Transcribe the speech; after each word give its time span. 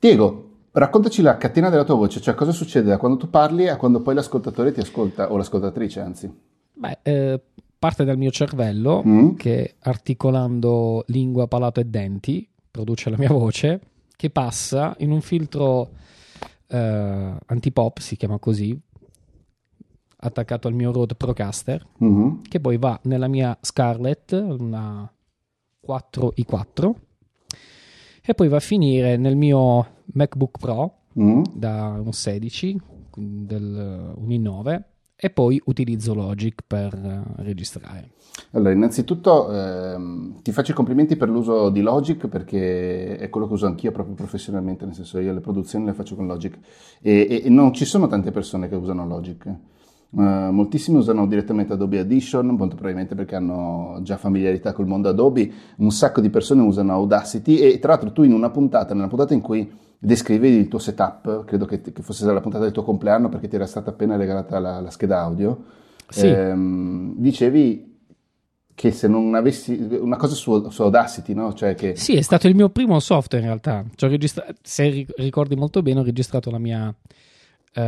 Diego, 0.00 0.48
raccontaci 0.70 1.20
la 1.20 1.36
catena 1.36 1.68
della 1.68 1.84
tua 1.84 1.94
voce, 1.94 2.22
cioè 2.22 2.34
cosa 2.34 2.52
succede 2.52 2.88
da 2.88 2.96
quando 2.96 3.18
tu 3.18 3.28
parli 3.28 3.68
a 3.68 3.76
quando 3.76 4.00
poi 4.00 4.14
l'ascoltatore 4.14 4.72
ti 4.72 4.80
ascolta, 4.80 5.30
o 5.30 5.36
l'ascoltatrice 5.36 6.00
anzi. 6.00 6.34
Beh, 6.72 6.98
eh, 7.02 7.40
parte 7.78 8.04
dal 8.04 8.16
mio 8.16 8.30
cervello 8.30 9.02
mm. 9.06 9.34
che 9.34 9.74
articolando 9.80 11.04
lingua, 11.08 11.48
palato 11.48 11.80
e 11.80 11.84
denti 11.84 12.48
produce 12.70 13.10
la 13.10 13.18
mia 13.18 13.28
voce, 13.28 13.80
che 14.16 14.30
passa 14.30 14.94
in 15.00 15.10
un 15.10 15.20
filtro 15.20 15.90
eh, 16.66 17.34
antipop, 17.44 17.98
si 17.98 18.16
chiama 18.16 18.38
così, 18.38 18.80
attaccato 20.16 20.66
al 20.66 20.72
mio 20.72 20.92
Rode 20.92 21.14
Procaster, 21.14 21.86
mm-hmm. 22.02 22.42
che 22.48 22.58
poi 22.58 22.78
va 22.78 22.98
nella 23.02 23.28
mia 23.28 23.54
Scarlett, 23.60 24.32
una 24.32 25.12
4i4, 25.86 26.94
e 28.22 28.34
poi 28.34 28.48
va 28.48 28.56
a 28.56 28.60
finire 28.60 29.16
nel 29.16 29.36
mio 29.36 29.86
MacBook 30.12 30.58
Pro 30.58 30.94
mm. 31.18 31.42
da 31.54 32.00
un 32.02 32.12
16, 32.12 32.80
del, 33.16 34.14
un 34.16 34.28
i9, 34.28 34.82
e 35.22 35.30
poi 35.30 35.60
utilizzo 35.66 36.14
Logic 36.14 36.62
per 36.66 36.94
uh, 36.94 37.42
registrare. 37.42 38.12
Allora, 38.52 38.72
innanzitutto 38.72 39.52
ehm, 39.52 40.40
ti 40.42 40.50
faccio 40.50 40.70
i 40.70 40.74
complimenti 40.74 41.16
per 41.16 41.28
l'uso 41.28 41.68
di 41.68 41.82
Logic 41.82 42.26
perché 42.26 43.18
è 43.18 43.28
quello 43.28 43.46
che 43.46 43.52
uso 43.52 43.66
anch'io 43.66 43.92
proprio 43.92 44.14
professionalmente, 44.14 44.86
nel 44.86 44.94
senso 44.94 45.18
io 45.18 45.34
le 45.34 45.40
produzioni 45.40 45.84
le 45.84 45.92
faccio 45.92 46.16
con 46.16 46.26
Logic 46.26 46.56
e, 47.02 47.26
e, 47.28 47.42
e 47.44 47.48
non 47.50 47.74
ci 47.74 47.84
sono 47.84 48.06
tante 48.06 48.30
persone 48.30 48.68
che 48.68 48.74
usano 48.76 49.06
Logic. 49.06 49.54
Uh, 50.12 50.50
moltissimi 50.50 50.98
usano 50.98 51.24
direttamente 51.28 51.72
Adobe 51.72 52.00
Audition, 52.00 52.46
molto 52.46 52.74
probabilmente 52.74 53.14
perché 53.14 53.36
hanno 53.36 54.00
già 54.02 54.16
familiarità 54.16 54.72
col 54.72 54.88
mondo 54.88 55.08
Adobe, 55.08 55.52
un 55.76 55.92
sacco 55.92 56.20
di 56.20 56.30
persone 56.30 56.62
usano 56.62 56.92
Audacity 56.92 57.58
e 57.58 57.78
tra 57.78 57.92
l'altro 57.92 58.10
tu 58.10 58.24
in 58.24 58.32
una 58.32 58.50
puntata, 58.50 58.92
nella 58.92 59.06
puntata 59.06 59.34
in 59.34 59.40
cui 59.40 59.70
descrivi 59.96 60.48
il 60.48 60.66
tuo 60.66 60.80
setup, 60.80 61.44
credo 61.44 61.64
che, 61.64 61.80
che, 61.80 62.02
fosse 62.02 62.24
la 62.24 62.40
puntata 62.40 62.64
del 62.64 62.72
tuo 62.72 62.82
compleanno 62.82 63.28
perché 63.28 63.46
ti 63.46 63.54
era 63.54 63.66
stata 63.66 63.90
appena 63.90 64.16
regalata 64.16 64.58
la, 64.58 64.80
la 64.80 64.90
scheda 64.90 65.20
audio, 65.20 65.62
sì. 66.08 66.26
ehm, 66.26 67.14
dicevi 67.16 67.90
che 68.74 68.92
se 68.92 69.08
non 69.08 69.34
avessi 69.34 69.74
una 70.00 70.16
cosa 70.16 70.34
su, 70.34 70.70
su 70.70 70.82
Audacity, 70.82 71.34
no? 71.34 71.52
Cioè 71.52 71.74
che... 71.74 71.96
Sì, 71.96 72.16
è 72.16 72.22
stato 72.22 72.48
il 72.48 72.54
mio 72.54 72.70
primo 72.70 72.98
software 72.98 73.44
in 73.44 73.50
realtà. 73.50 73.84
Registra- 73.98 74.46
se 74.62 75.06
ricordi 75.16 75.54
molto 75.54 75.82
bene, 75.82 76.00
ho 76.00 76.02
registrato 76.02 76.50
la 76.50 76.58
mia 76.58 76.92
uh, 77.74 77.82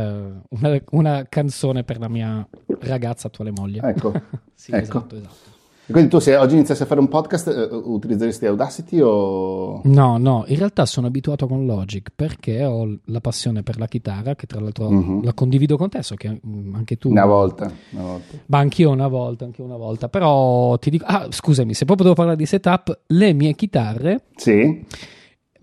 una, 0.49 0.81
una, 0.91 1.25
canzone 1.27 1.83
per 1.83 1.99
la 1.99 2.09
mia 2.09 2.47
ragazza 2.81 3.27
attuale 3.27 3.51
moglie. 3.51 3.81
Ecco, 3.83 4.11
sì, 4.53 4.71
ecco. 4.71 4.97
esatto, 4.97 5.15
esatto. 5.15 5.51
Quindi 5.85 6.09
tu 6.09 6.19
se 6.19 6.37
oggi 6.37 6.55
iniziassi 6.55 6.83
a 6.83 6.85
fare 6.85 7.01
un 7.01 7.09
podcast 7.09 7.69
uh, 7.69 7.91
utilizzeresti 7.91 8.45
Audacity 8.45 9.01
o... 9.01 9.81
No, 9.83 10.17
no, 10.17 10.45
in 10.47 10.57
realtà 10.57 10.85
sono 10.85 11.07
abituato 11.07 11.45
con 11.45 11.65
Logic 11.65 12.09
perché 12.15 12.63
ho 12.63 12.99
la 13.05 13.19
passione 13.19 13.63
per 13.63 13.77
la 13.77 13.87
chitarra 13.87 14.33
che 14.35 14.45
tra 14.45 14.61
l'altro 14.61 14.87
uh-huh. 14.87 15.21
la 15.23 15.33
condivido 15.33 15.75
con 15.75 15.89
te, 15.89 16.01
so 16.01 16.15
che 16.15 16.39
mm, 16.47 16.73
anche 16.73 16.97
tu... 16.97 17.09
Una 17.09 17.25
volta, 17.25 17.69
una 17.89 18.03
volta. 18.03 18.37
Ma 18.45 18.59
anch'io 18.59 18.91
una 18.91 19.09
volta, 19.09 19.43
anch'io 19.43 19.65
una 19.65 19.75
volta, 19.75 20.07
però 20.07 20.77
ti 20.77 20.89
dico... 20.89 21.03
Ah, 21.05 21.27
scusami, 21.29 21.73
se 21.73 21.83
proprio 21.83 22.05
devo 22.05 22.15
parlare 22.15 22.37
di 22.37 22.45
setup, 22.45 23.01
le 23.07 23.33
mie 23.33 23.53
chitarre... 23.53 24.23
Sì 24.37 24.85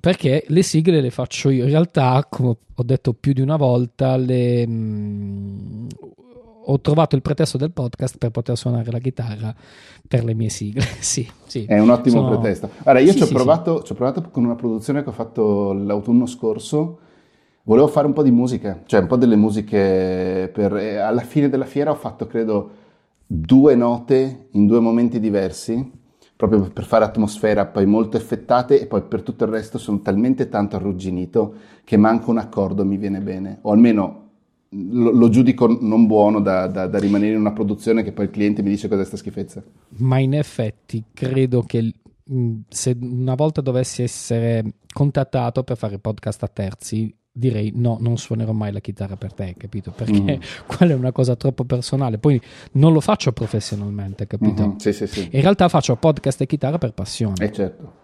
perché 0.00 0.44
le 0.48 0.62
sigle 0.62 1.00
le 1.00 1.10
faccio 1.10 1.50
io. 1.50 1.64
In 1.64 1.70
realtà, 1.70 2.26
come 2.28 2.56
ho 2.74 2.82
detto 2.82 3.12
più 3.12 3.32
di 3.32 3.42
una 3.42 3.56
volta, 3.56 4.16
le, 4.16 4.66
mh, 4.66 4.72
mm, 4.72 5.86
ho 6.64 6.80
trovato 6.80 7.16
il 7.16 7.22
pretesto 7.22 7.58
del 7.58 7.70
podcast 7.70 8.16
per 8.16 8.30
poter 8.30 8.56
suonare 8.56 8.90
la 8.90 8.98
chitarra 8.98 9.54
per 10.08 10.24
le 10.24 10.34
mie 10.34 10.48
sigle. 10.48 10.82
sì, 11.00 11.28
sì. 11.44 11.64
È 11.66 11.78
un 11.78 11.90
ottimo 11.90 12.22
Sono... 12.22 12.38
pretesto. 12.38 12.70
Allora, 12.84 13.00
io 13.00 13.12
sì, 13.12 13.18
ci, 13.18 13.22
ho 13.24 13.26
sì, 13.26 13.34
provato, 13.34 13.82
ci 13.82 13.92
ho 13.92 13.94
provato 13.94 14.22
con 14.30 14.44
una 14.44 14.54
produzione 14.54 15.02
che 15.02 15.10
ho 15.10 15.12
fatto 15.12 15.72
l'autunno 15.72 16.26
scorso. 16.26 16.98
Volevo 17.64 17.88
fare 17.88 18.06
un 18.06 18.14
po' 18.14 18.22
di 18.22 18.30
musica, 18.30 18.82
cioè 18.86 19.00
un 19.00 19.06
po' 19.06 19.16
delle 19.16 19.36
musiche 19.36 20.50
per... 20.52 20.72
Alla 20.72 21.20
fine 21.20 21.50
della 21.50 21.66
fiera 21.66 21.90
ho 21.90 21.94
fatto, 21.94 22.26
credo, 22.26 22.70
due 23.26 23.74
note 23.74 24.48
in 24.52 24.66
due 24.66 24.80
momenti 24.80 25.20
diversi 25.20 25.98
proprio 26.40 26.70
per 26.72 26.84
fare 26.84 27.04
atmosfera 27.04 27.66
poi 27.66 27.84
molto 27.84 28.16
effettate 28.16 28.80
e 28.80 28.86
poi 28.86 29.02
per 29.02 29.20
tutto 29.22 29.44
il 29.44 29.50
resto 29.50 29.76
sono 29.76 30.00
talmente 30.00 30.48
tanto 30.48 30.76
arrugginito 30.76 31.54
che 31.84 31.98
manco 31.98 32.30
un 32.30 32.38
accordo 32.38 32.82
mi 32.82 32.96
viene 32.96 33.20
bene, 33.20 33.58
o 33.60 33.72
almeno 33.72 34.28
lo, 34.70 35.10
lo 35.10 35.28
giudico 35.28 35.66
non 35.66 36.06
buono 36.06 36.40
da, 36.40 36.66
da, 36.66 36.86
da, 36.86 36.98
rimanere 36.98 37.34
in 37.34 37.40
una 37.40 37.52
produzione 37.52 38.02
che 38.02 38.12
poi 38.12 38.24
il 38.24 38.30
cliente 38.30 38.62
mi 38.62 38.70
dice 38.70 38.88
cos'è 38.88 39.04
sta 39.04 39.18
schifezza. 39.18 39.62
Ma 39.98 40.18
in 40.18 40.32
effetti 40.32 41.04
credo 41.12 41.62
che 41.62 41.92
se 42.68 42.96
una 42.98 43.34
volta 43.34 43.60
dovessi 43.60 44.02
essere 44.02 44.64
contattato 44.90 45.62
per 45.62 45.76
fare 45.76 45.98
podcast 45.98 46.42
a 46.44 46.48
terzi, 46.48 47.14
direi 47.32 47.72
no, 47.74 47.98
non 48.00 48.18
suonerò 48.18 48.52
mai 48.52 48.72
la 48.72 48.80
chitarra 48.80 49.16
per 49.16 49.32
te, 49.32 49.54
capito? 49.56 49.92
Perché 49.92 50.20
mm. 50.20 50.40
quella 50.66 50.92
è 50.92 50.96
una 50.96 51.12
cosa 51.12 51.36
troppo 51.36 51.64
personale. 51.64 52.18
Poi 52.18 52.40
non 52.72 52.92
lo 52.92 53.00
faccio 53.00 53.32
professionalmente, 53.32 54.26
capito? 54.26 54.62
Mm-hmm. 54.62 54.76
Sì, 54.76 54.92
sì, 54.92 55.06
sì. 55.06 55.28
In 55.32 55.40
realtà 55.40 55.68
faccio 55.68 55.96
podcast 55.96 56.40
e 56.40 56.46
chitarra 56.46 56.78
per 56.78 56.92
passione. 56.92 57.44
Eh 57.44 57.52
certo. 57.52 57.98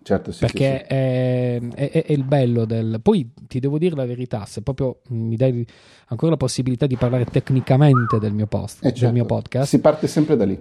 Certo, 0.00 0.32
sì, 0.32 0.40
perché 0.40 0.78
sì, 0.78 0.84
sì. 0.86 0.94
È, 0.94 1.60
è, 1.74 2.04
è, 2.06 2.12
il 2.12 2.24
bello 2.24 2.64
del... 2.64 2.98
Poi 3.02 3.30
ti 3.46 3.60
devo 3.60 3.76
dire 3.76 3.94
la 3.94 4.06
verità, 4.06 4.46
se 4.46 4.62
proprio 4.62 5.00
mi 5.08 5.36
dai 5.36 5.66
ancora 6.06 6.30
la 6.30 6.38
possibilità 6.38 6.86
di 6.86 6.96
parlare 6.96 7.26
tecnicamente 7.26 8.18
del 8.18 8.32
mio, 8.32 8.46
post, 8.46 8.78
eh 8.78 8.88
certo. 8.88 9.04
del 9.04 9.12
mio 9.12 9.26
podcast... 9.26 9.68
Si 9.68 9.80
parte 9.80 10.06
sempre 10.06 10.36
da 10.36 10.46
lì. 10.46 10.58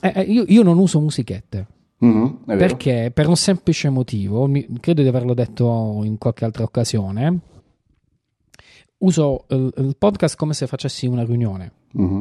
Eh, 0.00 0.12
eh 0.14 0.20
io, 0.20 0.44
io 0.46 0.62
non 0.62 0.78
uso 0.78 1.00
musichette. 1.00 1.66
Mm-hmm, 2.04 2.26
perché 2.44 3.10
per 3.12 3.28
un 3.28 3.36
semplice 3.36 3.90
motivo, 3.90 4.46
mi, 4.46 4.66
credo 4.80 5.02
di 5.02 5.08
averlo 5.08 5.34
detto 5.34 6.00
in 6.04 6.16
qualche 6.16 6.44
altra 6.44 6.64
occasione, 6.64 7.40
uso 8.98 9.44
il, 9.48 9.72
il 9.76 9.96
podcast 9.98 10.36
come 10.36 10.54
se 10.54 10.66
facessi 10.66 11.06
una 11.06 11.24
riunione. 11.24 11.72
Mm-hmm. 11.98 12.20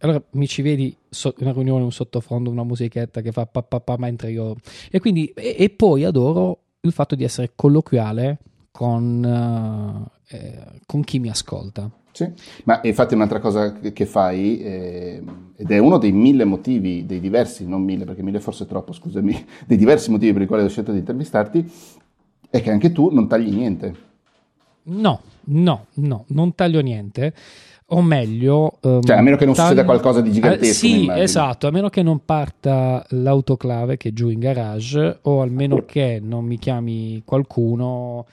Allora 0.00 0.22
mi 0.32 0.48
ci 0.48 0.62
vedi 0.62 0.96
so, 1.08 1.32
una 1.38 1.52
riunione, 1.52 1.84
un 1.84 1.92
sottofondo, 1.92 2.50
una 2.50 2.64
musichetta 2.64 3.20
che 3.20 3.30
fa 3.30 3.46
pa, 3.46 3.62
pa, 3.62 3.80
pa 3.80 3.96
mentre 3.96 4.32
io... 4.32 4.56
E 4.90 4.98
quindi, 4.98 5.26
e, 5.26 5.54
e, 5.56 5.70
poi 5.70 6.02
adoro 6.02 6.58
il 6.80 6.92
fatto 6.92 7.14
di 7.14 7.22
essere 7.22 7.52
colloquiale 7.54 8.38
con, 8.72 9.22
uh, 9.22 10.34
eh, 10.34 10.80
con 10.86 11.04
chi 11.04 11.20
mi 11.20 11.28
ascolta. 11.28 11.88
Sì, 12.12 12.30
ma 12.64 12.80
infatti 12.82 13.14
un'altra 13.14 13.40
cosa 13.40 13.72
che 13.72 14.04
fai, 14.04 14.60
eh, 14.60 15.22
ed 15.56 15.70
è 15.70 15.78
uno 15.78 15.96
dei 15.96 16.12
mille 16.12 16.44
motivi, 16.44 17.06
dei 17.06 17.20
diversi, 17.20 17.66
non 17.66 17.82
mille 17.82 18.04
perché 18.04 18.22
mille 18.22 18.38
forse 18.38 18.64
è 18.64 18.66
troppo, 18.66 18.92
scusami, 18.92 19.46
dei 19.66 19.78
diversi 19.78 20.10
motivi 20.10 20.34
per 20.34 20.42
i 20.42 20.46
quali 20.46 20.62
ho 20.62 20.68
scelto 20.68 20.92
di 20.92 20.98
intervistarti, 20.98 21.72
è 22.50 22.60
che 22.60 22.70
anche 22.70 22.92
tu 22.92 23.08
non 23.10 23.26
tagli 23.26 23.50
niente. 23.54 23.94
No, 24.84 25.20
no, 25.44 25.86
no, 25.94 26.24
non 26.28 26.54
taglio 26.54 26.80
niente. 26.80 27.32
O 27.86 28.02
meglio, 28.02 28.78
um, 28.82 29.02
cioè, 29.02 29.16
a 29.16 29.22
meno 29.22 29.36
che 29.36 29.44
non 29.46 29.54
taglio... 29.54 29.68
succeda 29.68 29.86
qualcosa 29.86 30.20
di 30.20 30.32
gigantesco. 30.32 30.66
Eh, 30.66 30.72
sì, 30.72 31.10
esatto, 31.10 31.66
a 31.66 31.70
meno 31.70 31.88
che 31.88 32.02
non 32.02 32.24
parta 32.24 33.04
l'autoclave 33.08 33.96
che 33.96 34.10
è 34.10 34.12
giù 34.12 34.28
in 34.28 34.38
garage, 34.38 35.18
o 35.22 35.40
almeno 35.40 35.84
che 35.86 36.20
non 36.22 36.44
mi 36.44 36.58
chiami 36.58 37.22
qualcuno. 37.24 38.26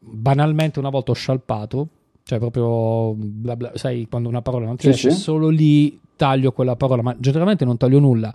Banalmente, 0.00 0.78
una 0.78 0.90
volta 0.90 1.10
ho 1.10 1.14
scialpato 1.14 1.88
cioè 2.30 2.38
proprio 2.38 3.12
bla 3.16 3.56
bla, 3.56 3.72
sai 3.74 4.06
quando 4.08 4.28
una 4.28 4.40
parola 4.40 4.66
non 4.66 4.76
ti 4.76 4.92
sì, 4.92 5.10
sì. 5.10 5.16
solo 5.16 5.48
lì 5.48 5.98
taglio 6.14 6.52
quella 6.52 6.76
parola 6.76 7.02
ma 7.02 7.16
generalmente 7.18 7.64
non 7.64 7.76
taglio 7.76 7.98
nulla 7.98 8.32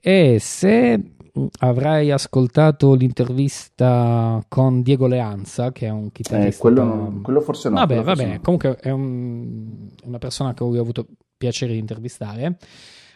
e 0.00 0.38
se 0.40 1.12
avrai 1.60 2.10
ascoltato 2.10 2.94
l'intervista 2.94 4.44
con 4.48 4.82
Diego 4.82 5.06
Leanza 5.06 5.70
che 5.70 5.86
è 5.86 5.90
un 5.90 6.10
chitarrista 6.10 6.56
eh, 6.56 6.58
quello, 6.58 7.20
quello, 7.22 7.40
forse 7.40 7.68
no 7.68 7.76
vabbè 7.76 8.02
vabbè 8.02 8.26
no. 8.26 8.40
comunque 8.42 8.74
è 8.74 8.90
un, 8.90 9.88
una 10.02 10.18
persona 10.18 10.52
che 10.52 10.64
ho 10.64 10.80
avuto 10.80 11.06
piacere 11.36 11.74
di 11.74 11.78
intervistare 11.78 12.58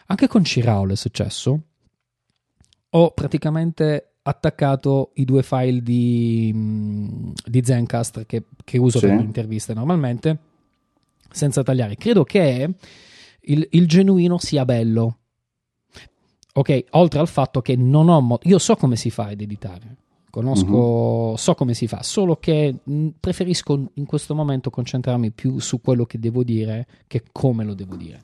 anche 0.05 0.27
con 0.27 0.45
Ciraolo 0.45 0.93
è 0.93 0.95
successo 0.95 1.59
ho 2.91 3.11
praticamente 3.11 4.12
attaccato 4.23 5.11
i 5.15 5.25
due 5.25 5.43
file 5.43 5.81
di, 5.81 6.51
mm, 6.53 7.31
di 7.45 7.63
Zencast 7.63 8.25
che, 8.25 8.45
che 8.63 8.77
uso 8.77 8.99
sì. 8.99 9.07
per 9.07 9.15
le 9.17 9.21
interviste 9.23 9.73
normalmente 9.73 10.39
senza 11.29 11.63
tagliare. 11.63 11.95
Credo 11.95 12.23
che 12.23 12.73
il, 13.41 13.67
il, 13.71 13.87
genuino 13.87 14.37
sia 14.37 14.65
bello. 14.65 15.17
Ok, 16.53 16.85
oltre 16.91 17.19
al 17.19 17.27
fatto 17.27 17.61
che 17.61 17.75
non 17.75 18.09
ho 18.09 18.21
mo- 18.21 18.39
io 18.43 18.59
so 18.59 18.75
come 18.75 18.95
si 18.95 19.09
fa 19.09 19.25
ad 19.25 19.41
editare. 19.41 19.97
Conosco, 20.29 21.27
mm-hmm. 21.27 21.33
so 21.35 21.53
come 21.53 21.73
si 21.73 21.87
fa, 21.87 22.01
solo 22.01 22.37
che 22.37 22.75
mm, 22.89 23.09
preferisco 23.19 23.91
in 23.93 24.05
questo 24.05 24.33
momento 24.33 24.69
concentrarmi 24.69 25.31
più 25.31 25.59
su 25.59 25.79
quello 25.81 26.05
che 26.05 26.17
devo 26.17 26.43
dire 26.43 26.87
che 27.07 27.23
come 27.31 27.63
lo 27.63 27.73
devo 27.73 27.95
dire. 27.95 28.21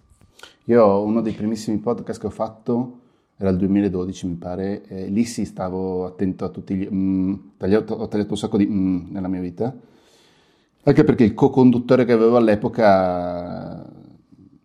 Io 0.66 1.02
uno 1.02 1.22
dei 1.22 1.34
primissimi 1.34 1.78
podcast 1.78 2.20
che 2.20 2.28
ho 2.28 2.32
fatto 2.32 2.99
era 3.42 3.52
il 3.52 3.58
2012 3.58 4.28
mi 4.28 4.36
pare, 4.36 4.84
e 4.84 5.08
lì 5.08 5.24
sì 5.24 5.46
stavo 5.46 6.06
attento 6.06 6.44
a 6.44 6.50
tutti 6.50 6.76
gli... 6.76 6.86
Mm, 6.92 7.34
tagliato, 7.56 7.94
ho 7.94 8.08
tagliato 8.10 8.32
un 8.32 8.38
sacco 8.38 8.58
di 8.58 8.68
mm 8.68 9.12
nella 9.12 9.30
mia 9.30 9.40
vita, 9.40 9.74
anche 10.84 11.04
perché 11.06 11.24
il 11.24 11.34
co-conduttore 11.34 12.04
che 12.04 12.12
avevo 12.12 12.36
all'epoca, 12.36 13.90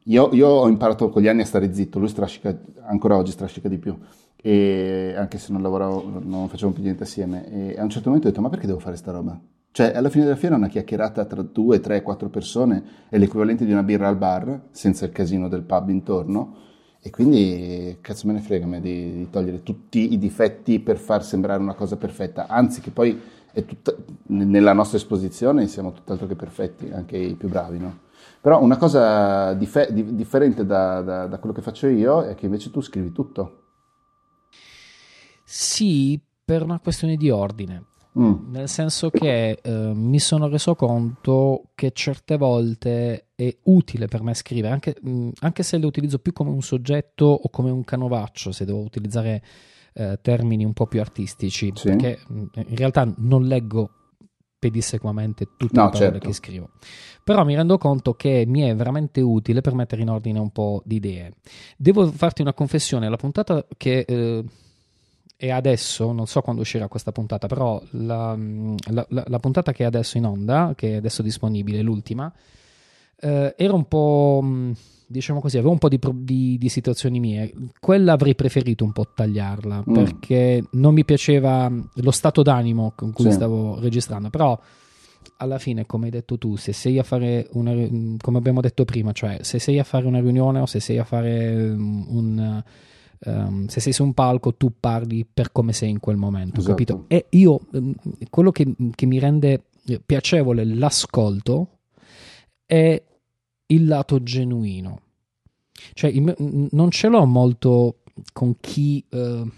io, 0.03 0.29
io, 0.33 0.49
ho 0.49 0.67
imparato 0.67 1.09
con 1.09 1.23
gli 1.23 1.29
anni 1.29 1.43
a 1.43 1.45
stare 1.45 1.73
zitto, 1.73 2.01
lui 2.01 2.09
strascica, 2.09 2.59
ancora 2.81 3.17
oggi 3.17 3.31
strascica 3.31 3.69
di 3.69 3.79
più, 3.79 3.97
e 4.35 5.15
anche 5.17 5.39
se 5.39 5.53
non 5.53 5.63
lavoravo, 5.63 6.21
non 6.25 6.49
facevamo 6.49 6.75
più 6.75 6.83
niente 6.83 7.05
assieme. 7.05 7.49
E 7.49 7.79
a 7.79 7.83
un 7.85 7.91
certo 7.91 8.09
momento 8.09 8.27
ho 8.27 8.31
detto: 8.31 8.43
Ma 8.43 8.51
perché 8.51 8.67
devo 8.67 8.81
fare 8.81 8.97
sta 8.97 9.13
roba? 9.13 9.41
Cioè, 9.71 9.93
alla 9.95 10.09
fine 10.09 10.25
della 10.25 10.37
fiera 10.37 10.57
una 10.57 10.69
chiacchierata 10.69 11.25
tra 11.27 11.43
due, 11.43 11.79
tre, 11.79 12.03
quattro 12.03 12.29
persone 12.29 12.83
è 13.09 13.19
l'equivalente 13.19 13.65
di 13.65 13.71
una 13.71 13.85
birra 13.85 14.09
al 14.09 14.17
bar, 14.17 14.63
senza 14.73 15.05
il 15.05 15.13
casino 15.13 15.49
del 15.49 15.63
pub 15.63 15.89
intorno. 15.91 16.73
E 17.07 17.11
quindi 17.11 17.99
cazzo 18.01 18.27
me 18.27 18.33
ne 18.33 18.41
frega 18.41 18.65
me 18.65 18.81
di, 18.81 19.13
di 19.13 19.29
togliere 19.29 19.63
tutti 19.63 20.15
i 20.15 20.19
difetti 20.19 20.81
per 20.81 20.97
far 20.97 21.23
sembrare 21.23 21.61
una 21.61 21.75
cosa 21.75 21.99
perfetta. 21.99 22.47
Anzi, 22.47 22.81
che 22.81 22.91
poi 22.91 23.21
tutta, 23.67 23.95
nella 24.29 24.73
nostra 24.73 24.97
esposizione 24.97 25.67
siamo 25.67 25.93
tutt'altro 25.93 26.27
che 26.27 26.35
perfetti, 26.35 26.91
anche 26.91 27.19
i 27.19 27.35
più 27.35 27.51
bravi, 27.51 27.79
no? 27.79 27.99
Però 28.41 28.59
una 28.63 28.79
cosa 28.79 29.53
dif- 29.53 29.91
differente 29.91 30.65
da, 30.65 31.03
da, 31.03 31.27
da 31.27 31.39
quello 31.39 31.55
che 31.55 31.61
faccio 31.61 31.89
io 31.89 32.23
è 32.23 32.35
che 32.35 32.47
invece 32.47 32.71
tu 32.71 32.81
scrivi 32.81 33.13
tutto. 33.13 33.65
Sì, 35.45 36.19
per 36.43 36.63
una 36.63 36.81
questione 36.81 37.17
di 37.17 37.29
ordine. 37.29 37.85
Mm. 38.19 38.53
Nel 38.53 38.69
senso 38.69 39.11
che 39.11 39.59
eh, 39.61 39.93
mi 39.93 40.21
sono 40.21 40.49
reso 40.49 40.77
conto 40.77 41.71
che 41.75 41.91
certe 41.93 42.37
volte 42.37 43.27
è 43.35 43.57
utile 43.65 44.07
per 44.07 44.23
me 44.23 44.35
scrivere, 44.35 44.73
anche, 44.73 44.97
mh, 45.01 45.11
mm, 45.11 45.29
anche, 45.41 45.63
se 45.65 45.79
lo 45.79 45.89
utilizzo 45.89 46.19
più 46.21 46.33
come 46.33 46.51
un 46.51 46.63
soggetto 46.63 47.25
o 47.25 47.49
come 47.51 47.71
un 47.71 47.83
canovaccio, 47.83 48.53
se 48.53 48.65
devo 48.65 48.79
utilizzare 48.79 49.43
eh, 49.95 50.19
termini 50.23 50.65
un 50.65 50.73
po' 50.73 50.87
più 50.87 51.01
artistici, 51.01 51.73
sì. 51.75 51.89
perché 51.89 52.21
mh, 52.27 52.39
mm, 52.39 52.47
in 52.69 52.77
realtà 52.77 53.13
non 53.17 53.47
leggo 53.47 53.91
pedissequamente 54.61 55.49
tutte 55.57 55.79
no, 55.79 55.85
le 55.87 55.91
parole 55.91 56.11
certo. 56.13 56.29
che 56.29 56.35
scrivo. 56.35 56.71
Però 57.25 57.45
mi 57.45 57.57
rendo 57.57 57.79
conto 57.79 58.15
che 58.15 58.45
mi 58.47 58.61
è 58.61 58.75
veramente 58.77 59.21
utile 59.21 59.61
per 59.61 59.75
mettere 59.75 60.03
in 60.03 60.09
ordine 60.09 60.39
un 60.39 60.51
po' 60.51 60.83
di 60.87 60.97
idee. 60.97 61.35
Devo 61.77 62.11
farti 62.13 62.43
una 62.43 62.55
confessione, 62.55 63.09
la 63.09 63.17
puntata 63.17 63.67
che... 63.77 64.05
Eh, 64.07 64.45
e 65.45 65.51
adesso, 65.51 66.11
non 66.13 66.27
so 66.27 66.41
quando 66.41 66.63
uscirà 66.63 66.89
questa 66.89 67.13
puntata, 67.13 67.47
però 67.47 67.79
la, 67.91 68.35
la, 68.35 69.07
la, 69.11 69.25
la, 69.27 69.39
puntata 69.39 69.73
che 69.73 69.83
è 69.83 69.87
adesso 69.87 70.17
in 70.17 70.25
onda, 70.25 70.73
che 70.75 70.93
è 70.93 70.95
adesso 70.95 71.21
disponibile, 71.21 71.83
l'ultima, 71.83 72.33
eh, 73.21 73.55
era 73.55 73.75
un 73.75 73.87
po', 73.87 74.43
diciamo 75.07 75.41
così, 75.41 75.59
avevo 75.59 75.73
un 75.73 75.77
po' 75.77 75.91
di, 75.91 76.01
di, 76.01 76.57
di, 76.57 76.69
situazioni 76.71 77.21
mie. 77.21 77.53
Quella 77.79 78.15
avrei 78.15 78.35
preferito 78.35 78.85
un 78.85 78.93
po' 78.93 79.13
tagliarla, 79.15 79.85
mm. 79.87 79.93
perché 79.93 80.65
non 80.71 80.95
mi 80.95 81.05
piaceva 81.05 81.71
lo 81.71 82.11
stato 82.11 82.41
d'animo 82.41 82.95
con 82.97 83.13
cui 83.13 83.27
sì. 83.27 83.33
stavo 83.33 83.79
registrando, 83.81 84.31
però 84.31 84.59
alla 85.37 85.59
fine, 85.59 85.85
come 85.85 86.07
hai 86.07 86.11
detto 86.11 86.39
tu, 86.39 86.57
se 86.57 86.73
sei 86.73 86.99
a 86.99 87.03
fare 87.03 87.49
una, 87.53 87.75
come 88.19 88.39
abbiamo 88.39 88.63
detto 88.63 88.87
prima, 88.87 89.13
cioè 89.13 89.41
se 89.43 89.59
sei 89.59 89.79
a 89.79 89.85
fare 89.85 90.07
una 90.07 90.21
riunione 90.21 90.61
o 90.61 90.65
se 90.65 90.81
sei 90.81 90.97
a 90.97 91.05
fare 91.05 91.53
un 91.69 92.63
um, 93.25 93.67
se 93.67 93.81
sei 93.81 93.93
su 93.93 94.05
un 94.05 94.15
palco 94.15 94.55
tu 94.55 94.73
parli 94.79 95.27
per 95.31 95.53
come 95.53 95.73
sei 95.73 95.91
in 95.91 96.01
quel 96.01 96.17
momento, 96.17 96.61
esatto. 96.61 96.71
capito? 96.71 97.05
E 97.09 97.27
io, 97.31 97.61
um, 97.73 97.95
quello 98.31 98.51
che, 98.51 98.75
che, 98.95 99.07
mi 99.07 99.19
rende 99.19 99.63
piacevole 100.05 100.65
l'ascolto 100.65 101.79
è 102.67 103.03
il 103.67 103.87
lato 103.87 104.23
genuino. 104.23 105.01
Cioè, 105.93 106.11
il, 106.11 106.69
non 106.71 106.91
ce 106.91 107.09
l'ho 107.09 107.25
molto 107.25 107.99
con 108.33 108.57
chi... 108.61 109.05
Uh, 109.11 109.51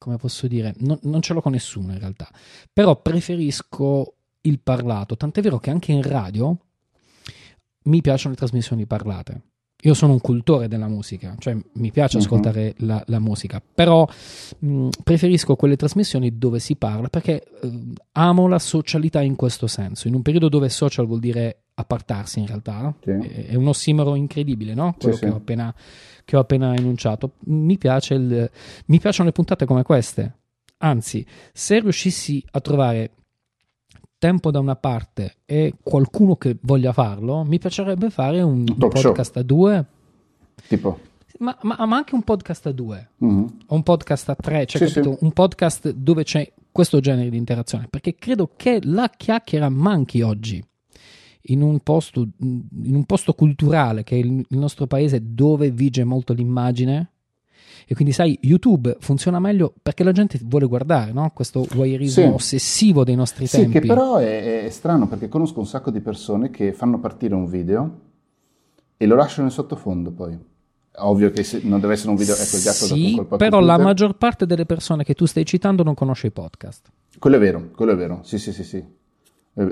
come 0.00 0.16
posso 0.16 0.46
dire, 0.46 0.74
non, 0.78 0.98
non, 1.02 1.20
ce 1.20 1.34
l'ho 1.34 1.42
con 1.42 1.52
nessuno 1.52 1.92
in 1.92 1.98
realtà, 1.98 2.26
però 2.72 2.96
preferisco 3.02 4.14
il 4.40 4.58
parlato, 4.58 5.14
tant'è 5.14 5.42
vero 5.42 5.58
che 5.58 5.68
anche 5.68 5.92
in 5.92 6.00
radio 6.00 6.56
mi 7.82 8.00
piacciono 8.00 8.30
le 8.30 8.36
trasmissioni 8.38 8.86
parlate. 8.86 9.49
Io 9.82 9.94
sono 9.94 10.12
un 10.12 10.20
cultore 10.20 10.68
della 10.68 10.88
musica, 10.88 11.34
cioè 11.38 11.56
mi 11.74 11.90
piace 11.90 12.16
uh-huh. 12.16 12.22
ascoltare 12.22 12.74
la, 12.78 13.02
la, 13.06 13.18
musica, 13.18 13.62
però 13.74 14.06
mh, 14.58 14.88
preferisco 15.02 15.56
quelle 15.56 15.76
trasmissioni 15.76 16.36
dove 16.36 16.58
si 16.58 16.76
parla 16.76 17.08
perché 17.08 17.42
eh, 17.42 17.70
amo 18.12 18.46
la 18.46 18.58
socialità 18.58 19.20
in 19.22 19.36
questo 19.36 19.66
senso. 19.66 20.08
In 20.08 20.14
un 20.14 20.22
periodo 20.22 20.48
dove 20.48 20.68
social 20.68 21.06
vuol 21.06 21.20
dire 21.20 21.62
appartarsi 21.74 22.40
in 22.40 22.46
realtà, 22.46 22.94
sì. 23.02 23.10
è, 23.10 23.46
è, 23.46 23.54
un 23.54 23.68
ossimoro 23.68 24.14
incredibile, 24.14 24.74
no? 24.74 24.94
Quello 24.98 25.14
sì, 25.14 25.20
che, 25.22 25.26
sì. 25.28 25.32
Ho 25.32 25.36
appena, 25.36 25.74
che, 26.24 26.36
Ho 26.36 26.40
appena, 26.40 26.74
enunciato. 26.74 27.32
Mi, 27.46 27.78
piace 27.78 28.14
il, 28.14 28.50
mi 28.86 28.98
piacciono 28.98 29.28
le 29.28 29.32
puntate 29.32 29.64
come 29.64 29.82
queste. 29.82 30.34
Anzi, 30.78 31.24
se 31.52 31.80
riuscissi 31.80 32.44
a 32.52 32.60
trovare 32.60 33.10
tempo 34.20 34.50
da 34.50 34.60
una 34.60 34.76
parte 34.76 35.36
e 35.46 35.72
qualcuno 35.82 36.36
che 36.36 36.56
voglia 36.60 36.92
farlo, 36.92 37.42
mi 37.42 37.58
piacerebbe 37.58 38.10
fare 38.10 38.42
un, 38.42 38.66
un 38.68 38.76
podcast 38.76 39.32
show. 39.32 39.42
a 39.42 39.44
due. 39.44 39.86
Tipo? 40.68 40.98
Ma, 41.38 41.56
ma, 41.62 41.86
ma, 41.86 41.96
anche 41.96 42.14
un 42.14 42.22
podcast 42.22 42.66
a 42.66 42.72
due, 42.72 43.12
mm-hmm. 43.24 43.44
o 43.66 43.74
un 43.74 43.82
podcast 43.82 44.28
a 44.28 44.34
tre, 44.34 44.66
cioè 44.66 44.86
sì, 44.86 44.92
capito? 44.92 45.16
Sì. 45.16 45.24
un 45.24 45.32
podcast 45.32 45.90
dove 45.92 46.22
c'è 46.22 46.52
questo 46.70 47.00
genere 47.00 47.30
di 47.30 47.38
interazione, 47.38 47.86
perché 47.88 48.14
credo 48.14 48.50
che 48.54 48.80
la 48.82 49.08
chiacchiera 49.08 49.68
manchi 49.68 50.20
oggi. 50.20 50.62
In 51.44 51.62
un, 51.62 51.80
posto, 51.80 52.28
in 52.40 52.94
un 52.94 53.04
posto 53.06 53.32
culturale 53.32 54.04
che 54.04 54.14
è 54.14 54.18
il, 54.18 54.44
il 54.46 54.58
nostro 54.58 54.86
paese 54.86 55.34
dove 55.34 55.70
vige 55.70 56.04
molto 56.04 56.34
l'immagine, 56.34 57.09
e 57.90 57.94
quindi, 57.94 58.12
sai, 58.12 58.38
YouTube 58.42 58.98
funziona 59.00 59.40
meglio 59.40 59.74
perché 59.82 60.04
la 60.04 60.12
gente 60.12 60.38
vuole 60.44 60.66
guardare, 60.66 61.10
no? 61.10 61.28
Questo 61.34 61.66
voyeurismo 61.74 62.24
sì. 62.24 62.30
ossessivo 62.32 63.02
dei 63.02 63.16
nostri 63.16 63.48
sì, 63.48 63.56
tempi. 63.56 63.72
Sì, 63.72 63.80
che 63.80 63.86
però 63.88 64.18
è, 64.18 64.62
è, 64.62 64.70
strano 64.70 65.08
perché 65.08 65.26
conosco 65.28 65.58
un 65.58 65.66
sacco 65.66 65.90
di 65.90 65.98
persone 65.98 66.50
che 66.50 66.72
fanno 66.72 67.00
partire 67.00 67.34
un 67.34 67.46
video 67.46 67.98
e 68.96 69.06
lo 69.06 69.16
lasciano 69.16 69.48
in 69.48 69.52
sottofondo 69.52 70.12
poi. 70.12 70.38
Ovvio 70.98 71.32
che 71.32 71.44
non 71.62 71.80
deve 71.80 71.94
essere 71.94 72.10
un 72.10 72.16
video, 72.16 72.36
ecco 72.36 72.56
il 72.58 72.62
gatto 72.62 72.84
sì, 72.84 73.14
da 73.16 73.24
però 73.24 73.58
computer. 73.58 73.62
la 73.64 73.78
maggior 73.78 74.16
parte 74.16 74.46
delle 74.46 74.66
persone 74.66 75.02
che 75.02 75.14
tu 75.14 75.24
stai 75.24 75.44
citando 75.44 75.82
non 75.82 75.94
conosce 75.94 76.28
i 76.28 76.30
podcast. 76.30 76.92
Quello 77.18 77.34
è 77.34 77.40
vero, 77.40 77.70
quello 77.74 77.90
è 77.90 77.96
vero, 77.96 78.20
sì 78.22 78.38
sì 78.38 78.52
sì 78.52 78.62
sì. 78.62 78.84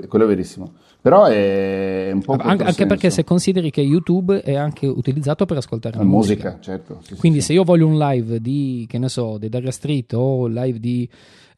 Quello 0.07 0.25
è 0.25 0.27
verissimo. 0.27 0.73
Però 1.01 1.25
è 1.25 2.11
un 2.11 2.21
po' 2.21 2.33
anche, 2.33 2.63
anche 2.63 2.85
perché 2.85 3.09
se 3.09 3.23
consideri 3.23 3.71
che 3.71 3.79
YouTube 3.79 4.41
è 4.41 4.55
anche 4.55 4.85
utilizzato 4.85 5.45
per 5.45 5.57
ascoltare 5.57 5.95
la, 5.95 6.03
la 6.03 6.09
musica. 6.09 6.49
musica. 6.49 6.61
certo. 6.61 6.99
Sì, 7.01 7.15
Quindi 7.15 7.39
sì, 7.39 7.47
se 7.47 7.53
io 7.53 7.63
voglio 7.63 7.87
un 7.87 7.97
live 7.97 8.41
di, 8.41 8.85
che 8.89 8.97
ne 8.97 9.07
so, 9.07 9.37
di 9.37 9.47
Daria 9.47 9.71
Street 9.71 10.11
o 10.13 10.39
un 10.39 10.53
live 10.53 10.79
di 10.79 11.09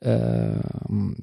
uh, 0.01 1.13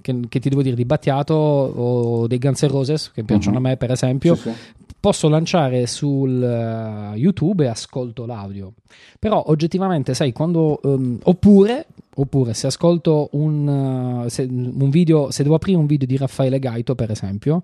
che, 0.00 0.20
che, 0.28 0.38
ti 0.38 0.48
devo 0.48 0.62
dire 0.62 0.76
di 0.76 0.84
Battiato 0.84 1.34
o 1.34 2.26
dei 2.26 2.38
Guns 2.38 2.62
N' 2.62 2.68
Roses 2.68 3.10
che 3.10 3.24
piacciono 3.24 3.56
uh-huh. 3.58 3.64
a 3.64 3.68
me 3.68 3.76
per 3.76 3.90
esempio 3.90 4.34
sì, 4.34 4.50
sì. 4.50 4.84
Posso 5.06 5.28
lanciare 5.28 5.86
sul 5.86 6.32
uh, 6.42 7.16
YouTube 7.16 7.64
e 7.64 7.68
ascolto 7.68 8.26
l'audio. 8.26 8.72
Però 9.20 9.40
oggettivamente 9.46 10.14
sai 10.14 10.32
quando 10.32 10.80
um, 10.82 11.16
oppure 11.22 11.86
oppure 12.16 12.54
se 12.54 12.66
ascolto 12.66 13.28
un, 13.32 14.24
uh, 14.24 14.28
se, 14.28 14.48
un 14.50 14.90
video 14.90 15.30
se 15.30 15.44
devo 15.44 15.54
aprire 15.54 15.78
un 15.78 15.86
video 15.86 16.08
di 16.08 16.16
Raffaele 16.16 16.58
Gaito 16.58 16.96
per 16.96 17.12
esempio 17.12 17.62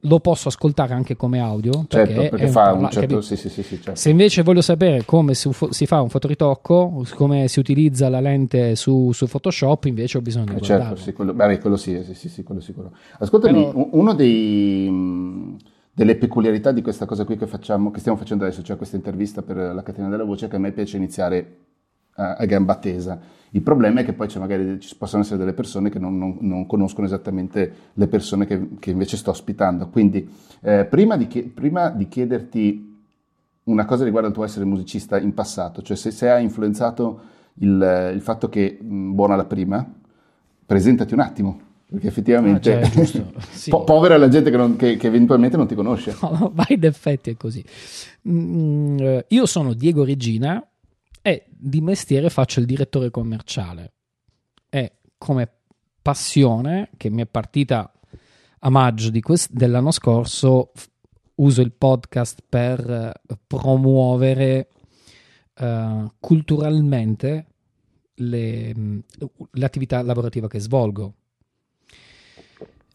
lo 0.00 0.20
posso 0.20 0.48
ascoltare 0.48 0.94
anche 0.94 1.16
come 1.16 1.38
audio 1.40 1.84
perché, 1.88 2.14
certo, 2.14 2.36
perché 2.36 2.48
fa 2.48 2.72
un, 2.72 2.84
un 2.84 2.90
certo, 2.90 3.20
sì, 3.20 3.36
sì, 3.36 3.48
sì, 3.48 3.62
certo. 3.62 3.94
se 3.94 4.08
invece 4.08 4.42
voglio 4.42 4.62
sapere 4.62 5.04
come 5.04 5.34
si, 5.34 5.50
si, 5.70 5.86
fa 5.86 6.00
un 6.00 6.08
fotoritocco 6.08 7.04
come 7.14 7.48
si 7.48 7.58
utilizza 7.58 8.08
la 8.08 8.20
lente 8.20 8.74
su, 8.74 9.12
su 9.12 9.26
Photoshop 9.26 9.84
invece 9.84 10.18
ho 10.18 10.22
bisogno 10.22 10.54
di 10.54 10.60
eh, 10.60 10.62
certo, 10.62 10.96
sì, 10.96 11.12
quello, 11.12 11.34
beh, 11.34 11.58
quello 11.58 11.76
sì, 11.76 12.02
sì, 12.14 12.28
sì, 12.28 12.42
quello 12.42 12.60
sicuro. 12.60 12.92
Ascoltami, 13.18 13.64
Però, 13.66 13.88
uno 13.92 14.14
dei 14.14 14.88
delle 15.96 16.16
peculiarità 16.16 16.72
di 16.72 16.82
questa 16.82 17.06
cosa 17.06 17.24
qui 17.24 17.38
che 17.38 17.46
facciamo, 17.46 17.90
che 17.90 18.00
stiamo 18.00 18.18
facendo 18.18 18.44
adesso, 18.44 18.62
cioè 18.62 18.76
questa 18.76 18.96
intervista 18.96 19.40
per 19.40 19.56
la 19.56 19.82
catena 19.82 20.10
della 20.10 20.24
voce, 20.24 20.46
che 20.46 20.56
a 20.56 20.58
me 20.58 20.72
piace 20.72 20.98
iniziare 20.98 21.56
a, 22.16 22.34
a 22.34 22.44
gamba 22.44 22.74
tesa 22.74 23.18
il 23.56 23.62
problema 23.62 24.00
è 24.00 24.04
che 24.04 24.12
poi 24.12 24.28
magari 24.38 24.78
ci 24.80 24.94
possono 24.96 25.22
essere 25.22 25.38
delle 25.38 25.54
persone 25.54 25.88
che 25.88 25.98
non, 25.98 26.18
non, 26.18 26.36
non 26.40 26.66
conoscono 26.66 27.06
esattamente 27.06 27.72
le 27.94 28.06
persone 28.06 28.44
che, 28.44 28.68
che 28.78 28.90
invece 28.90 29.16
sto 29.16 29.30
ospitando. 29.30 29.88
Quindi, 29.88 30.28
eh, 30.60 30.84
prima, 30.84 31.16
di, 31.16 31.26
prima, 31.42 31.88
di, 31.88 32.06
chiederti 32.06 32.94
una 33.64 33.86
cosa 33.86 34.04
riguardo 34.04 34.28
al 34.28 34.34
tuo 34.34 34.44
essere 34.44 34.64
musicista 34.64 35.18
in 35.18 35.32
passato, 35.32 35.80
cioè 35.80 35.96
se, 35.96 36.10
se 36.10 36.28
ha 36.28 36.38
influenzato 36.38 37.20
il, 37.60 38.12
il 38.14 38.20
fatto 38.20 38.48
che 38.48 38.78
mh, 38.80 39.14
buona 39.14 39.36
la 39.36 39.46
prima, 39.46 39.90
presentati 40.66 41.14
un 41.14 41.20
attimo. 41.20 41.60
Perché 41.88 42.08
effettivamente 42.08 42.74
ah, 42.74 42.90
cioè, 42.90 43.30
sì. 43.50 43.70
po- 43.70 43.84
povera 43.84 44.16
la 44.16 44.28
gente 44.28 44.50
che, 44.50 44.56
non, 44.56 44.76
che, 44.76 44.96
che, 44.96 45.06
eventualmente 45.06 45.56
non 45.56 45.66
ti 45.66 45.74
conosce. 45.74 46.16
No, 46.20 46.50
vai 46.52 46.74
in 46.74 46.84
effetti 46.84 47.30
è 47.30 47.36
così. 47.36 47.64
Mm, 48.28 48.98
eh, 48.98 49.24
io 49.28 49.46
sono 49.46 49.72
Diego 49.72 50.04
Regina, 50.04 50.66
e 51.26 51.44
di 51.48 51.80
mestiere 51.80 52.30
faccio 52.30 52.60
il 52.60 52.66
direttore 52.66 53.10
commerciale. 53.10 53.94
E 54.68 54.98
come 55.18 55.50
passione 56.00 56.90
che 56.96 57.10
mi 57.10 57.22
è 57.22 57.26
partita 57.26 57.92
a 58.60 58.70
maggio 58.70 59.10
quest- 59.20 59.52
dell'anno 59.52 59.90
scorso, 59.90 60.70
uso 61.34 61.62
il 61.62 61.72
podcast 61.72 62.44
per 62.48 63.12
uh, 63.26 63.34
promuovere 63.44 64.68
uh, 65.58 66.08
culturalmente 66.20 67.46
le, 68.14 68.72
mh, 68.72 69.04
l'attività 69.54 70.00
lavorativa 70.02 70.46
che 70.46 70.60
svolgo. 70.60 71.14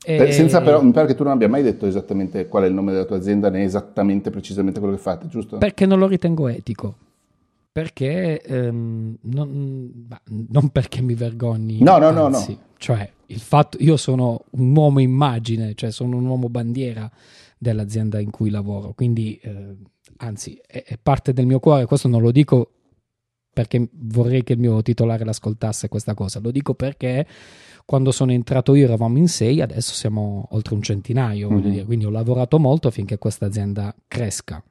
E... 0.03 0.31
Senza 0.31 0.61
però, 0.61 0.81
mi 0.81 0.91
pare 0.91 1.07
che 1.07 1.15
tu 1.15 1.23
non 1.23 1.33
abbia 1.33 1.47
mai 1.47 1.61
detto 1.61 1.85
esattamente 1.85 2.47
qual 2.47 2.63
è 2.63 2.67
il 2.67 2.73
nome 2.73 2.91
della 2.91 3.05
tua 3.05 3.17
azienda 3.17 3.49
né 3.49 3.63
esattamente 3.63 4.29
precisamente 4.31 4.79
quello 4.79 4.95
che 4.95 5.01
fate, 5.01 5.27
giusto? 5.27 5.57
Perché 5.57 5.85
non 5.85 5.99
lo 5.99 6.07
ritengo 6.07 6.47
etico. 6.47 6.95
perché 7.71 8.41
ehm, 8.41 9.17
non, 9.21 10.07
non, 10.49 10.69
perché 10.69 11.01
mi 11.01 11.13
vergogni, 11.13 11.81
no, 11.81 11.97
no, 11.99 12.07
anzi, 12.07 12.51
no, 12.51 12.57
no. 12.57 12.63
Cioè, 12.77 13.09
il 13.27 13.39
fatto, 13.39 13.77
io 13.79 13.95
sono 13.95 14.43
un 14.51 14.75
uomo 14.75 14.99
immagine, 14.99 15.73
cioè 15.75 15.91
sono 15.91 16.17
un 16.17 16.25
uomo 16.25 16.49
bandiera 16.49 17.09
dell'azienda 17.57 18.19
in 18.19 18.31
cui 18.31 18.49
lavoro, 18.49 18.93
quindi 18.93 19.39
eh, 19.41 19.75
anzi 20.17 20.59
è, 20.65 20.83
è, 20.83 20.97
parte 21.01 21.31
del 21.31 21.45
mio 21.45 21.59
cuore, 21.59 21.85
questo 21.85 22.07
non 22.07 22.21
lo 22.21 22.31
dico 22.31 22.71
perché 23.61 23.87
vorrei 23.91 24.43
che 24.43 24.53
il 24.53 24.59
mio 24.59 24.81
titolare 24.81 25.23
l'ascoltasse 25.23 25.87
questa 25.87 26.13
cosa, 26.13 26.39
lo 26.39 26.51
dico 26.51 26.73
perché 26.73 27.25
quando 27.85 28.11
sono 28.11 28.31
entrato 28.31 28.73
io 28.75 28.85
eravamo 28.85 29.17
in 29.17 29.27
sei, 29.27 29.61
adesso 29.61 29.93
siamo 29.93 30.47
oltre 30.51 30.75
un 30.75 30.81
centinaio, 30.81 31.49
mm-hmm. 31.49 31.69
dire, 31.69 31.85
quindi 31.85 32.05
ho 32.05 32.09
lavorato 32.09 32.57
molto 32.59 32.87
affinché 32.87 33.17
questa 33.17 33.45
azienda 33.45 33.93
cresca 34.07 34.63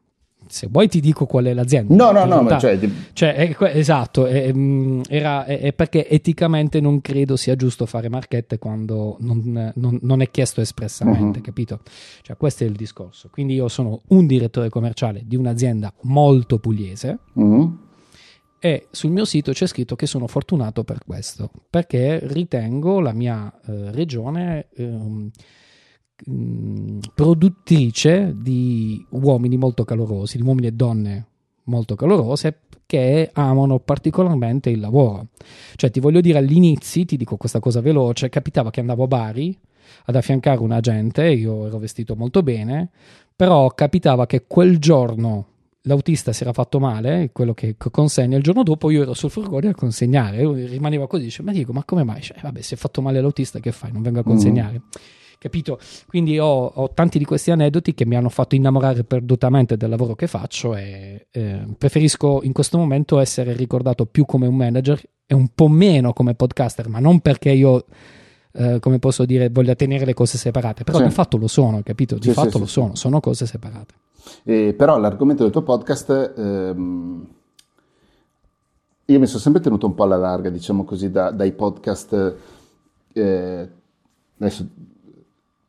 se 0.51 0.69
vuoi 0.69 0.89
ti 0.89 1.01
dico 1.01 1.27
qual 1.27 1.45
è 1.45 1.55
l'azienda. 1.55 1.95
No, 1.95 2.11
no, 2.11 2.25
no, 2.25 2.43
ma 2.43 2.59
cioè, 2.59 2.79
cioè 3.13 3.35
è, 3.35 3.57
esatto, 3.77 4.27
è, 4.27 4.53
mm, 4.53 5.03
era, 5.09 5.45
è, 5.45 5.73
perché 5.73 6.09
eticamente 6.09 6.81
non 6.81 7.01
credo 7.01 7.37
sia 7.37 7.55
giusto 7.55 7.87
fare 7.87 8.09
marchette 8.09 8.59
quando 8.59 9.17
non, 9.21 9.73
non, 9.75 9.99
non 10.03 10.21
è 10.23 10.31
chiesto 10.31 10.61
espressamente, 10.61 11.39
uh-huh. 11.39 11.45
capito? 11.45 11.81
Cioè 12.23 12.37
questo 12.37 12.65
è 12.65 12.67
il 12.67 12.75
discorso. 12.75 13.29
Quindi 13.31 13.55
io 13.55 13.69
sono 13.69 14.01
un 14.09 14.27
direttore 14.27 14.69
commerciale 14.69 15.23
di 15.25 15.37
un'azienda 15.37 15.93
molto 16.03 16.59
pugliese. 16.59 17.19
Uh-huh. 17.35 17.80
E 18.61 18.89
sul 18.91 19.11
mio 19.11 19.25
sito 19.25 19.53
c'è 19.53 19.67
scritto 19.67 19.97
che 19.97 20.07
sono 20.07 20.27
fortunato 20.27 20.85
per 20.85 20.99
questo, 21.05 21.51
perché 21.71 22.21
ritengo 22.23 23.01
la 23.01 23.13
mia 23.13 23.51
eh, 23.67 23.91
regione 23.91 24.69
eh, 24.75 25.31
Mm, 26.29 26.99
produttrice 27.15 28.35
di 28.37 29.05
uomini 29.11 29.57
molto 29.57 29.85
calorosi, 29.85 30.37
di 30.37 30.43
uomini 30.43 30.67
e 30.67 30.73
donne 30.73 31.27
molto 31.65 31.95
calorose 31.95 32.61
che 32.85 33.31
amano 33.33 33.79
particolarmente 33.79 34.69
il 34.69 34.81
lavoro. 34.81 35.29
Cioè, 35.77 35.91
ti 35.91 36.01
voglio 36.01 36.21
dire 36.21 36.39
all'inizio, 36.39 37.05
ti 37.07 37.17
dico 37.17 37.37
questa 37.37 37.61
cosa 37.61 37.81
veloce, 37.81 38.29
capitava 38.29 38.71
che 38.71 38.81
andavo 38.81 39.05
a 39.05 39.07
Bari 39.07 39.59
ad 40.07 40.17
affiancare 40.17 40.61
un 40.61 40.73
agente, 40.73 41.27
io 41.31 41.67
ero 41.67 41.79
vestito 41.79 42.15
molto 42.17 42.43
bene, 42.43 42.91
però 43.35 43.69
capitava 43.69 44.27
che 44.27 44.45
quel 44.47 44.79
giorno 44.79 45.47
l'autista 45.83 46.33
si 46.33 46.43
era 46.43 46.53
fatto 46.53 46.79
male, 46.79 47.31
quello 47.33 47.55
che 47.55 47.77
consegna, 47.77 48.37
il 48.37 48.43
giorno 48.43 48.63
dopo 48.63 48.91
io 48.91 49.03
ero 49.03 49.15
sul 49.15 49.31
furgone 49.31 49.69
a 49.69 49.75
consegnare, 49.75 50.43
rimaneva 50.67 51.07
così, 51.07 51.25
dice, 51.25 51.43
ma 51.43 51.53
dico, 51.53 51.73
ma 51.73 51.85
come 51.85 52.05
mai? 52.05 52.21
Cioè, 52.21 52.39
vabbè, 52.43 52.61
si 52.61 52.75
è 52.75 52.77
fatto 52.77 53.01
male 53.03 53.21
l'autista, 53.21 53.61
che 53.61 53.73
fai? 53.73 53.93
Non 53.93 54.03
vengo 54.03 54.21
a 54.21 54.25
consegnare. 54.25 54.79
Mm 54.79 55.19
capito? 55.41 55.81
Quindi 56.07 56.39
ho, 56.39 56.67
ho, 56.67 56.93
tanti 56.93 57.19
di 57.19 57.25
questi 57.25 57.51
aneddoti 57.51 57.95
che 57.95 58.05
mi 58.05 58.15
hanno 58.15 58.29
fatto 58.29 58.55
innamorare 58.55 59.05
perdutamente 59.05 59.79
del 59.79 59.89
lavoro 59.89 60.15
che 60.15 60.27
faccio 60.27 60.77
e 60.77 61.29
eh, 61.31 61.67
preferisco 61.79 62.41
in 62.43 62.53
questo 62.53 62.77
momento 62.77 63.19
essere 63.19 63.55
ricordato 63.55 64.05
più 64.05 64.27
come 64.27 64.47
un 64.47 64.55
manager 64.55 65.01
e 65.25 65.35
un 65.35 65.49
po' 65.55 65.69
meno 65.69 66.13
come 66.13 66.35
podcaster, 66.35 66.89
ma 66.89 67.01
non 67.01 67.21
perché 67.21 67.51
io... 67.51 67.87
Uh, 68.53 68.81
come 68.81 68.99
posso 68.99 69.25
dire, 69.25 69.49
voglia 69.49 69.77
tenere 69.77 70.05
le 70.05 70.13
cose 70.13 70.37
separate, 70.37 70.83
però 70.83 70.99
sì. 70.99 71.05
di 71.05 71.11
fatto 71.11 71.37
lo 71.37 71.47
sono, 71.47 71.83
capito? 71.85 72.17
Di 72.17 72.27
sì, 72.27 72.33
fatto 72.33 72.51
sì, 72.51 72.59
lo 72.59 72.67
sono, 72.67 72.97
sono 72.97 73.21
cose 73.21 73.47
separate. 73.47 73.95
Eh, 74.45 74.75
però 74.75 74.99
l'argomento 74.99 75.43
del 75.43 75.53
tuo 75.53 75.63
podcast, 75.63 76.35
ehm, 76.37 77.27
io 79.07 79.19
mi 79.19 79.27
sono 79.27 79.41
sempre 79.41 79.61
tenuto 79.61 79.87
un 79.87 79.95
po' 79.95 80.05
alla 80.05 80.17
larga, 80.17 80.51
diciamo 80.51 80.85
così, 80.85 81.11
da, 81.11 81.31
dai 81.31 81.53
podcast, 81.53 82.37
eh, 83.13 83.69
adesso 84.39 84.69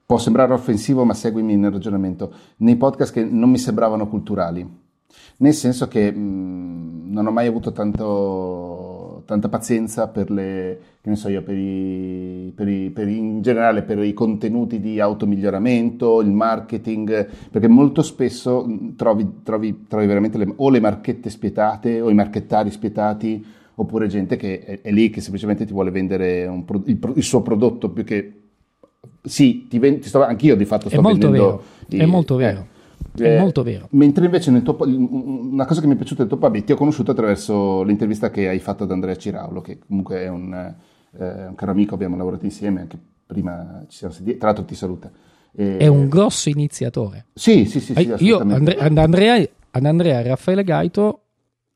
può 0.06 0.18
sembrare 0.18 0.54
offensivo, 0.54 1.06
ma 1.06 1.14
seguimi 1.14 1.56
nel 1.56 1.72
ragionamento, 1.72 2.34
nei 2.58 2.76
podcast 2.76 3.14
che 3.14 3.24
non 3.24 3.50
mi 3.50 3.58
sembravano 3.58 4.08
culturali, 4.08 4.80
nel 5.38 5.54
senso 5.54 5.88
che 5.88 6.12
mh, 6.12 7.12
non 7.12 7.28
ho 7.28 7.32
mai 7.32 7.48
avuto 7.48 7.72
tanto, 7.72 8.81
tanta 9.32 9.48
pazienza 9.48 10.10
per 10.10 10.30
le, 10.30 10.80
che 11.02 11.10
ne 11.10 11.16
so 11.16 11.30
io, 11.30 11.42
per 11.42 11.56
i, 11.56 12.52
per 12.54 12.68
i, 12.68 12.90
per 12.90 13.08
in 13.08 13.42
generale 13.42 13.84
per 13.84 14.04
i 14.04 14.14
contenuti 14.14 14.82
di 14.82 15.00
automiglioramento, 15.00 16.20
il 16.22 16.32
marketing, 16.32 17.28
perché 17.50 17.68
molto 17.70 18.02
spesso 18.02 18.68
trovi, 18.98 19.42
trovi, 19.44 19.86
trovi 19.88 20.06
veramente 20.06 20.38
le, 20.38 20.54
o 20.54 20.70
le 20.70 20.82
marchette 20.82 21.30
spietate 21.30 22.02
o 22.02 22.10
i 22.10 22.14
marchettari 22.14 22.72
spietati 22.72 23.44
oppure 23.76 24.08
gente 24.08 24.36
che 24.36 24.60
è, 24.60 24.82
è 24.82 24.92
lì 24.92 25.10
che 25.10 25.22
semplicemente 25.22 25.66
ti 25.66 25.72
vuole 25.72 25.92
vendere 25.92 26.46
un, 26.46 26.66
il, 26.86 27.00
il 27.16 27.24
suo 27.24 27.42
prodotto 27.42 27.90
più 27.90 28.04
che 28.04 28.34
sì, 29.24 29.68
ti, 29.70 29.80
ven- 29.80 30.00
ti 30.00 30.10
sto, 30.10 30.24
anch'io 30.24 30.56
di 30.56 30.66
fatto 30.66 30.90
sto 30.90 30.98
è 30.98 31.02
molto 31.02 31.30
vendendo... 31.30 31.48
Vero. 31.48 31.64
I, 31.88 31.98
è 32.00 32.06
molto 32.06 32.36
vero. 32.36 32.60
Eh, 32.60 32.71
è 33.18 33.40
molto 33.40 33.64
vero. 33.64 33.88
Mentre 33.92 34.26
invece 34.26 34.52
nel 34.52 34.64
tuo, 34.64 34.78
una 34.82 35.66
cosa 35.66 35.82
che 35.82 35.88
mi 35.88 35.94
è 35.94 35.96
piaciuta 35.98 36.24
del 36.24 36.32
tuo 36.32 36.40
pub, 36.40 36.64
ti 36.64 36.72
ho 36.72 36.76
conosciuto 36.76 37.12
attraverso 37.12 37.84
l'intervista 37.84 38.30
che 38.30 38.48
hai 38.48 38.60
fatto 38.60 38.84
ad 38.84 38.92
Andrea 38.92 39.16
Ciraulo, 39.16 39.62
che 39.62 39.80
comunque 39.80 40.20
è 40.20 40.28
un, 40.28 40.54
eh, 40.54 41.48
un 41.48 41.56
caro 41.56 41.72
amico, 41.72 41.96
abbiamo 41.96 42.18
lavorato 42.18 42.46
insieme, 42.46 42.82
anche 42.82 42.98
prima 43.26 43.84
ci 43.88 43.98
siamo 43.98 44.14
sentiti, 44.14 44.38
tra 44.38 44.48
l'altro 44.48 44.66
ti 44.66 44.76
saluta. 44.76 45.12
E... 45.54 45.78
È 45.78 45.88
un 45.88 46.08
grosso 46.08 46.50
iniziatore. 46.50 47.26
Sì, 47.34 47.66
sì, 47.66 47.80
sì. 47.80 47.94
sì 47.94 48.16
Io 48.20 48.40
Andre, 48.40 48.76
ad, 48.76 48.98
Andrea, 48.98 49.48
ad 49.72 49.86
Andrea 49.86 50.20
e 50.20 50.24
Raffaele 50.24 50.64
Gaito 50.64 51.22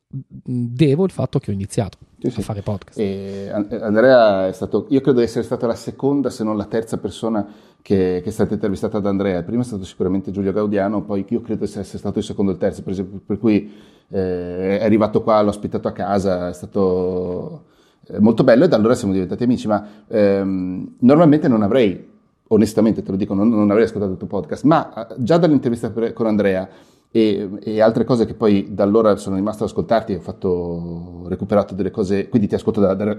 devo 0.08 1.04
il 1.04 1.12
fatto 1.12 1.40
che 1.40 1.52
ho 1.52 1.54
iniziato 1.54 1.98
sì, 2.30 2.36
sì. 2.36 2.40
a 2.42 2.44
fare 2.44 2.62
podcast. 2.62 3.00
E 3.00 3.50
Andrea 3.52 4.48
è 4.48 4.52
stato, 4.52 4.86
io 4.90 5.02
credo 5.02 5.20
di 5.20 5.26
essere 5.26 5.44
stata 5.44 5.68
la 5.68 5.76
seconda, 5.76 6.30
se 6.30 6.44
non 6.44 6.58
la 6.58 6.66
terza 6.66 6.98
persona 6.98 7.46
che, 7.82 8.22
che, 8.24 8.30
è 8.30 8.32
stata 8.32 8.54
intervistata 8.54 9.00
da 9.00 9.10
Andrea. 9.10 9.40
Il 9.40 9.44
primo 9.46 9.62
è 9.62 9.66
stato 9.66 9.84
sicuramente 9.84 10.32
Giulio 10.32 10.52
Gaudiano, 10.52 11.04
poi 11.04 11.26
io 11.28 11.42
credo 11.42 11.66
di 11.66 11.72
essere 11.72 11.84
stato 11.84 12.20
il 12.20 12.26
secondo 12.26 12.52
e 12.52 12.54
il 12.56 12.60
terzo, 12.60 12.82
per, 12.82 12.92
esempio, 12.94 13.22
per 13.26 13.38
cui 13.38 13.72
eh, 14.10 14.80
è 14.80 14.84
arrivato 14.84 15.22
qua, 15.22 15.42
l'ho 15.42 15.50
ospitato 15.50 15.88
a 15.88 15.92
casa, 15.92 16.50
è 16.50 16.54
stato 16.54 17.66
eh, 18.08 18.20
molto 18.20 18.44
bello 18.44 18.66
e 18.66 18.68
da 18.68 18.76
allora 18.76 18.96
siamo 18.96 19.14
diventati 19.14 19.44
amici, 19.44 19.68
ma 19.68 19.88
ehm, 20.08 20.96
normalmente 21.00 21.48
non 21.48 21.62
avrei, 21.62 22.08
onestamente 22.48 23.04
te 23.04 23.12
lo 23.12 23.18
dico, 23.18 23.34
non, 23.34 23.50
non 23.50 23.70
avrei 23.70 23.86
ascoltato 23.86 24.14
il 24.14 24.18
tuo 24.18 24.28
podcast, 24.28 24.64
ma 24.64 25.08
eh, 25.08 25.16
già 25.18 25.38
dall'intervista 25.38 25.92
con 26.14 26.28
Andrea 26.28 26.68
e, 27.16 27.50
e, 27.64 27.80
altre 27.80 28.04
cose 28.04 28.26
che 28.26 28.34
poi 28.34 28.74
da 28.74 28.84
allora 28.84 29.16
sono 29.16 29.38
rimasto 29.38 29.64
ad 29.64 29.70
ascoltarti, 29.70 30.16
ho 30.16 30.20
fatto, 30.20 31.24
recuperato 31.30 31.74
delle 31.74 31.90
cose, 31.90 32.28
quindi 32.28 32.50
ti 32.50 32.56
ascolto 32.56 32.82
da, 32.82 32.94
da, 32.94 33.18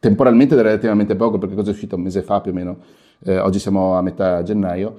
temporalmente 0.00 0.56
da 0.56 0.62
relativamente 0.62 1.14
poco, 1.14 1.38
perché 1.38 1.54
cosa 1.54 1.70
è 1.70 1.72
uscito 1.72 1.94
un 1.94 2.02
mese 2.02 2.22
fa 2.22 2.40
più 2.40 2.50
o 2.50 2.54
meno, 2.54 2.78
eh, 3.20 3.38
oggi 3.38 3.60
siamo 3.60 3.94
a 3.94 4.02
metà 4.02 4.42
gennaio, 4.42 4.96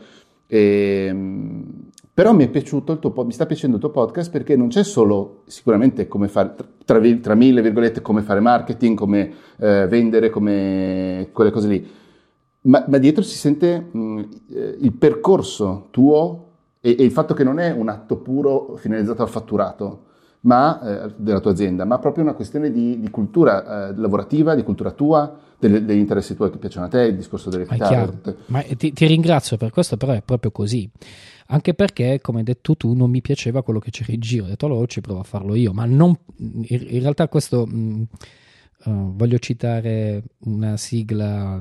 e, 0.47 1.07
ehm, 1.09 1.65
però 2.13 2.31
mi 2.31 2.45
è 2.45 2.49
piaciuto 2.49 2.93
il 2.93 2.99
tuo, 2.99 3.25
mi 3.25 3.33
sta 3.33 3.45
piacendo 3.45 3.75
il 3.75 3.81
tuo 3.81 3.91
podcast 3.91 4.31
perché 4.31 4.55
non 4.55 4.69
c'è 4.69 4.85
solo 4.85 5.41
sicuramente 5.45 6.07
come 6.07 6.29
fare, 6.29 6.55
tra, 6.85 7.01
tra 7.19 7.35
mille 7.35 7.61
virgolette, 7.61 8.01
come 8.01 8.21
fare 8.21 8.39
marketing, 8.39 8.97
come 8.97 9.33
eh, 9.57 9.85
vendere, 9.87 10.29
come 10.29 11.27
quelle 11.33 11.51
cose 11.51 11.67
lì, 11.67 11.85
ma, 12.61 12.85
ma 12.87 12.97
dietro 12.99 13.21
si 13.21 13.35
sente 13.35 13.89
mh, 13.91 14.21
eh, 14.53 14.77
il 14.79 14.93
percorso 14.93 15.87
tuo 15.91 16.48
e, 16.81 16.95
e, 16.97 17.03
il 17.03 17.11
fatto 17.11 17.33
che 17.33 17.43
non 17.43 17.59
è 17.59 17.71
un 17.71 17.89
atto 17.89 18.17
puro 18.17 18.75
finalizzato 18.77 19.21
al 19.21 19.29
fatturato 19.29 20.05
ma, 20.41 21.05
eh, 21.05 21.13
della 21.17 21.39
tua 21.39 21.51
azienda, 21.51 21.83
ma 21.85 21.99
proprio 21.99 22.23
una 22.23 22.33
questione 22.33 22.71
di, 22.71 22.99
di 22.99 23.09
cultura 23.09 23.89
eh, 23.89 23.95
lavorativa, 23.95 24.55
di 24.55 24.63
cultura 24.63 24.91
tua, 24.91 25.37
delle, 25.57 25.83
degli 25.83 25.99
interessi 25.99 26.35
tuoi 26.35 26.49
che 26.49 26.57
piacciono 26.57 26.85
a 26.85 26.89
te, 26.89 27.01
il 27.01 27.15
discorso 27.17 27.49
delle 27.49 27.67
chitarre. 27.67 28.37
Ma 28.45 28.61
ti, 28.61 28.93
ti, 28.93 29.05
ringrazio 29.05 29.57
per 29.57 29.71
questo, 29.71 29.97
però 29.97 30.13
è 30.13 30.21
proprio 30.21 30.51
così. 30.51 30.89
Anche 31.47 31.73
perché, 31.73 32.19
come 32.21 32.39
hai 32.39 32.43
detto 32.45 32.77
tu, 32.77 32.93
non 32.93 33.09
mi 33.09 33.21
piaceva 33.21 33.63
quello 33.63 33.79
che 33.79 33.91
c'era 33.91 34.13
in 34.13 34.19
giro. 34.21 34.45
Ho 34.45 34.47
detto 34.47 34.65
allora 34.67 34.85
ci 34.85 35.01
provo 35.01 35.19
a 35.19 35.23
farlo 35.23 35.55
io, 35.55 35.73
ma 35.73 35.85
non, 35.85 36.17
in, 36.37 36.63
in 36.67 36.99
realtà 37.01 37.27
questo... 37.27 37.65
Mh, 37.65 38.07
uh, 38.85 39.13
voglio 39.15 39.39
citare 39.39 40.23
una 40.45 40.77
sigla 40.77 41.59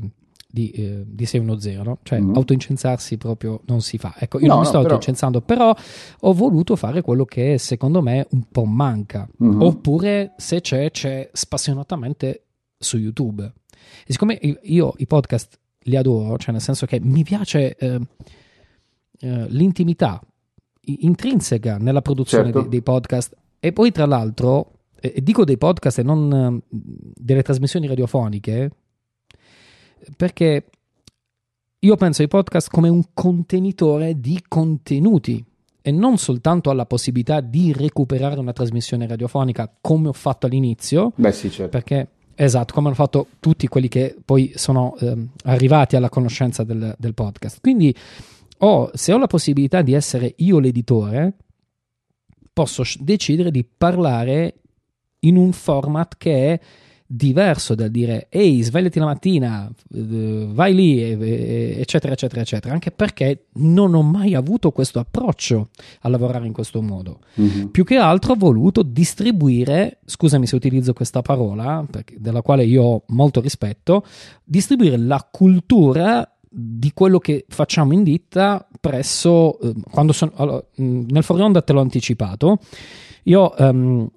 di, 0.51 0.71
eh, 0.71 1.05
di 1.07 1.27
610, 1.27 1.83
no? 1.83 1.99
cioè 2.03 2.19
mm-hmm. 2.19 2.35
autoincensarsi 2.35 3.19
proprio 3.19 3.61
non 3.67 3.83
si 3.83 3.99
fa. 3.99 4.15
Ecco, 4.19 4.39
io 4.39 4.47
no, 4.47 4.55
non 4.55 4.63
mi 4.63 4.67
sto 4.67 4.79
no, 4.79 4.83
autoincensando, 4.85 5.43
però... 5.43 5.75
però 5.75 5.85
ho 6.21 6.33
voluto 6.33 6.75
fare 6.75 7.03
quello 7.03 7.25
che 7.25 7.59
secondo 7.59 8.01
me 8.01 8.27
un 8.31 8.45
po' 8.51 8.65
manca, 8.65 9.29
mm-hmm. 9.43 9.61
oppure 9.61 10.35
se 10.39 10.61
c'è, 10.61 10.91
c'è 10.91 11.29
spassionatamente 11.33 12.45
su 12.79 12.97
YouTube. 12.97 13.53
E 14.07 14.13
siccome 14.13 14.39
io 14.63 14.95
i 14.97 15.07
podcast 15.07 15.59
li 15.81 15.97
adoro, 15.97 16.39
cioè 16.39 16.53
nel 16.53 16.63
senso 16.63 16.87
che 16.87 16.99
mi 17.01 17.23
piace 17.25 17.77
eh, 17.77 18.01
eh, 19.21 19.47
l'intimità 19.49 20.21
intrinseca 20.81 21.77
nella 21.77 22.01
produzione 22.01 22.45
certo. 22.45 22.61
dei, 22.61 22.69
dei, 22.71 22.83
podcast 22.83 23.37
e 23.61 23.73
poi 23.73 23.93
tra 23.93 24.07
l'altro, 24.07 24.73
e 24.99 25.23
dico 25.23 25.45
dei 25.45 25.59
podcast 25.59 25.99
e 25.99 26.03
non 26.03 26.33
eh, 26.33 26.77
delle 27.15 27.43
trasmissioni 27.43 27.87
radiofoniche, 27.87 28.71
perché 30.17 30.65
io 31.81 31.97
penso 31.97 32.23
ai 32.23 32.29
podcast 32.29 32.71
come 32.71 32.89
un 32.89 33.03
contenitore 33.15 34.19
di 34.21 34.43
contenuti 34.47 35.45
e 35.81 35.91
non 35.91 36.19
soltanto 36.19 36.71
alla 36.71 36.87
possibilità 36.87 37.41
di 37.41 37.73
recuperare 37.73 38.39
una 38.39 38.53
trasmissione 38.53 39.07
radiofonica 39.07 39.73
come 39.81 40.09
ho 40.09 40.13
fatto 40.13 40.47
all'inizio. 40.47 41.13
Beh, 41.15 41.33
sì, 41.33 41.51
certo. 41.51 41.71
Perché, 41.71 42.09
esatto, 42.35 42.75
come 42.75 42.89
hanno 42.89 42.97
fatto 42.97 43.29
tutti 43.41 43.69
quelli 43.69 43.89
che 43.89 44.17
poi 44.25 44.53
sono 44.55 44.97
eh, 44.99 45.17
arrivati 45.45 45.97
alla 45.97 46.09
conoscenza 46.09 46.65
del, 46.65 46.95
del 46.99 47.15
podcast. 47.15 47.61
Quindi, 47.61 47.95
ho, 48.59 48.91
se 48.93 49.13
ho 49.13 49.19
la 49.19 49.27
possibilità 49.27 49.83
di 49.83 49.95
essere 49.95 50.35
io 50.39 50.59
l'editore, 50.59 51.37
posso 52.53 52.83
decidere 52.99 53.51
di 53.51 53.65
parlare 53.65 54.55
in 55.21 55.37
un 55.37 55.53
format 55.53 56.17
che 56.19 56.53
è 56.53 56.61
diverso 57.11 57.75
dal 57.75 57.89
dire 57.89 58.27
ehi 58.29 58.61
svegliati 58.63 58.99
la 58.99 59.07
mattina 59.07 59.73
eh, 59.95 60.47
vai 60.51 60.75
lì 60.75 61.01
eccetera 61.01 62.13
eccetera 62.13 62.43
eccetera 62.43 62.75
anche 62.75 62.91
perché 62.91 63.47
non 63.55 63.95
ho 63.95 64.03
mai 64.03 64.35
avuto 64.35 64.73
questo 64.73 64.99
approccio 64.99 65.71
a 66.03 66.09
lavorare 66.11 66.47
in 66.47 66.53
questo 66.53 66.83
modo 66.83 67.21
mm-hmm. 67.41 67.67
più 67.69 67.85
che 67.85 67.97
altro 67.97 68.33
ho 68.33 68.37
voluto 68.37 68.83
distribuire 68.83 70.01
scusami 70.05 70.47
se 70.47 70.55
utilizzo 70.55 70.93
questa 70.93 71.23
parola 71.23 71.83
perché, 71.91 72.17
della 72.19 72.43
quale 72.43 72.67
io 72.67 72.83
ho 72.83 73.03
molto 73.07 73.41
rispetto 73.41 74.05
distribuire 74.45 74.99
la 74.99 75.27
cultura 75.31 76.31
di 76.51 76.93
quello 76.95 77.19
che 77.19 77.45
facciamo 77.49 77.93
in 77.93 78.03
ditta 78.03 78.67
presso 78.81 79.59
eh, 79.61 79.75
quando 79.91 80.13
sono 80.13 80.33
allora, 80.37 80.65
nel 80.77 81.23
fuori 81.23 81.43
onda 81.43 81.63
te 81.63 81.73
l'ho 81.73 81.81
anticipato 81.81 82.59
io, 83.29 83.55
um, 83.59 84.09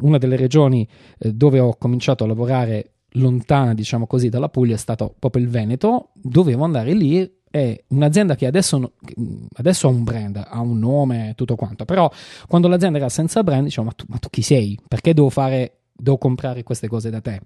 una 0.00 0.18
delle 0.18 0.36
regioni 0.36 0.88
eh, 1.18 1.32
dove 1.32 1.60
ho 1.60 1.76
cominciato 1.76 2.24
a 2.24 2.26
lavorare 2.26 2.92
lontana, 3.12 3.74
diciamo 3.74 4.06
così, 4.06 4.28
dalla 4.28 4.48
Puglia 4.48 4.74
è 4.74 4.78
stato 4.78 5.14
proprio 5.18 5.42
il 5.42 5.50
Veneto. 5.50 6.10
Dovevo 6.14 6.64
andare 6.64 6.94
lì 6.94 7.40
è 7.50 7.84
un'azienda 7.88 8.34
che 8.34 8.46
adesso, 8.46 8.92
adesso, 9.56 9.86
ha 9.86 9.90
un 9.90 10.02
brand, 10.02 10.42
ha 10.48 10.60
un 10.60 10.78
nome, 10.78 11.34
tutto 11.36 11.54
quanto, 11.54 11.84
però 11.84 12.10
quando 12.48 12.68
l'azienda 12.68 12.96
era 12.96 13.10
senza 13.10 13.42
brand, 13.42 13.64
diciamo, 13.64 13.88
ma 13.88 13.92
tu, 13.92 14.04
ma 14.08 14.16
tu 14.16 14.30
chi 14.30 14.40
sei? 14.40 14.78
Perché 14.88 15.12
devo 15.12 15.28
fare, 15.28 15.80
devo 15.92 16.16
comprare 16.16 16.62
queste 16.62 16.88
cose 16.88 17.10
da 17.10 17.20
te? 17.20 17.38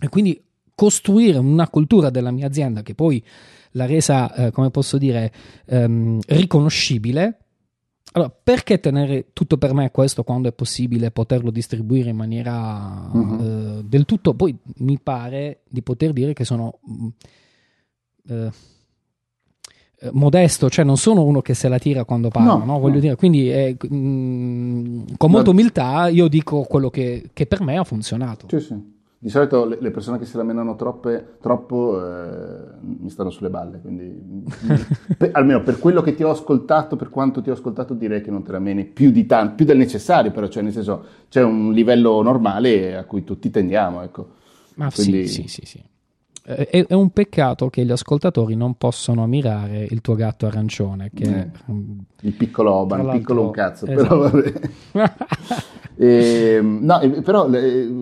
E 0.00 0.08
quindi 0.08 0.42
costruire 0.74 1.38
una 1.38 1.68
cultura 1.68 2.10
della 2.10 2.30
mia 2.30 2.46
azienda 2.46 2.82
che 2.82 2.94
poi 2.94 3.22
l'ha 3.72 3.86
resa, 3.86 4.32
eh, 4.34 4.50
come 4.50 4.70
posso 4.70 4.98
dire, 4.98 5.32
ehm, 5.66 6.20
riconoscibile, 6.26 7.38
allora, 8.14 8.30
perché 8.30 8.78
tenere 8.78 9.28
tutto 9.32 9.56
per 9.56 9.72
me 9.72 9.90
questo 9.90 10.22
quando 10.22 10.48
è 10.48 10.52
possibile 10.52 11.10
poterlo 11.10 11.50
distribuire 11.50 12.10
in 12.10 12.16
maniera 12.16 13.08
uh-huh. 13.10 13.38
eh, 13.40 13.84
del 13.84 14.04
tutto? 14.04 14.34
Poi 14.34 14.54
mi 14.78 14.98
pare 14.98 15.60
di 15.68 15.80
poter 15.82 16.12
dire 16.12 16.34
che 16.34 16.44
sono 16.44 16.80
mm, 16.90 17.08
eh, 18.28 18.50
eh, 20.00 20.10
modesto, 20.12 20.68
cioè 20.68 20.84
non 20.84 20.98
sono 20.98 21.24
uno 21.24 21.40
che 21.40 21.54
se 21.54 21.68
la 21.68 21.78
tira 21.78 22.04
quando 22.04 22.28
parla, 22.28 22.56
no, 22.56 22.64
no? 22.64 22.78
voglio 22.78 22.96
no. 22.96 23.00
dire, 23.00 23.16
quindi 23.16 23.50
eh, 23.50 23.76
mh, 23.80 23.96
mm, 23.96 25.02
con 25.16 25.30
molta 25.30 25.50
umiltà 25.50 26.08
io 26.08 26.28
dico 26.28 26.64
quello 26.64 26.90
che, 26.90 27.30
che 27.32 27.46
per 27.46 27.62
me 27.62 27.78
ha 27.78 27.84
funzionato. 27.84 28.46
Sì, 28.50 28.60
sì. 28.60 29.00
Di 29.22 29.28
solito 29.28 29.64
le, 29.66 29.92
persone 29.92 30.18
che 30.18 30.24
si 30.24 30.36
lamentano 30.36 30.74
troppe, 30.74 31.36
troppo 31.40 32.04
eh, 32.04 32.74
mi 32.80 33.08
stanno 33.08 33.30
sulle 33.30 33.50
balle, 33.50 33.78
quindi 33.80 34.20
per, 35.16 35.30
almeno 35.34 35.62
per 35.62 35.78
quello 35.78 36.02
che 36.02 36.16
ti 36.16 36.24
ho 36.24 36.30
ascoltato, 36.30 36.96
per 36.96 37.08
quanto 37.08 37.40
ti 37.40 37.48
ho 37.48 37.52
ascoltato, 37.52 37.94
direi 37.94 38.20
che 38.20 38.32
non 38.32 38.42
te 38.42 38.50
la 38.50 38.58
meni 38.58 38.84
più, 38.84 39.12
di 39.12 39.24
tanto, 39.24 39.54
più 39.54 39.64
del 39.64 39.76
necessario, 39.76 40.32
però 40.32 40.48
cioè 40.48 40.64
nel 40.64 40.72
senso 40.72 41.04
c'è 41.28 41.40
un 41.40 41.72
livello 41.72 42.20
normale 42.20 42.96
a 42.96 43.04
cui 43.04 43.22
tutti 43.22 43.48
tendiamo, 43.48 44.02
ecco. 44.02 44.30
Ma 44.74 44.90
quindi... 44.92 45.28
sì, 45.28 45.42
sì, 45.42 45.48
sì, 45.48 45.66
sì. 45.66 45.90
È, 46.44 46.86
è, 46.88 46.94
un 46.94 47.10
peccato 47.10 47.70
che 47.70 47.84
gli 47.84 47.92
ascoltatori 47.92 48.56
non 48.56 48.74
possano 48.74 49.22
ammirare 49.22 49.86
il 49.88 50.00
tuo 50.00 50.14
gatto 50.16 50.46
arancione. 50.46 51.10
Che, 51.14 51.22
eh, 51.24 51.50
il 52.22 52.32
piccolo 52.32 52.72
Oban, 52.72 53.10
piccolo 53.10 53.42
un 53.42 53.50
cazzo, 53.52 53.86
esatto. 53.86 54.02
però 54.02 54.30
vabbè. 54.30 54.52
e, 55.94 56.54
ehm, 56.58 56.78
no, 56.82 56.98
però 57.22 57.48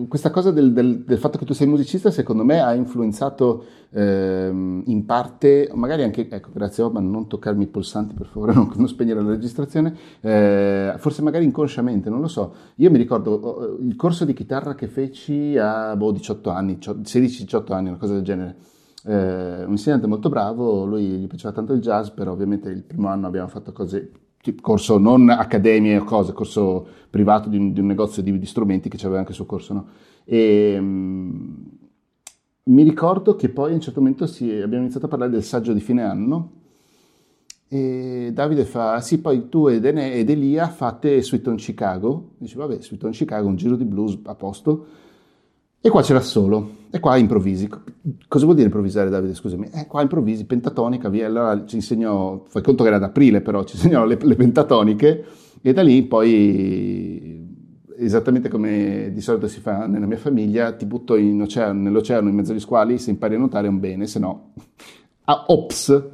questa 0.07 0.31
cosa 0.31 0.49
del, 0.49 0.73
del, 0.73 1.03
del, 1.03 1.17
fatto 1.19 1.37
che 1.37 1.45
tu 1.45 1.53
sei 1.53 1.67
musicista, 1.67 2.09
secondo 2.09 2.43
me, 2.43 2.59
ha 2.61 2.73
influenzato 2.73 3.65
eh, 3.91 4.47
in 4.49 5.03
parte, 5.05 5.69
magari 5.73 6.03
anche, 6.03 6.27
ecco, 6.29 6.49
grazie 6.53 6.83
Oban, 6.83 7.09
non 7.09 7.27
toccarmi 7.27 7.63
i 7.63 7.67
pulsanti 7.67 8.15
per 8.15 8.27
favore, 8.27 8.53
non, 8.55 8.71
non 8.75 8.87
spegnere 8.87 9.21
la 9.21 9.29
registrazione, 9.29 9.95
eh, 10.21 10.93
forse 10.97 11.21
magari 11.21 11.45
inconsciamente, 11.45 12.09
non 12.09 12.21
lo 12.21 12.27
so. 12.27 12.53
Io 12.75 12.89
mi 12.89 12.97
ricordo 12.97 13.77
il 13.81 13.95
corso 13.95 14.25
di 14.25 14.33
chitarra 14.33 14.75
che 14.75 14.87
feci 14.87 15.57
a 15.57 15.95
boh, 15.95 16.11
18 16.11 16.49
anni, 16.49 16.77
16-18 16.79 17.73
anni, 17.73 17.89
una 17.89 17.97
cosa 17.97 18.13
del 18.13 18.21
genere 18.21 18.30
genere. 18.31 18.55
Eh, 19.03 19.63
un 19.65 19.71
insegnante 19.71 20.07
molto 20.07 20.29
bravo, 20.29 20.85
lui 20.85 21.03
gli 21.03 21.27
piaceva 21.27 21.53
tanto 21.53 21.73
il 21.73 21.81
jazz, 21.81 22.09
però 22.09 22.31
ovviamente 22.31 22.69
il 22.69 22.83
primo 22.83 23.07
anno 23.07 23.27
abbiamo 23.27 23.47
fatto 23.47 23.71
cose, 23.71 24.11
tipo 24.41 24.61
corso 24.61 24.97
non 24.97 25.29
accademie 25.29 25.97
o 25.97 26.03
cose, 26.03 26.33
corso 26.33 26.87
privato 27.09 27.49
di 27.49 27.57
un, 27.57 27.73
di 27.73 27.79
un 27.79 27.87
negozio 27.87 28.21
di, 28.21 28.37
di, 28.37 28.45
strumenti 28.45 28.89
che 28.89 28.97
aveva 29.03 29.19
anche 29.19 29.31
il 29.31 29.35
suo 29.35 29.45
corso. 29.45 29.73
No? 29.73 29.87
E, 30.23 30.77
um, 30.77 31.79
mi 32.63 32.83
ricordo 32.83 33.35
che 33.35 33.49
poi 33.49 33.71
a 33.71 33.73
un 33.73 33.81
certo 33.81 33.99
momento 33.99 34.27
si, 34.27 34.49
abbiamo 34.51 34.83
iniziato 34.83 35.07
a 35.07 35.09
parlare 35.09 35.31
del 35.31 35.43
saggio 35.43 35.73
di 35.73 35.81
fine 35.81 36.03
anno 36.03 36.59
e 37.67 38.31
Davide 38.33 38.65
fa, 38.65 38.99
sì, 38.99 39.19
poi 39.19 39.47
tu 39.47 39.67
ed, 39.67 39.85
Ene, 39.85 40.13
ed 40.13 40.29
Elia 40.29 40.67
fate 40.67 41.21
Sweet 41.21 41.47
on 41.47 41.55
Chicago. 41.55 42.31
Dice, 42.37 42.57
vabbè, 42.57 42.81
Sweet 42.81 43.03
on 43.05 43.11
Chicago, 43.11 43.47
un 43.47 43.55
giro 43.55 43.77
di 43.77 43.85
blues 43.85 44.19
a 44.23 44.35
posto. 44.35 44.85
E 45.79 45.89
qua 45.89 46.01
c'era 46.01 46.19
solo, 46.19 46.69
e 46.91 46.99
qua 46.99 47.15
improvvisi. 47.15 47.69
Cosa 48.27 48.43
vuol 48.43 48.55
dire 48.55 48.67
improvvisare, 48.67 49.09
Davide? 49.09 49.33
Scusami. 49.33 49.69
Eh, 49.71 49.87
qua 49.87 50.01
improvvisi, 50.01 50.45
pentatonica, 50.45 51.07
via. 51.07 51.25
Allora 51.25 51.65
ci 51.65 51.75
insegnò, 51.75 52.43
fai 52.47 52.61
conto 52.61 52.83
che 52.83 52.89
era 52.89 52.97
ad 52.97 53.03
aprile, 53.03 53.41
però 53.41 53.63
ci 53.63 53.77
insegnò 53.77 54.05
le, 54.05 54.17
le 54.21 54.35
pentatoniche, 54.35 55.25
e 55.61 55.73
da 55.73 55.83
lì 55.83 56.03
poi, 56.03 57.47
esattamente 57.97 58.49
come 58.49 59.11
di 59.13 59.21
solito 59.21 59.47
si 59.47 59.61
fa 59.61 59.87
nella 59.87 60.05
mia 60.05 60.17
famiglia, 60.17 60.73
ti 60.73 60.85
butto 60.85 61.13
oceano, 61.13 61.81
nell'oceano 61.81 62.27
in 62.27 62.35
mezzo 62.35 62.51
agli 62.51 62.59
squali, 62.59 62.97
se 62.97 63.11
impari 63.11 63.35
a 63.35 63.37
nuotare 63.37 63.67
è 63.67 63.69
un 63.69 63.79
bene, 63.79 64.05
se 64.05 64.19
no, 64.19 64.53
ah, 65.25 65.45
ops, 65.47 66.09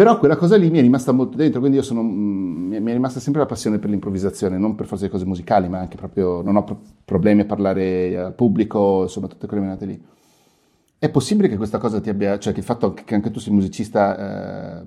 però 0.00 0.18
quella 0.18 0.36
cosa 0.36 0.56
lì 0.56 0.70
mi 0.70 0.78
è 0.78 0.80
rimasta 0.80 1.12
molto 1.12 1.36
dentro, 1.36 1.60
quindi 1.60 1.82
sono, 1.82 2.02
mm, 2.02 2.72
mi 2.72 2.90
è 2.90 2.94
rimasta 2.94 3.20
sempre 3.20 3.42
la 3.42 3.46
passione 3.46 3.78
per 3.78 3.90
l'improvvisazione, 3.90 4.56
non 4.56 4.74
per 4.74 4.86
forza 4.86 5.04
di 5.04 5.10
cose 5.10 5.26
musicali, 5.26 5.68
ma 5.68 5.80
anche 5.80 5.98
proprio, 5.98 6.40
non 6.40 6.56
ho 6.56 6.64
pro- 6.64 6.80
problemi 7.04 7.42
a 7.42 7.44
parlare 7.44 8.16
al 8.16 8.32
pubblico, 8.32 9.02
insomma, 9.02 9.26
tutte 9.26 9.46
quelle 9.46 9.62
menate 9.62 9.84
lì. 9.84 10.02
È 10.98 11.10
possibile 11.10 11.50
che 11.50 11.58
questa 11.58 11.76
cosa 11.76 12.00
ti 12.00 12.08
abbia, 12.08 12.38
cioè 12.38 12.54
che 12.54 12.60
il 12.60 12.64
fatto 12.64 12.94
che 12.94 13.14
anche 13.14 13.30
tu 13.30 13.40
sei 13.40 13.52
musicista, 13.52 14.80
eh, 14.80 14.84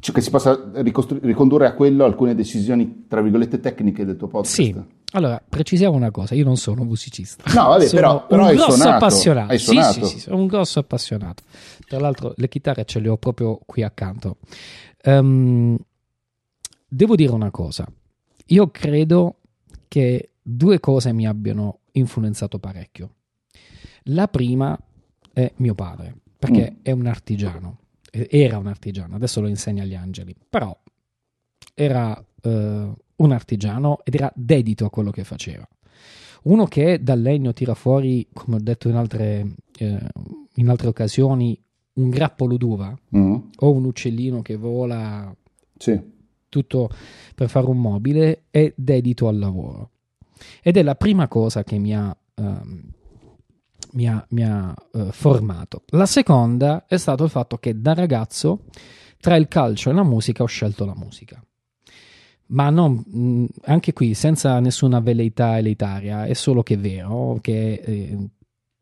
cioè 0.00 0.14
che 0.14 0.20
si 0.20 0.28
possa 0.28 0.70
ricondurre 0.74 1.66
a 1.66 1.72
quello 1.72 2.04
alcune 2.04 2.34
decisioni, 2.34 3.06
tra 3.08 3.22
virgolette, 3.22 3.58
tecniche 3.58 4.04
del 4.04 4.16
tuo 4.16 4.28
podcast? 4.28 4.54
Sì, 4.54 4.74
allora, 5.16 5.40
precisiamo 5.46 5.94
una 5.94 6.10
cosa, 6.10 6.34
io 6.34 6.44
non 6.44 6.56
sono 6.56 6.82
musicista. 6.82 7.44
No, 7.54 7.68
vabbè, 7.68 7.86
sono 7.86 8.00
però, 8.00 8.26
però 8.26 8.48
un 8.48 8.54
grosso 8.54 8.72
suonato, 8.72 9.04
appassionato. 9.04 9.52
Hai. 9.52 9.58
Sì, 9.60 9.82
sì, 9.82 10.04
sì, 10.04 10.18
sono 10.18 10.36
un 10.38 10.46
grosso 10.48 10.80
appassionato. 10.80 11.44
Tra 11.86 12.00
l'altro 12.00 12.34
le 12.36 12.48
chitarre 12.48 12.84
ce 12.84 12.98
le 12.98 13.08
ho 13.08 13.16
proprio 13.16 13.60
qui 13.64 13.84
accanto. 13.84 14.38
Um, 15.04 15.78
devo 16.88 17.14
dire 17.14 17.30
una 17.30 17.52
cosa, 17.52 17.86
io 18.46 18.70
credo 18.70 19.36
che 19.86 20.30
due 20.42 20.80
cose 20.80 21.12
mi 21.12 21.28
abbiano 21.28 21.78
influenzato 21.92 22.58
parecchio. 22.58 23.10
La 24.08 24.26
prima 24.26 24.76
è 25.32 25.52
mio 25.56 25.74
padre, 25.76 26.16
perché 26.36 26.72
mm. 26.72 26.80
è 26.82 26.90
un 26.90 27.06
artigiano, 27.06 27.78
era 28.10 28.58
un 28.58 28.66
artigiano, 28.66 29.14
adesso 29.14 29.40
lo 29.40 29.46
insegna 29.46 29.84
agli 29.84 29.94
angeli, 29.94 30.34
però 30.50 30.76
era 31.72 32.20
uh, 32.42 32.96
un 33.16 33.32
artigiano 33.32 34.00
ed 34.04 34.14
era 34.14 34.32
dedito 34.34 34.84
a 34.84 34.90
quello 34.90 35.10
che 35.10 35.24
faceva. 35.24 35.66
Uno 36.44 36.66
che 36.66 37.02
dal 37.02 37.20
legno 37.20 37.52
tira 37.52 37.74
fuori, 37.74 38.26
come 38.32 38.56
ho 38.56 38.60
detto 38.60 38.88
in 38.88 38.96
altre, 38.96 39.54
eh, 39.78 40.06
in 40.54 40.68
altre 40.68 40.88
occasioni, 40.88 41.58
un 41.94 42.10
grappolo 42.10 42.56
d'uva 42.56 42.96
mm. 43.16 43.36
o 43.58 43.72
un 43.72 43.84
uccellino 43.84 44.42
che 44.42 44.56
vola 44.56 45.34
sì. 45.78 45.98
tutto 46.48 46.90
per 47.34 47.48
fare 47.48 47.66
un 47.66 47.78
mobile, 47.78 48.44
è 48.50 48.72
dedito 48.76 49.28
al 49.28 49.38
lavoro. 49.38 49.90
Ed 50.62 50.76
è 50.76 50.82
la 50.82 50.96
prima 50.96 51.28
cosa 51.28 51.64
che 51.64 51.78
mi 51.78 51.94
ha, 51.94 52.14
um, 52.34 52.82
mi 53.92 54.08
ha, 54.08 54.26
mi 54.30 54.44
ha 54.44 54.74
uh, 54.92 55.10
formato. 55.12 55.84
La 55.88 56.06
seconda 56.06 56.84
è 56.86 56.98
stato 56.98 57.24
il 57.24 57.30
fatto 57.30 57.56
che 57.56 57.80
da 57.80 57.94
ragazzo 57.94 58.64
tra 59.18 59.36
il 59.36 59.48
calcio 59.48 59.88
e 59.88 59.94
la 59.94 60.02
musica 60.02 60.42
ho 60.42 60.46
scelto 60.46 60.84
la 60.84 60.94
musica 60.94 61.42
ma 62.46 62.70
non, 62.70 63.02
mm, 63.16 63.44
anche 63.64 63.92
qui 63.92 64.14
senza 64.14 64.58
nessuna 64.60 65.00
velleità 65.00 65.58
elitaria, 65.58 66.26
è 66.26 66.34
solo 66.34 66.62
che 66.62 66.74
è 66.74 66.78
vero 66.78 67.38
che 67.40 67.72
eh, 67.84 68.18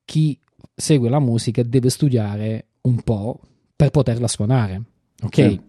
chi 0.05 0.39
segue 0.75 1.09
la 1.09 1.21
musica 1.21 1.63
deve 1.63 1.91
studiare 1.91 2.67
un 2.83 3.01
po' 3.03 3.41
per 3.75 3.91
poterla 3.91 4.29
suonare. 4.29 4.83
Ok? 5.23 5.35
Sì. 5.35 5.61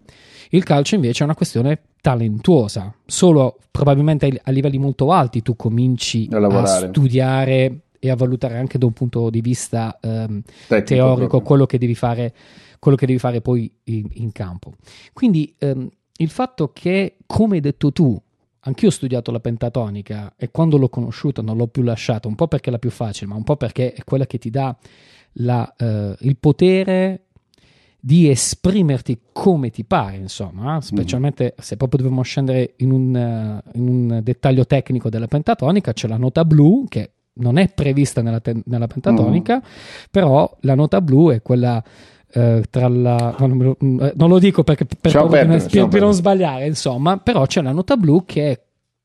Il 0.50 0.62
calcio 0.64 0.94
invece 0.94 1.22
è 1.22 1.24
una 1.24 1.34
questione 1.34 1.80
talentuosa, 2.00 2.94
solo 3.06 3.58
probabilmente 3.70 4.40
a 4.42 4.50
livelli 4.50 4.78
molto 4.78 5.10
alti 5.10 5.42
tu 5.42 5.56
cominci 5.56 6.28
a, 6.30 6.36
a 6.36 6.66
studiare 6.66 7.80
e 7.98 8.10
a 8.10 8.14
valutare 8.16 8.58
anche 8.58 8.76
da 8.76 8.84
un 8.84 8.92
punto 8.92 9.30
di 9.30 9.40
vista 9.40 9.98
ehm, 10.00 10.42
teorico 10.84 11.40
quello 11.40 11.64
che, 11.64 11.78
devi 11.78 11.94
fare, 11.94 12.34
quello 12.78 12.96
che 12.96 13.06
devi 13.06 13.18
fare 13.18 13.40
poi 13.40 13.72
in, 13.84 14.06
in 14.12 14.32
campo. 14.32 14.74
Quindi 15.14 15.54
ehm, 15.56 15.88
il 16.18 16.28
fatto 16.28 16.72
che, 16.72 17.16
come 17.26 17.56
hai 17.56 17.60
detto 17.60 17.92
tu, 17.92 18.20
anch'io 18.66 18.88
ho 18.88 18.92
studiato 18.92 19.30
la 19.30 19.40
pentatonica 19.40 20.34
e 20.36 20.50
quando 20.50 20.76
l'ho 20.78 20.88
conosciuta 20.88 21.42
non 21.42 21.56
l'ho 21.56 21.66
più 21.66 21.82
lasciata, 21.82 22.28
un 22.28 22.34
po' 22.34 22.48
perché 22.48 22.68
è 22.68 22.72
la 22.72 22.78
più 22.78 22.90
facile, 22.90 23.28
ma 23.30 23.36
un 23.36 23.44
po' 23.44 23.56
perché 23.56 23.92
è 23.92 24.04
quella 24.04 24.26
che 24.26 24.38
ti 24.38 24.50
dà 24.50 24.76
la, 25.38 25.74
uh, 25.78 26.14
il 26.20 26.36
potere 26.38 27.24
di 27.98 28.28
esprimerti 28.28 29.20
come 29.32 29.70
ti 29.70 29.84
pare, 29.84 30.16
insomma, 30.16 30.80
specialmente 30.80 31.54
mm. 31.54 31.62
se 31.62 31.76
proprio 31.76 32.00
dobbiamo 32.02 32.22
scendere 32.22 32.74
in 32.76 32.90
un, 32.90 33.14
uh, 33.14 33.78
in 33.78 33.88
un, 33.88 34.20
dettaglio 34.22 34.66
tecnico 34.66 35.08
della 35.08 35.26
pentatonica, 35.26 35.92
c'è 35.92 36.06
la 36.06 36.18
nota 36.18 36.44
blu 36.44 36.84
che 36.88 37.12
non 37.36 37.56
è 37.56 37.72
prevista 37.72 38.22
nella, 38.22 38.40
te- 38.40 38.62
nella 38.66 38.86
pentatonica, 38.86 39.56
mm. 39.56 39.60
però 40.10 40.54
la 40.60 40.74
nota 40.74 41.00
blu 41.00 41.30
è 41.30 41.42
quella 41.42 41.82
uh, 42.34 42.62
tra 42.68 42.88
la... 42.88 43.36
Non, 43.38 43.76
non, 43.78 44.28
lo 44.28 44.38
dico 44.38 44.64
perché 44.64 44.84
per, 44.84 44.98
per, 45.00 45.26
per, 45.26 45.66
per, 45.68 45.88
per 45.88 46.00
non 46.00 46.12
sbagliare, 46.12 46.66
insomma, 46.66 47.18
però 47.18 47.46
c'è 47.46 47.62
la 47.62 47.72
nota 47.72 47.96
blu 47.96 48.24
che 48.24 48.60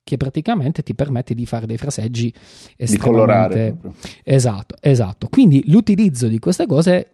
che 0.09 0.17
praticamente 0.17 0.81
ti 0.81 0.95
permette 0.95 1.35
di 1.35 1.45
fare 1.45 1.67
dei 1.67 1.77
fraseggi 1.77 2.33
estremamente... 2.75 2.95
Di 2.95 2.97
colorare. 2.97 3.77
Esatto, 4.23 4.75
esatto. 4.81 5.27
Quindi 5.29 5.61
l'utilizzo 5.67 6.27
di 6.27 6.39
queste 6.39 6.65
cose 6.65 7.07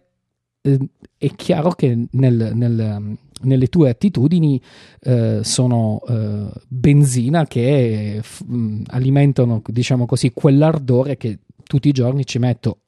eh, 0.62 0.78
è 1.18 1.30
chiaro 1.36 1.72
che 1.72 2.06
nel, 2.10 2.52
nel, 2.54 3.16
nelle 3.42 3.66
tue 3.66 3.90
attitudini 3.90 4.58
eh, 5.00 5.40
sono 5.42 6.00
eh, 6.08 6.46
benzina 6.68 7.46
che 7.46 8.20
f- 8.22 8.44
mm, 8.50 8.84
alimentano, 8.86 9.60
diciamo 9.66 10.06
così, 10.06 10.32
quell'ardore 10.32 11.18
che 11.18 11.40
tutti 11.64 11.88
i 11.88 11.92
giorni 11.92 12.24
ci 12.24 12.38
metto 12.38 12.78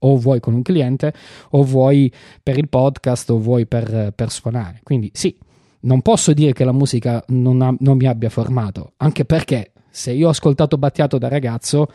o 0.00 0.16
vuoi 0.16 0.40
con 0.40 0.54
un 0.54 0.62
cliente 0.62 1.12
o 1.50 1.62
vuoi 1.62 2.12
per 2.42 2.58
il 2.58 2.68
podcast 2.68 3.30
o 3.30 3.38
vuoi 3.38 3.66
per, 3.66 4.12
per 4.14 4.30
suonare. 4.30 4.80
Quindi 4.82 5.10
sì, 5.14 5.36
non 5.80 6.02
posso 6.02 6.32
dire 6.32 6.52
che 6.52 6.64
la 6.64 6.72
musica 6.72 7.22
non, 7.28 7.62
ha, 7.62 7.74
non 7.80 7.96
mi 7.96 8.06
abbia 8.06 8.30
formato, 8.30 8.92
anche 8.98 9.24
perché 9.24 9.72
se 9.90 10.12
io 10.12 10.26
ho 10.26 10.30
ascoltato 10.30 10.76
Battiato 10.76 11.16
da 11.16 11.28
ragazzo, 11.28 11.88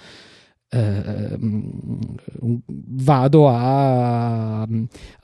eh, 0.73 1.37
vado 2.65 3.49
a, 3.49 4.61
a, 4.61 4.67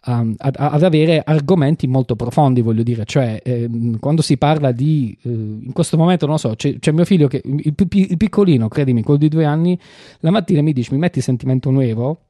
a, 0.02 0.26
ad 0.38 0.84
avere 0.84 1.24
argomenti 1.26 1.88
molto 1.88 2.16
profondi, 2.18 2.62
voglio 2.62 2.84
dire, 2.84 3.06
cioè 3.06 3.40
eh, 3.44 3.70
quando 4.00 4.22
si 4.22 4.38
parla 4.38 4.72
di, 4.72 5.18
eh, 5.24 5.30
in 5.30 5.72
questo 5.72 5.98
momento 5.98 6.26
non 6.26 6.36
lo 6.36 6.40
so, 6.40 6.56
c'è, 6.56 6.78
c'è 6.80 6.92
mio 6.92 7.06
figlio 7.06 7.28
che, 7.28 7.42
il, 7.44 7.74
il, 7.74 8.18
piccolino, 8.18 8.68
credimi, 8.68 9.04
quello 9.04 9.20
di 9.20 9.30
due 9.30 9.46
anni, 9.46 9.80
la 10.20 10.32
mattina 10.32 10.62
mi 10.62 10.74
dice 10.74 10.92
mi 10.92 11.00
metti 11.00 11.22
sentimento 11.22 11.72
nuovo 11.72 12.27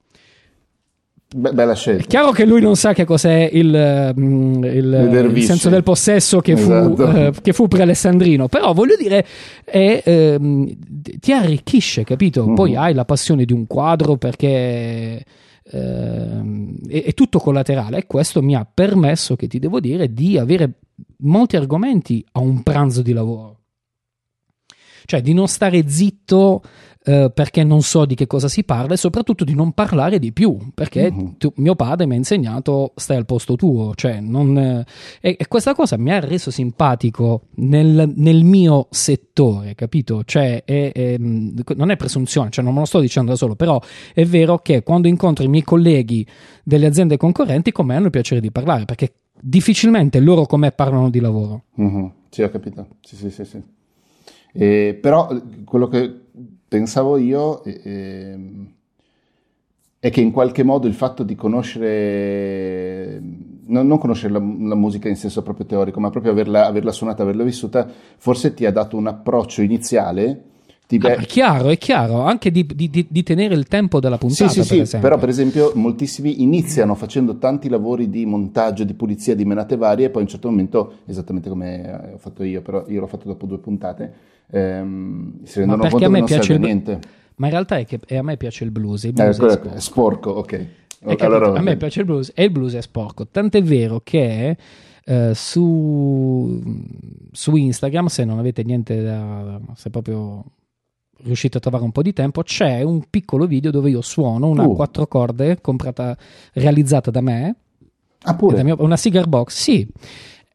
Be- 1.35 1.51
bella 1.51 1.75
scelta. 1.75 2.03
È 2.03 2.07
chiaro 2.07 2.31
che 2.31 2.45
lui 2.45 2.61
non 2.61 2.77
sa 2.77 2.93
che 2.93 3.03
cos'è 3.03 3.49
il, 3.51 4.13
mm, 4.17 4.63
il, 4.63 5.31
il 5.35 5.43
senso 5.43 5.67
del 5.67 5.83
possesso 5.83 6.39
che 6.39 6.55
fu, 6.55 6.71
esatto. 6.71 7.11
eh, 7.11 7.33
che 7.41 7.51
fu 7.51 7.67
pre-alessandrino, 7.67 8.47
però 8.47 8.71
voglio 8.71 8.95
dire, 8.95 9.25
è, 9.65 10.01
eh, 10.05 10.77
ti 11.19 11.33
arricchisce, 11.33 12.05
capito? 12.05 12.45
Mm-hmm. 12.45 12.55
Poi 12.55 12.75
hai 12.77 12.93
la 12.93 13.03
passione 13.03 13.43
di 13.43 13.51
un 13.51 13.67
quadro 13.67 14.15
perché 14.15 15.25
eh, 15.69 16.41
è, 16.87 17.03
è, 17.03 17.13
tutto 17.13 17.39
collaterale 17.39 17.97
e 17.97 18.07
questo 18.07 18.41
mi 18.41 18.55
ha 18.55 18.65
permesso, 18.71 19.35
che 19.35 19.47
ti 19.47 19.59
devo 19.59 19.81
dire, 19.81 20.13
di 20.13 20.37
avere 20.37 20.79
molti 21.17 21.57
argomenti 21.57 22.25
a 22.33 22.39
un 22.39 22.63
pranzo 22.63 23.01
di 23.01 23.11
lavoro. 23.11 23.55
Cioè 25.03 25.21
di 25.21 25.33
non 25.33 25.47
stare 25.47 25.89
zitto 25.89 26.61
eh, 27.07 27.31
perché 27.33 27.63
non 27.63 27.83
so 27.83 28.03
di 28.03 28.15
che 28.15 28.27
cosa 28.27 28.49
si 28.49 28.65
parla 28.65 28.93
e 28.93 28.97
soprattutto 28.97 29.45
di 29.45 29.55
non 29.55 29.71
parlare 29.71 30.19
di 30.19 30.33
più, 30.33 30.57
perché 30.73 31.07
uh-huh. 31.07 31.35
tu, 31.37 31.53
mio 31.55 31.73
padre 31.73 32.05
mi 32.05 32.15
ha 32.15 32.17
insegnato 32.17 32.91
stai 32.95 33.15
al 33.15 33.25
posto 33.25 33.55
tuo, 33.55 33.95
cioè 33.95 34.19
non, 34.19 34.57
eh, 34.57 34.85
e, 35.21 35.37
e, 35.39 35.47
questa 35.47 35.73
cosa 35.73 35.95
mi 35.95 36.11
ha 36.11 36.19
reso 36.19 36.51
simpatico 36.51 37.43
nel, 37.55 38.11
nel 38.13 38.43
mio 38.43 38.87
settore, 38.89 39.73
capito? 39.73 40.25
Cioè 40.25 40.65
è, 40.65 40.91
è, 40.91 41.15
non 41.17 41.91
è 41.91 41.95
presunzione, 41.95 42.49
cioè 42.49 42.61
non 42.61 42.73
me 42.73 42.79
lo 42.81 42.85
sto 42.85 42.99
dicendo 42.99 43.31
da 43.31 43.37
solo, 43.37 43.55
però 43.55 43.79
è 44.13 44.25
vero 44.25 44.57
che 44.57 44.83
quando 44.83 45.07
incontro 45.07 45.45
i 45.45 45.47
miei 45.47 45.63
colleghi 45.63 46.27
delle 46.61 46.87
aziende 46.87 47.15
concorrenti 47.15 47.71
con 47.71 47.85
me 47.85 47.95
hanno 47.95 48.07
il 48.07 48.11
piacere 48.11 48.41
di 48.41 48.51
parlare, 48.51 48.83
perché 48.83 49.13
difficilmente 49.39 50.19
loro 50.19 50.45
con 50.45 50.59
me 50.59 50.73
parlano 50.73 51.09
di 51.09 51.21
lavoro. 51.21 51.63
Uh-huh. 51.75 52.11
Sì, 52.29 52.41
ho 52.41 52.49
capito. 52.49 52.87
Sì, 52.99 53.15
sì, 53.15 53.31
sì, 53.31 53.45
sì. 53.45 53.63
Eh, 54.51 54.97
però 54.99 55.29
quello 55.63 55.87
che 55.87 56.25
pensavo 56.67 57.17
io 57.17 57.63
eh, 57.63 58.37
è 59.99 60.09
che 60.09 60.21
in 60.21 60.31
qualche 60.31 60.63
modo 60.63 60.87
il 60.87 60.93
fatto 60.93 61.23
di 61.23 61.35
conoscere, 61.35 63.21
non, 63.65 63.87
non 63.87 63.97
conoscere 63.97 64.33
la, 64.33 64.39
la, 64.39 64.75
musica 64.75 65.09
in 65.09 65.15
senso 65.15 65.41
proprio 65.41 65.65
teorico, 65.65 65.99
ma 65.99 66.09
proprio 66.09 66.31
averla, 66.31 66.65
averla 66.65 66.91
suonata, 66.91 67.23
averla 67.23 67.43
vissuta, 67.43 67.87
forse 68.17 68.53
ti 68.53 68.65
ha 68.65 68.71
dato 68.71 68.97
un 68.97 69.07
approccio 69.07 69.61
iniziale 69.61 70.43
Ah, 71.01 71.15
è 71.15 71.25
chiaro, 71.25 71.67
è 71.67 71.77
chiaro, 71.77 72.21
anche 72.21 72.49
di, 72.49 72.65
di, 72.65 72.89
di, 73.09 73.23
tenere 73.23 73.53
il 73.55 73.67
tempo 73.67 73.99
della 73.99 74.17
puntata. 74.17 74.49
Sì, 74.49 74.63
sì, 74.63 74.77
per 74.77 74.87
sì, 74.87 74.97
però 74.99 75.17
per 75.17 75.27
esempio 75.27 75.73
moltissimi 75.75 76.41
iniziano 76.41 76.95
facendo 76.95 77.37
tanti 77.37 77.67
lavori 77.67 78.09
di 78.09 78.25
montaggio, 78.25 78.85
di 78.85 78.93
pulizia, 78.93 79.35
di 79.35 79.43
menate 79.43 79.75
varie 79.75 80.05
e 80.05 80.09
poi 80.09 80.21
a 80.21 80.23
un 80.23 80.29
certo 80.29 80.49
momento, 80.49 80.99
esattamente 81.05 81.49
come 81.49 82.13
ho 82.13 82.17
fatto 82.17 82.41
io, 82.43 82.61
però 82.61 82.85
io 82.87 83.01
l'ho 83.01 83.07
fatto 83.07 83.27
dopo 83.27 83.45
due 83.45 83.57
puntate, 83.57 84.13
ehm, 84.51 85.43
si 85.43 85.59
rendono 85.59 85.81
conto 85.81 85.97
che 85.97 86.07
non 86.07 86.27
serve 86.27 86.53
il... 86.53 86.59
niente. 86.59 86.99
Ma 87.35 87.45
in 87.47 87.51
realtà 87.51 87.77
è 87.77 87.85
che 87.85 87.99
a 88.17 88.23
me 88.23 88.37
piace 88.37 88.63
il 88.63 88.71
blues, 88.71 89.03
il 89.03 89.13
blues 89.13 89.39
eh, 89.39 89.45
è, 89.45 89.49
sporco. 89.49 89.69
è 89.69 89.79
sporco, 89.79 90.29
ok. 90.31 90.67
Allora, 91.19 91.53
a 91.53 91.61
me 91.61 91.77
piace 91.77 91.99
il 91.99 92.05
blues 92.05 92.31
e 92.33 92.45
il 92.45 92.51
blues 92.51 92.73
è 92.73 92.81
sporco, 92.81 93.27
tant'è 93.27 93.61
vero 93.61 94.01
che... 94.03 94.57
Uh, 95.07 95.31
su, 95.33 96.61
su, 97.31 97.55
Instagram, 97.55 98.07
se 98.07 98.25
non 98.25 98.39
avete 98.39 98.63
niente 98.63 99.01
da. 99.01 99.57
se 99.75 99.89
proprio 99.89 100.43
riuscite 101.23 101.57
a 101.57 101.59
trovare 101.59 101.83
un 101.83 101.91
po' 101.91 102.01
di 102.01 102.13
tempo, 102.13 102.43
c'è 102.43 102.81
un 102.81 103.03
piccolo 103.09 103.47
video 103.47 103.71
dove 103.71 103.89
io 103.89 104.01
suono 104.01 104.47
una 104.47 104.65
uh. 104.65 104.75
quattro 104.75 105.07
corde 105.07 105.59
comprata, 105.61 106.17
realizzata 106.53 107.11
da 107.11 107.21
me. 107.21 107.55
Ah, 108.23 108.35
pure? 108.35 108.63
Mio, 108.63 108.75
una 108.79 108.97
cigar 108.97 109.27
box, 109.27 109.53
sì. 109.55 109.87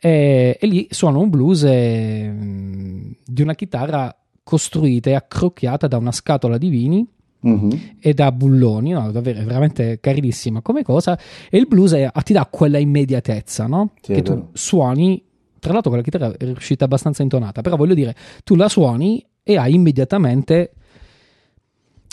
E, 0.05 0.59
e, 0.61 0.67
lì 0.67 0.89
suono 0.91 1.21
un 1.21 1.31
blues 1.31 1.63
e, 1.63 2.29
mh, 2.29 3.17
di 3.25 3.41
una 3.41 3.55
chitarra 3.55 4.13
costruita 4.43 5.11
e 5.11 5.15
accrocchiata 5.15 5.87
da 5.87 5.97
una 5.97 6.11
scatola 6.11 6.59
di 6.59 6.69
vini 6.71 7.07
uh-huh. 7.39 7.79
e 8.01 8.13
da 8.13 8.33
bulloni, 8.33 8.91
no, 8.91 9.13
davvero, 9.13 9.39
è 9.39 9.45
veramente 9.45 10.01
carinissima 10.01 10.61
come 10.61 10.83
cosa. 10.83 11.17
E 11.49 11.57
il 11.57 11.69
blues 11.69 11.93
è, 11.93 12.11
ti 12.25 12.33
dà 12.33 12.47
quella 12.47 12.79
immediatezza, 12.79 13.67
no? 13.69 13.93
Sì, 14.01 14.15
che 14.15 14.23
tu 14.23 14.49
suoni. 14.53 15.23
Tra 15.61 15.73
l'altro, 15.73 15.91
quella 15.91 16.05
chitarra 16.05 16.33
è 16.37 16.45
riuscita 16.47 16.85
abbastanza 16.85 17.23
intonata, 17.23 17.61
però 17.61 17.77
voglio 17.77 17.95
dire, 17.95 18.17
tu 18.43 18.57
la 18.57 18.69
suoni 18.69 19.25
e 19.45 19.57
hai 19.57 19.75
immediatamente, 19.75 20.73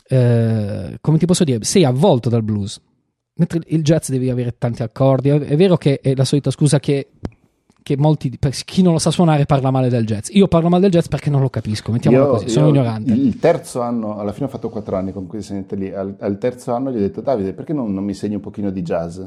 eh, 0.07 0.97
come 1.01 1.17
ti 1.17 1.25
posso 1.25 1.43
dire, 1.43 1.63
sei 1.63 1.85
avvolto 1.85 2.29
dal 2.29 2.43
blues. 2.43 2.79
Mentre 3.33 3.61
il 3.67 3.81
jazz 3.81 4.09
devi 4.11 4.29
avere 4.29 4.53
tanti 4.59 4.83
accordi. 4.83 5.29
È 5.29 5.55
vero 5.55 5.77
che 5.77 5.99
è 6.01 6.13
la 6.13 6.25
solita 6.25 6.51
scusa 6.51 6.79
che, 6.79 7.07
che 7.81 7.97
molti, 7.97 8.37
chi 8.65 8.81
non 8.81 8.93
lo 8.93 8.99
sa 8.99 9.11
suonare 9.11 9.45
parla 9.45 9.71
male 9.71 9.89
del 9.89 10.05
jazz. 10.05 10.29
Io 10.31 10.47
parlo 10.47 10.69
male 10.69 10.83
del 10.83 10.91
jazz 10.91 11.07
perché 11.07 11.29
non 11.29 11.41
lo 11.41 11.49
capisco, 11.49 11.91
mettiamolo 11.91 12.23
io, 12.23 12.29
così, 12.29 12.49
sono 12.49 12.67
io, 12.67 12.73
ignorante. 12.73 13.13
Il 13.13 13.39
terzo 13.39 13.81
anno, 13.81 14.17
alla 14.17 14.31
fine 14.31 14.45
ho 14.45 14.49
fatto 14.49 14.69
quattro 14.69 14.95
anni 14.95 15.11
con 15.11 15.27
questi 15.27 15.53
insegnante 15.53 15.75
lì, 15.75 15.93
al, 15.93 16.15
al, 16.19 16.37
terzo 16.37 16.73
anno 16.73 16.91
gli 16.91 16.97
ho 16.97 16.99
detto 16.99 17.21
Davide 17.21 17.53
perché 17.53 17.73
non, 17.73 17.93
non 17.93 18.03
mi 18.03 18.11
insegni 18.11 18.35
un 18.35 18.41
pochino 18.41 18.69
di 18.69 18.81
jazz? 18.81 19.19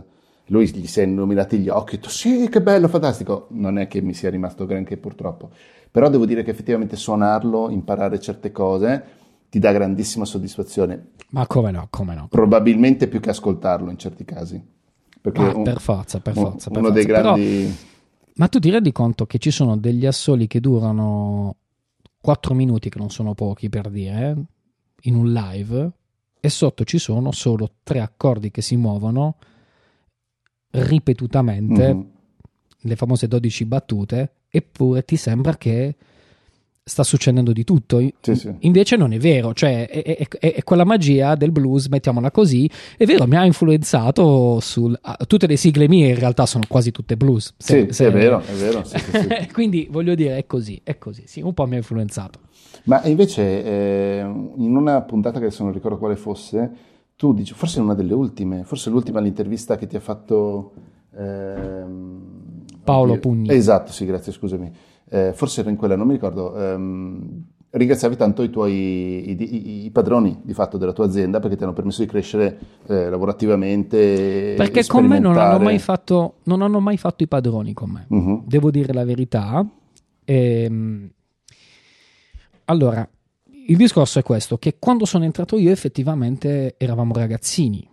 Lui 0.46 0.68
gli 0.68 0.86
si 0.86 1.00
è 1.00 1.04
illuminati 1.04 1.58
gli 1.58 1.68
occhi, 1.68 1.94
ho 1.94 1.98
detto 1.98 2.10
sì, 2.10 2.48
che 2.48 2.60
bello, 2.60 2.88
fantastico. 2.88 3.46
Non 3.50 3.78
è 3.78 3.86
che 3.86 4.00
mi 4.00 4.12
sia 4.12 4.28
rimasto 4.28 4.66
granché 4.66 4.96
purtroppo. 4.96 5.50
Però 5.90 6.08
devo 6.08 6.26
dire 6.26 6.42
che 6.42 6.50
effettivamente 6.50 6.96
suonarlo, 6.96 7.70
imparare 7.70 8.18
certe 8.18 8.50
cose, 8.50 9.04
ti 9.48 9.58
dà 9.58 9.72
grandissima 9.72 10.24
soddisfazione. 10.24 11.10
Ma 11.30 11.46
come 11.46 11.70
no, 11.70 11.86
come 11.90 12.14
no? 12.14 12.26
Probabilmente 12.30 13.08
più 13.08 13.20
che 13.20 13.30
ascoltarlo 13.30 13.90
in 13.90 13.98
certi 13.98 14.24
casi. 14.24 14.62
Perché 15.20 15.40
ah, 15.40 15.56
un, 15.56 15.62
per 15.62 15.80
forza, 15.80 16.20
per 16.20 16.34
forza. 16.34 16.68
uno 16.70 16.80
forza. 16.80 16.94
dei 16.94 17.04
grandi... 17.04 17.42
Però, 17.42 17.90
ma 18.36 18.48
tu 18.48 18.58
ti 18.58 18.70
rendi 18.70 18.92
conto 18.92 19.26
che 19.26 19.38
ci 19.38 19.50
sono 19.50 19.76
degli 19.76 20.06
assoli 20.06 20.46
che 20.46 20.60
durano 20.60 21.56
4 22.20 22.54
minuti, 22.54 22.88
che 22.88 22.98
non 22.98 23.10
sono 23.10 23.34
pochi 23.34 23.68
per 23.68 23.90
dire, 23.90 24.36
in 25.02 25.14
un 25.14 25.32
live, 25.32 25.90
e 26.40 26.48
sotto 26.48 26.84
ci 26.84 26.98
sono 26.98 27.32
solo 27.32 27.70
tre 27.82 28.00
accordi 28.00 28.50
che 28.50 28.62
si 28.62 28.76
muovono 28.76 29.36
ripetutamente, 30.70 31.94
mm-hmm. 31.94 32.06
le 32.80 32.96
famose 32.96 33.28
12 33.28 33.64
battute, 33.64 34.32
eppure 34.48 35.04
ti 35.04 35.16
sembra 35.16 35.56
che 35.56 35.96
sta 36.84 37.04
succedendo 37.04 37.52
di 37.52 37.64
tutto. 37.64 38.00
Sì, 38.20 38.34
sì. 38.34 38.54
Invece 38.60 38.96
non 38.96 39.12
è 39.12 39.18
vero, 39.18 39.54
cioè 39.54 39.88
è, 39.88 40.02
è, 40.02 40.28
è, 40.38 40.54
è, 40.54 40.62
quella 40.64 40.84
magia 40.84 41.34
del 41.34 41.52
blues, 41.52 41.86
mettiamola 41.86 42.30
così. 42.30 42.68
È 42.96 43.04
vero, 43.04 43.26
mi 43.26 43.36
ha 43.36 43.44
influenzato 43.44 44.58
su 44.60 44.92
tutte 45.26 45.46
le 45.46 45.56
sigle 45.56 45.88
mie, 45.88 46.08
in 46.08 46.18
realtà 46.18 46.46
sono 46.46 46.64
quasi 46.68 46.90
tutte 46.90 47.16
blues. 47.16 47.54
Se, 47.56 47.86
sì, 47.86 47.92
se, 47.92 48.06
è 48.08 48.12
vero, 48.12 48.40
è 48.40 48.52
vero. 48.52 48.82
Quindi 49.52 49.88
voglio 49.90 50.14
dire, 50.14 50.36
è 50.38 50.46
così, 50.46 50.80
è 50.82 50.98
così, 50.98 51.22
sì, 51.26 51.40
un 51.40 51.54
po' 51.54 51.66
mi 51.66 51.74
ha 51.74 51.78
influenzato. 51.78 52.40
Ma 52.84 53.04
invece 53.04 53.64
eh, 53.64 54.20
in 54.20 54.76
una 54.76 55.02
puntata 55.02 55.38
che 55.38 55.46
adesso 55.46 55.62
non 55.62 55.72
ricordo 55.72 55.98
quale 55.98 56.16
fosse, 56.16 56.70
tu 57.14 57.32
dici, 57.32 57.54
forse 57.54 57.78
in 57.78 57.84
una 57.84 57.94
delle 57.94 58.14
ultime, 58.14 58.64
forse 58.64 58.90
l'ultima 58.90 59.20
l'intervista 59.20 59.76
che 59.76 59.86
ti 59.86 59.96
ha 59.96 60.00
fatto... 60.00 60.72
Ehm, 61.16 62.40
Paolo 62.82 63.18
Pugni. 63.20 63.48
Esatto, 63.52 63.92
sì, 63.92 64.04
grazie, 64.04 64.32
scusami. 64.32 64.72
Eh, 65.12 65.33
forse 65.35 65.61
era 65.61 65.68
in 65.68 65.77
quella, 65.77 65.94
non 65.94 66.07
mi 66.07 66.14
ricordo. 66.14 66.57
Ehm, 66.57 67.44
ringraziavi 67.68 68.16
tanto 68.16 68.42
i 68.42 68.48
tuoi 68.48 68.72
i, 68.72 69.37
i, 69.38 69.85
i, 69.85 69.90
padroni 69.90 70.40
di 70.42 70.55
fatto 70.55 70.79
della 70.79 70.92
tua 70.92 71.05
azienda 71.05 71.38
perché 71.38 71.57
ti 71.57 71.64
hanno 71.64 71.75
permesso 71.75 72.01
di 72.01 72.09
crescere 72.09 72.59
eh, 72.87 73.11
lavorativamente. 73.11 74.55
Perché 74.57 74.87
con 74.87 75.05
me 75.05 75.18
non 75.18 75.37
hanno, 75.37 75.59
mai 75.59 75.79
fatto, 75.79 76.37
non 76.44 76.62
hanno 76.62 76.81
mai 76.81 76.96
fatto 76.96 77.22
i 77.22 77.29
padroni 77.29 77.75
con 77.75 77.90
me, 77.90 78.07
uh-huh. 78.09 78.44
devo 78.46 78.70
dire 78.70 78.94
la 78.94 79.05
verità. 79.05 79.66
Ehm, 80.25 81.11
allora, 82.64 83.07
il 83.66 83.77
discorso 83.77 84.18
è 84.18 84.22
questo, 84.22 84.57
che 84.57 84.77
quando 84.79 85.05
sono 85.05 85.25
entrato 85.25 85.59
io 85.59 85.70
effettivamente 85.70 86.77
eravamo 86.79 87.12
ragazzini. 87.12 87.87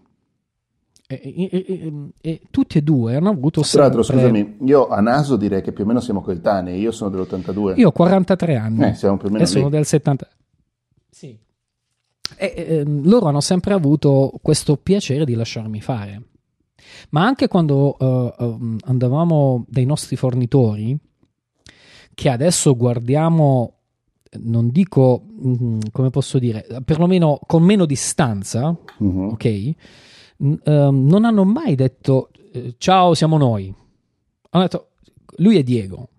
E, 1.12 1.50
e, 1.52 2.12
e, 2.22 2.42
tutti 2.52 2.78
e 2.78 2.84
due 2.84 3.16
hanno 3.16 3.32
avuto 3.32 3.62
Tra 3.62 3.82
l'altro, 3.82 4.04
scusami, 4.04 4.58
io 4.66 4.90
a 4.90 5.02
naso 5.02 5.38
direi 5.38 5.64
che 5.64 5.72
più 5.72 5.84
o 5.84 5.88
meno 5.88 6.02
siamo 6.02 6.22
coetanei, 6.22 6.80
io 6.80 6.92
sono 6.92 7.10
dell'82. 7.10 7.80
Io 7.80 7.88
ho 7.88 7.92
43 7.92 8.56
anni. 8.56 8.84
Eh, 8.84 8.94
siamo 8.94 9.18
più 9.18 9.30
o 9.30 9.32
meno 9.32 9.44
E 9.44 9.48
sono 9.48 9.66
lì. 9.66 9.72
del 9.72 9.86
70. 9.88 10.28
Sì. 11.10 11.36
E, 12.38 12.54
e, 12.56 12.84
loro 12.86 13.26
hanno 13.26 13.42
sempre 13.42 13.74
avuto 13.74 14.34
questo 14.40 14.78
piacere 14.78 15.26
di 15.26 15.34
lasciarmi 15.34 15.82
fare. 15.82 16.22
Ma 17.10 17.26
anche 17.26 17.48
quando 17.48 17.96
uh, 17.98 18.06
uh, 18.06 18.76
andavamo 18.82 19.66
dai 19.68 19.86
nostri 19.86 20.16
fornitori, 20.16 20.96
che 22.14 22.30
adesso 22.30 22.76
guardiamo 22.76 23.80
non 24.42 24.70
dico 24.70 25.24
mm, 25.44 25.80
come 25.92 26.12
posso 26.12 26.38
dire, 26.38 26.68
perlomeno 26.86 27.40
con 27.48 27.64
meno 27.64 27.86
distanza, 27.86 28.78
uh-huh. 29.00 29.30
ok? 29.32 29.76
N- 30.42 30.60
um, 30.64 31.08
non 31.08 31.26
hanno 31.26 31.44
mai 31.44 31.76
detto 31.76 32.30
eh, 32.52 32.76
ciao, 32.78 33.14
siamo 33.14 33.38
noi. 33.38 33.74
Hanno 34.52 34.64
detto 34.64 34.90
lui 35.38 35.58
è 35.58 35.64
Diego, 35.64 36.10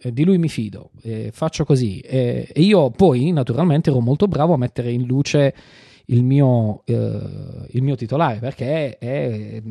eh, 0.00 0.12
di 0.12 0.24
lui 0.24 0.38
mi 0.38 0.48
fido, 0.48 0.90
eh, 1.02 1.30
faccio 1.32 1.64
così. 1.64 2.00
e 2.00 2.52
io 2.56 2.90
poi, 2.90 3.32
naturalmente, 3.32 3.90
ero 3.90 4.00
molto 4.00 4.28
bravo 4.28 4.54
a 4.54 4.58
mettere 4.58 4.92
in 4.92 5.06
luce 5.06 5.54
il 6.06 6.22
mio, 6.24 6.82
eh, 6.84 7.66
il 7.70 7.82
mio 7.82 7.96
titolare 7.96 8.38
perché 8.38 8.98
è, 8.98 8.98
è, 8.98 9.62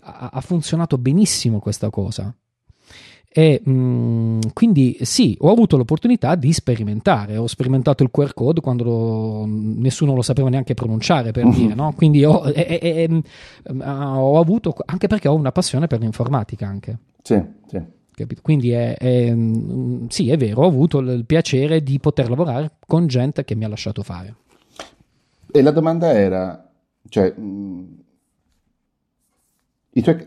ha, 0.00 0.30
ha 0.32 0.40
funzionato 0.40 0.98
benissimo 0.98 1.58
questa 1.58 1.90
cosa. 1.90 2.34
E 3.38 3.60
mh, 3.62 3.70
mm, 3.70 4.40
quindi 4.52 4.98
sì, 5.02 5.36
ho 5.38 5.52
avuto 5.52 5.76
l'opportunità 5.76 6.34
di 6.34 6.52
sperimentare. 6.52 7.36
Ho 7.36 7.46
sperimentato 7.46 8.02
il 8.02 8.10
QR 8.10 8.34
code 8.34 8.60
quando 8.60 8.82
lo, 8.82 9.44
nessuno 9.46 10.16
lo 10.16 10.22
sapeva 10.22 10.48
neanche 10.48 10.74
pronunciare, 10.74 11.30
per 11.30 11.44
uh-huh. 11.44 11.52
dire, 11.52 11.74
no? 11.74 11.92
Quindi 11.94 12.24
ho, 12.24 12.48
e, 12.48 12.66
e, 12.80 12.80
e, 12.82 13.08
mm, 13.08 13.80
ho, 13.80 14.40
avuto, 14.40 14.74
anche 14.84 15.06
perché 15.06 15.28
ho 15.28 15.36
una 15.36 15.52
passione 15.52 15.86
per 15.86 16.00
l'informatica 16.00 16.66
anche. 16.66 16.98
Sì, 17.22 17.40
sì. 17.68 17.80
Capito? 18.12 18.40
Quindi 18.42 18.72
è, 18.72 18.96
è, 18.96 19.32
mm, 19.32 20.06
sì, 20.08 20.30
è 20.30 20.36
vero, 20.36 20.62
ho 20.62 20.66
avuto 20.66 20.98
il 20.98 21.24
piacere 21.24 21.80
di 21.84 22.00
poter 22.00 22.28
lavorare 22.28 22.72
con 22.88 23.06
gente 23.06 23.44
che 23.44 23.54
mi 23.54 23.64
ha 23.64 23.68
lasciato 23.68 24.02
fare. 24.02 24.34
E 25.52 25.62
la 25.62 25.70
domanda 25.70 26.12
era, 26.12 26.68
cioè, 27.08 27.32
i 27.36 28.04
tuoi, 30.02 30.26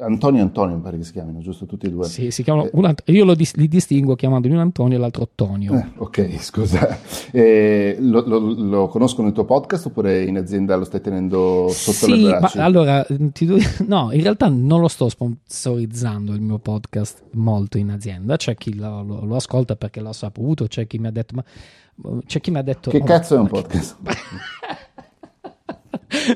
Antonio 0.00 0.40
e 0.40 0.42
Antonio 0.42 0.76
mi 0.76 0.82
pare 0.82 0.98
che 0.98 1.04
si 1.04 1.12
chiamino, 1.12 1.40
giusto? 1.40 1.66
Tutti 1.66 1.86
e 1.86 1.90
due. 1.90 2.04
Sì, 2.06 2.30
si 2.30 2.42
chiamano, 2.42 2.68
eh, 2.70 3.12
io 3.12 3.24
lo, 3.24 3.34
li 3.34 3.68
distingo 3.68 4.14
chiamandoli 4.14 4.54
un 4.54 4.60
Antonio 4.60 4.96
e 4.96 5.00
l'altro 5.00 5.28
Tonio. 5.34 5.74
Eh, 5.74 5.86
ok, 5.96 6.36
scusa. 6.40 6.98
Eh, 7.30 7.96
lo, 8.00 8.22
lo, 8.26 8.38
lo, 8.38 8.88
conosco 8.88 9.22
nel 9.22 9.32
tuo 9.32 9.44
podcast 9.44 9.86
oppure 9.86 10.24
in 10.24 10.36
azienda 10.36 10.76
lo 10.76 10.84
stai 10.84 11.00
tenendo 11.00 11.68
sotto 11.70 12.12
sì, 12.12 12.22
le 12.22 12.30
braccia? 12.30 12.58
Ma 12.58 12.64
allora, 12.64 13.06
ti, 13.32 13.46
no, 13.86 14.10
in 14.12 14.22
realtà 14.22 14.48
non 14.48 14.80
lo 14.80 14.88
sto 14.88 15.08
sponsorizzando 15.08 16.32
il 16.32 16.40
mio 16.40 16.58
podcast 16.58 17.22
molto 17.32 17.78
in 17.78 17.90
azienda. 17.90 18.36
C'è 18.36 18.56
chi 18.56 18.74
lo, 18.74 19.02
lo 19.02 19.36
ascolta 19.36 19.76
perché 19.76 20.00
l'ha 20.00 20.12
saputo, 20.12 20.66
c'è 20.66 20.86
chi 20.86 20.98
mi 20.98 21.06
ha 21.06 21.12
detto... 21.12 21.34
Ma, 21.34 21.44
c'è 22.26 22.40
chi 22.40 22.50
mi 22.50 22.58
ha 22.58 22.62
detto... 22.62 22.90
Che 22.90 22.98
oh, 22.98 23.04
cazzo 23.04 23.34
è 23.34 23.38
un 23.38 23.48
podcast? 23.48 23.96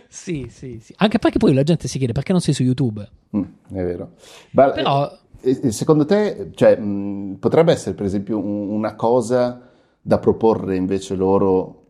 sì, 0.09 0.47
sì, 0.51 0.79
sì. 0.81 0.95
Anche 0.99 1.19
perché 1.19 1.39
poi 1.39 1.55
la 1.55 1.63
gente 1.63 1.89
si 1.89 1.99
chiede 1.99 2.13
perché 2.13 2.33
non 2.33 2.41
sei 2.41 2.55
su 2.55 2.63
YouTube. 2.63 3.09
Mm, 3.37 3.43
è 3.43 3.83
vero. 3.85 4.13
Ma, 4.53 4.71
Però... 4.71 5.19
Eh, 5.41 5.73
secondo 5.73 6.05
te, 6.05 6.51
cioè, 6.55 6.77
mh, 6.77 7.39
potrebbe 7.41 7.73
essere 7.73 7.95
per 7.95 8.07
esempio 8.07 8.39
un, 8.39 8.69
una 8.69 8.95
cosa 8.95 9.69
da 10.01 10.19
proporre 10.19 10.77
invece 10.77 11.15
loro 11.15 11.83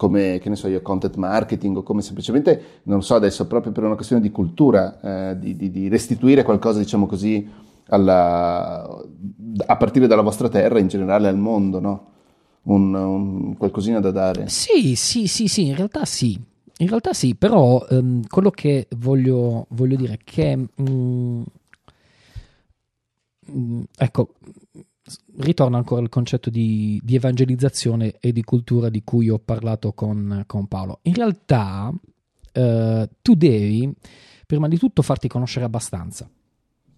come, 0.00 0.38
che 0.40 0.48
ne 0.48 0.56
so 0.56 0.66
io, 0.66 0.80
content 0.80 1.16
marketing 1.16 1.76
o 1.76 1.82
come 1.82 2.00
semplicemente, 2.00 2.80
non 2.84 3.02
so 3.02 3.16
adesso, 3.16 3.46
proprio 3.46 3.70
per 3.70 3.84
una 3.84 3.96
questione 3.96 4.22
di 4.22 4.30
cultura, 4.30 4.98
eh, 5.30 5.38
di, 5.38 5.54
di, 5.54 5.70
di, 5.70 5.88
restituire 5.88 6.42
qualcosa, 6.42 6.78
diciamo 6.78 7.04
così, 7.04 7.46
alla, 7.88 8.82
a 9.66 9.76
partire 9.76 10.06
dalla 10.06 10.22
vostra 10.22 10.48
terra, 10.48 10.78
in 10.78 10.88
generale 10.88 11.28
al 11.28 11.36
mondo, 11.36 11.80
no? 11.80 12.06
Un, 12.62 12.94
un, 12.94 13.56
qualcosina 13.58 14.00
da 14.00 14.10
dare. 14.10 14.48
Sì, 14.48 14.94
sì, 14.96 15.26
sì, 15.26 15.48
sì, 15.48 15.66
in 15.66 15.76
realtà 15.76 16.06
sì. 16.06 16.40
In 16.80 16.88
realtà 16.88 17.12
sì, 17.12 17.34
però 17.34 17.86
um, 17.90 18.26
quello 18.26 18.50
che 18.50 18.88
voglio, 18.96 19.66
voglio, 19.70 19.96
dire 19.96 20.14
è 20.14 20.18
che, 20.24 20.66
um, 20.76 21.44
ecco, 23.98 24.34
ritorna 25.36 25.76
ancora 25.76 26.00
il 26.00 26.08
concetto 26.08 26.48
di, 26.48 26.98
di, 27.02 27.16
evangelizzazione 27.16 28.16
e 28.18 28.32
di 28.32 28.42
cultura 28.42 28.88
di 28.88 29.04
cui 29.04 29.28
ho 29.28 29.38
parlato 29.38 29.92
con, 29.92 30.44
con 30.46 30.68
Paolo. 30.68 31.00
In 31.02 31.14
realtà 31.14 31.92
uh, 31.92 33.08
tu 33.20 33.34
devi, 33.34 33.92
prima 34.46 34.66
di 34.66 34.78
tutto, 34.78 35.02
farti 35.02 35.28
conoscere 35.28 35.66
abbastanza. 35.66 36.30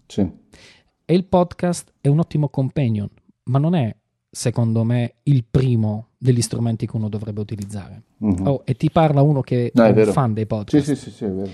Sì. 0.05 0.21
E 1.05 1.13
il 1.13 1.25
podcast 1.25 1.91
è 1.99 2.07
un 2.07 2.19
ottimo 2.19 2.47
companion, 2.47 3.09
ma 3.45 3.59
non 3.59 3.75
è 3.75 3.93
secondo 4.33 4.83
me, 4.83 5.13
il 5.23 5.45
primo 5.49 6.07
degli 6.17 6.41
strumenti 6.41 6.87
che 6.87 6.95
uno 6.95 7.07
dovrebbe 7.07 7.39
utilizzare. 7.39 8.01
Uh-huh. 8.17 8.47
Oh, 8.47 8.61
e 8.65 8.75
ti 8.75 8.89
parla 8.89 9.21
uno 9.21 9.41
che 9.41 9.71
no, 9.75 9.83
è, 9.83 9.93
è 9.93 10.05
un 10.05 10.11
fan 10.11 10.33
dei 10.33 10.47
podcast. 10.47 10.83
Sì, 10.83 10.95
sì, 10.95 11.01
sì, 11.01 11.11
sì 11.11 11.25
è 11.25 11.29
vero. 11.29 11.51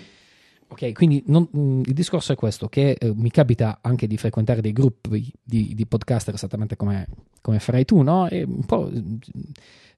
Ok, 0.69 0.93
quindi 0.93 1.21
non, 1.25 1.45
mh, 1.51 1.59
mm, 1.59 1.81
il 1.87 1.93
discorso 1.93 2.31
è 2.31 2.35
questo, 2.35 2.69
che 2.69 2.91
eh, 2.91 3.11
mi 3.13 3.31
capita 3.31 3.79
anche 3.81 4.07
di 4.07 4.15
frequentare 4.15 4.61
dei 4.61 4.71
gruppi 4.71 5.29
di, 5.43 5.73
di 5.75 5.85
podcaster 5.85 6.33
esattamente 6.33 6.77
come, 6.77 7.05
come, 7.41 7.59
farai 7.59 7.83
tu, 7.83 8.01
no? 8.01 8.29
E 8.29 8.43
un 8.43 8.63
po' 8.65 8.89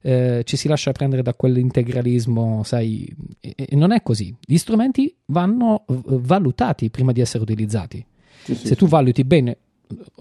eh, 0.00 0.42
ci 0.44 0.56
si 0.56 0.66
lascia 0.66 0.90
prendere 0.90 1.22
da 1.22 1.34
quell'integralismo, 1.34 2.64
sai, 2.64 3.08
e, 3.38 3.54
e 3.54 3.76
non 3.76 3.92
è 3.92 4.02
così. 4.02 4.34
Gli 4.40 4.56
strumenti 4.56 5.14
vanno 5.26 5.84
valutati 5.86 6.90
prima 6.90 7.12
di 7.12 7.20
essere 7.20 7.44
utilizzati. 7.44 8.04
Sì, 8.42 8.56
sì, 8.56 8.66
Se 8.66 8.74
tu 8.74 8.88
valuti 8.88 9.22
bene 9.22 9.58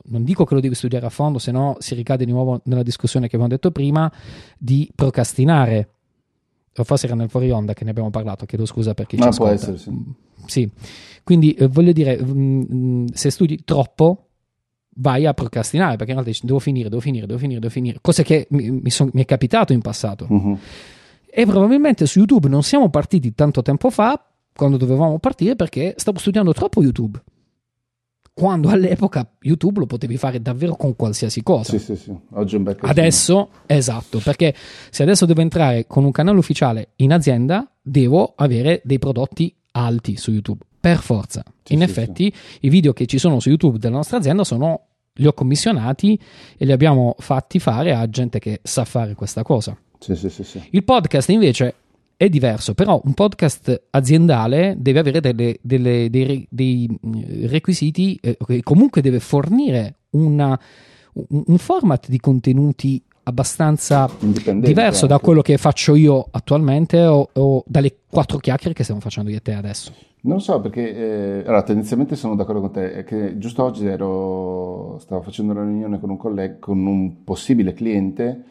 non 0.05 0.23
dico 0.23 0.45
che 0.45 0.53
lo 0.53 0.59
devi 0.59 0.75
studiare 0.75 1.05
a 1.05 1.09
fondo, 1.09 1.39
se 1.39 1.51
no 1.51 1.75
si 1.79 1.95
ricade 1.95 2.25
di 2.25 2.31
nuovo 2.31 2.61
nella 2.65 2.83
discussione 2.83 3.27
che 3.27 3.35
avevamo 3.35 3.55
detto 3.55 3.71
prima 3.71 4.11
di 4.57 4.89
procrastinare. 4.93 5.89
O 6.77 6.83
forse 6.83 7.05
era 7.05 7.15
nel 7.15 7.29
fuori 7.29 7.51
onda 7.51 7.73
che 7.73 7.83
ne 7.83 7.89
abbiamo 7.89 8.09
parlato, 8.09 8.45
chiedo 8.45 8.65
scusa 8.65 8.93
per 8.93 9.05
chi 9.05 9.17
Ma 9.17 9.23
ci 9.23 9.27
ascolta. 9.29 9.53
Essere, 9.53 9.77
sì. 9.77 9.89
Mm, 9.91 10.11
sì. 10.45 10.69
quindi 11.23 11.53
eh, 11.53 11.67
voglio 11.67 11.91
dire, 11.91 12.21
mh, 12.21 12.67
mm, 12.73 13.05
se 13.11 13.29
studi 13.29 13.63
troppo 13.65 14.27
vai 14.95 15.25
a 15.25 15.33
procrastinare 15.33 15.95
perché 15.95 16.11
in 16.11 16.17
realtà 16.17 16.29
dici 16.31 16.45
devo 16.45 16.59
finire, 16.59 16.89
devo 16.89 17.01
finire, 17.01 17.25
devo 17.25 17.39
finire, 17.39 17.59
devo 17.59 17.71
finire, 17.71 17.97
cose 18.01 18.23
che 18.23 18.47
mi, 18.51 18.71
mi, 18.71 18.89
son, 18.89 19.09
mi 19.13 19.21
è 19.21 19.25
capitato 19.25 19.73
in 19.73 19.81
passato. 19.81 20.27
Uh-huh. 20.29 20.57
E 21.29 21.45
probabilmente 21.45 22.05
su 22.05 22.19
YouTube 22.19 22.47
non 22.47 22.63
siamo 22.63 22.89
partiti 22.89 23.33
tanto 23.33 23.61
tempo 23.61 23.89
fa 23.89 24.21
quando 24.53 24.77
dovevamo 24.77 25.17
partire 25.19 25.55
perché 25.55 25.93
stavo 25.97 26.19
studiando 26.19 26.53
troppo 26.53 26.81
YouTube 26.81 27.21
quando 28.41 28.69
all'epoca 28.69 29.35
YouTube 29.41 29.81
lo 29.81 29.85
potevi 29.85 30.17
fare 30.17 30.41
davvero 30.41 30.75
con 30.75 30.95
qualsiasi 30.95 31.43
cosa. 31.43 31.77
Sì, 31.77 31.77
sì, 31.77 31.95
sì. 31.95 32.11
Oggi 32.31 32.55
è 32.55 32.57
un 32.57 32.63
bel 32.63 32.75
Adesso, 32.81 33.49
esatto, 33.67 34.17
perché 34.17 34.55
se 34.89 35.03
adesso 35.03 35.27
devo 35.27 35.41
entrare 35.41 35.85
con 35.85 36.05
un 36.05 36.09
canale 36.09 36.39
ufficiale 36.39 36.93
in 36.95 37.13
azienda, 37.13 37.71
devo 37.79 38.33
avere 38.35 38.81
dei 38.83 38.97
prodotti 38.97 39.55
alti 39.73 40.17
su 40.17 40.31
YouTube, 40.31 40.65
per 40.79 40.97
forza. 40.97 41.43
Sì, 41.61 41.73
in 41.73 41.81
sì, 41.81 41.85
effetti, 41.85 42.33
sì. 42.35 42.57
i 42.61 42.69
video 42.69 42.93
che 42.93 43.05
ci 43.05 43.19
sono 43.19 43.39
su 43.39 43.49
YouTube 43.49 43.77
della 43.77 43.97
nostra 43.97 44.17
azienda 44.17 44.43
sono 44.43 44.87
li 45.13 45.27
ho 45.27 45.33
commissionati 45.33 46.19
e 46.57 46.65
li 46.65 46.71
abbiamo 46.71 47.13
fatti 47.19 47.59
fare 47.59 47.93
a 47.93 48.09
gente 48.09 48.39
che 48.39 48.59
sa 48.63 48.85
fare 48.85 49.13
questa 49.13 49.43
cosa. 49.43 49.77
Sì, 49.99 50.15
sì, 50.15 50.31
sì, 50.31 50.43
sì. 50.43 50.59
Il 50.71 50.83
podcast 50.83 51.29
invece 51.29 51.75
è 52.21 52.29
diverso, 52.29 52.75
però 52.75 53.01
un 53.03 53.15
podcast 53.15 53.85
aziendale 53.89 54.75
deve 54.77 54.99
avere 54.99 55.21
delle, 55.21 55.57
delle, 55.59 56.07
dei, 56.07 56.47
dei, 56.47 56.99
mm, 57.03 57.45
requisiti 57.47 58.15
eh, 58.21 58.37
comunque 58.61 59.01
deve 59.01 59.19
fornire 59.19 59.95
una, 60.11 60.49
un, 61.13 61.43
un, 61.47 61.57
format 61.57 62.09
di 62.09 62.19
contenuti 62.19 63.03
abbastanza 63.23 64.07
diverso 64.19 65.07
da 65.07 65.17
quello 65.17 65.41
che 65.41 65.57
faccio 65.57 65.95
io 65.95 66.27
attualmente 66.29 67.03
o, 67.03 67.27
o, 67.33 67.63
dalle 67.65 67.95
quattro 68.07 68.37
chiacchiere 68.37 68.75
che 68.75 68.83
stiamo 68.83 69.01
facendo 69.01 69.31
io 69.31 69.37
e 69.37 69.41
te 69.41 69.53
adesso. 69.53 69.91
Non 70.21 70.41
so 70.41 70.61
perché, 70.61 70.95
eh, 70.95 71.39
allora 71.39 71.63
tendenzialmente 71.63 72.15
sono 72.15 72.35
d'accordo 72.35 72.61
con 72.61 72.71
te, 72.71 72.93
è 72.93 73.03
che 73.03 73.39
giusto 73.39 73.63
oggi 73.63 73.87
ero, 73.87 74.99
stavo 74.99 75.23
facendo 75.23 75.53
una 75.53 75.63
riunione 75.63 75.99
con 75.99 76.11
un 76.11 76.17
collega, 76.17 76.57
con 76.59 76.85
un 76.85 77.23
possibile 77.23 77.73
cliente 77.73 78.43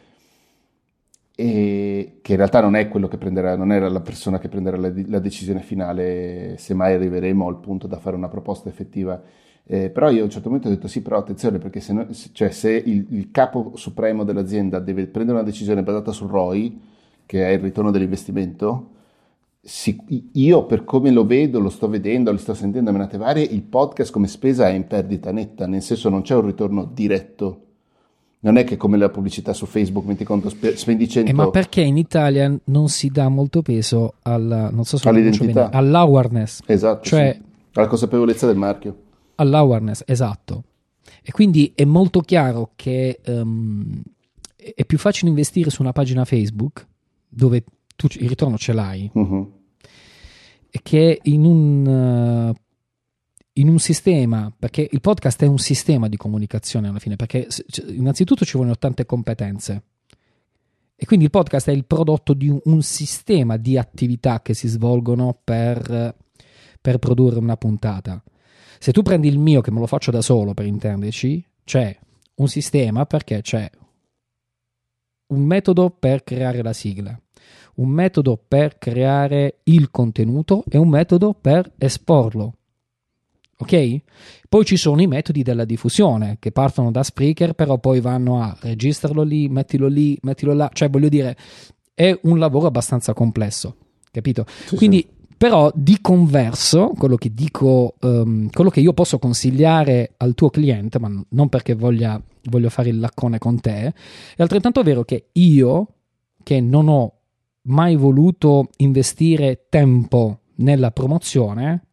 e 1.41 2.19
che 2.21 2.33
in 2.33 2.37
realtà 2.37 2.61
non 2.61 2.75
è 2.75 2.87
quello 2.87 3.07
che 3.07 3.17
prenderà, 3.17 3.55
non 3.55 3.71
era 3.71 3.89
la 3.89 4.01
persona 4.01 4.37
che 4.37 4.47
prenderà 4.47 4.77
la, 4.77 4.91
la 5.07 5.19
decisione 5.19 5.61
finale 5.61 6.55
se 6.59 6.75
mai 6.75 6.93
arriveremo 6.93 7.47
al 7.47 7.59
punto 7.59 7.87
da 7.87 7.97
fare 7.97 8.15
una 8.15 8.27
proposta 8.27 8.69
effettiva. 8.69 9.19
Eh, 9.63 9.89
però 9.89 10.11
io 10.11 10.21
a 10.21 10.23
un 10.25 10.29
certo 10.29 10.49
momento 10.49 10.67
ho 10.69 10.71
detto 10.71 10.87
sì, 10.87 11.01
però 11.01 11.17
attenzione, 11.17 11.57
perché 11.57 11.79
se, 11.79 11.93
no, 11.93 12.07
cioè, 12.33 12.51
se 12.51 12.71
il, 12.71 13.07
il, 13.09 13.31
capo 13.31 13.71
supremo 13.75 14.23
dell'azienda 14.23 14.79
deve 14.79 15.07
prendere 15.07 15.39
una 15.39 15.47
decisione 15.47 15.81
basata 15.81 16.11
sul 16.11 16.29
ROI, 16.29 16.79
che 17.25 17.47
è 17.47 17.51
il 17.51 17.59
ritorno 17.59 17.89
dell'investimento, 17.89 18.89
si, 19.61 20.29
io 20.33 20.65
per 20.65 20.83
come 20.83 21.11
lo 21.11 21.25
vedo, 21.25 21.59
lo 21.59 21.69
sto 21.69 21.87
vedendo, 21.87 22.31
lo 22.31 22.37
sto 22.37 22.53
sentendo 22.53 22.89
a 22.89 22.93
menate 22.93 23.17
varie, 23.17 23.43
il 23.43 23.63
podcast 23.63 24.11
come 24.11 24.27
spesa 24.27 24.67
è 24.67 24.73
in 24.73 24.87
perdita 24.87 25.31
netta, 25.31 25.65
nel 25.67 25.81
senso 25.81 26.09
non 26.09 26.21
c'è 26.21 26.35
un 26.35 26.45
ritorno 26.45 26.85
diretto. 26.85 27.65
Non 28.43 28.57
è 28.57 28.63
che 28.63 28.75
come 28.75 28.97
la 28.97 29.09
pubblicità 29.09 29.53
su 29.53 29.67
Facebook 29.67 30.05
metti 30.05 30.23
conto 30.23 30.49
spendi 30.49 31.07
100 31.07 31.29
eh, 31.29 31.33
ma 31.33 31.51
perché 31.51 31.81
in 31.81 31.97
Italia 31.97 32.51
non 32.65 32.89
si 32.89 33.09
dà 33.09 33.29
molto 33.29 33.61
peso 33.61 34.15
alla, 34.23 34.71
non 34.71 34.83
so 34.83 34.97
se 34.97 35.07
all'identità, 35.07 35.65
bene, 35.65 35.69
all'awareness, 35.77 36.61
esatto, 36.65 37.03
cioè 37.03 37.37
sì. 37.39 37.77
alla 37.77 37.87
consapevolezza 37.87 38.47
del 38.47 38.55
marchio 38.55 38.95
all'awareness, 39.41 40.03
esatto. 40.05 40.63
E 41.23 41.31
quindi 41.31 41.71
è 41.75 41.83
molto 41.83 42.21
chiaro 42.21 42.71
che 42.75 43.19
um, 43.25 44.01
è 44.55 44.85
più 44.85 44.97
facile 44.97 45.29
investire 45.29 45.69
su 45.69 45.81
una 45.81 45.91
pagina 45.91 46.25
Facebook 46.25 46.87
dove 47.27 47.63
tu 47.95 48.07
il 48.11 48.27
ritorno 48.27 48.57
ce 48.57 48.73
l'hai 48.73 49.09
uh-huh. 49.13 49.51
che 50.83 51.19
in 51.23 51.45
un, 51.45 52.53
uh, 52.53 52.55
in 53.53 53.67
un 53.67 53.79
sistema, 53.79 54.53
perché 54.57 54.87
il 54.89 55.01
podcast 55.01 55.43
è 55.43 55.47
un 55.47 55.57
sistema 55.57 56.07
di 56.07 56.17
comunicazione 56.17 56.87
alla 56.87 56.99
fine, 56.99 57.15
perché 57.15 57.47
innanzitutto 57.87 58.45
ci 58.45 58.57
vogliono 58.57 58.77
tante 58.77 59.05
competenze. 59.05 59.83
E 60.95 61.05
quindi 61.05 61.25
il 61.25 61.31
podcast 61.31 61.67
è 61.69 61.71
il 61.71 61.85
prodotto 61.85 62.33
di 62.33 62.55
un, 62.63 62.83
sistema 62.83 63.57
di 63.57 63.77
attività 63.77 64.41
che 64.41 64.53
si 64.53 64.67
svolgono 64.67 65.37
per, 65.43 66.15
per 66.79 66.97
produrre 66.99 67.39
una 67.39 67.57
puntata. 67.57 68.23
Se 68.79 68.91
tu 68.91 69.01
prendi 69.01 69.27
il 69.27 69.39
mio, 69.39 69.61
che 69.61 69.71
me 69.71 69.79
lo 69.79 69.87
faccio 69.87 70.11
da 70.11 70.21
solo 70.21 70.53
per 70.53 70.67
intenderci, 70.67 71.43
c'è 71.63 71.97
un 72.35 72.47
sistema 72.47 73.05
perché 73.05 73.41
c'è 73.41 73.69
un 75.27 75.41
metodo 75.41 75.89
per 75.89 76.23
creare 76.23 76.61
la 76.61 76.73
sigla, 76.73 77.19
un 77.75 77.89
metodo 77.89 78.37
per 78.37 78.77
creare 78.77 79.61
il 79.63 79.89
contenuto 79.89 80.63
e 80.69 80.77
un 80.77 80.89
metodo 80.89 81.33
per 81.33 81.71
esporlo. 81.77 82.57
Ok? 83.61 84.01
Poi 84.49 84.65
ci 84.65 84.75
sono 84.75 85.01
i 85.01 85.07
metodi 85.07 85.43
della 85.43 85.65
diffusione 85.65 86.37
che 86.39 86.51
partono 86.51 86.91
da 86.91 87.03
Spreaker, 87.03 87.53
però 87.53 87.77
poi 87.77 88.01
vanno 88.01 88.41
a 88.41 88.57
registrarlo 88.59 89.21
lì, 89.21 89.47
mettilo 89.47 89.87
lì, 89.87 90.17
mettilo 90.23 90.53
là. 90.53 90.69
Cioè, 90.73 90.89
voglio 90.89 91.09
dire, 91.09 91.37
è 91.93 92.17
un 92.23 92.39
lavoro 92.39 92.67
abbastanza 92.67 93.13
complesso, 93.13 93.75
capito? 94.11 94.45
Sì, 94.65 94.75
Quindi 94.75 94.97
sì. 95.07 95.19
Però 95.41 95.71
di 95.73 95.97
converso, 96.01 96.93
quello 96.95 97.15
che 97.15 97.33
dico, 97.33 97.95
um, 98.01 98.47
quello 98.51 98.69
che 98.69 98.79
io 98.79 98.93
posso 98.93 99.17
consigliare 99.17 100.13
al 100.17 100.35
tuo 100.35 100.51
cliente, 100.51 100.99
ma 100.99 101.09
non 101.29 101.49
perché 101.49 101.73
voglia, 101.73 102.21
voglio 102.43 102.69
fare 102.69 102.89
il 102.89 102.99
laccone 102.99 103.39
con 103.39 103.59
te, 103.59 103.87
è 104.35 104.41
altrettanto 104.43 104.83
vero 104.83 105.03
che 105.03 105.29
io, 105.31 105.87
che 106.43 106.61
non 106.61 106.87
ho 106.89 107.13
mai 107.63 107.95
voluto 107.95 108.69
investire 108.77 109.65
tempo 109.67 110.41
nella 110.57 110.91
promozione, 110.91 111.87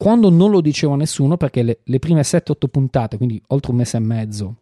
quando 0.00 0.30
non 0.30 0.50
lo 0.50 0.62
dicevo 0.62 0.94
a 0.94 0.96
nessuno, 0.96 1.36
perché 1.36 1.62
le, 1.62 1.80
le 1.84 1.98
prime 1.98 2.22
7-8 2.22 2.68
puntate, 2.70 3.18
quindi 3.18 3.38
oltre 3.48 3.72
un 3.72 3.76
mese 3.76 3.98
e 3.98 4.00
mezzo, 4.00 4.56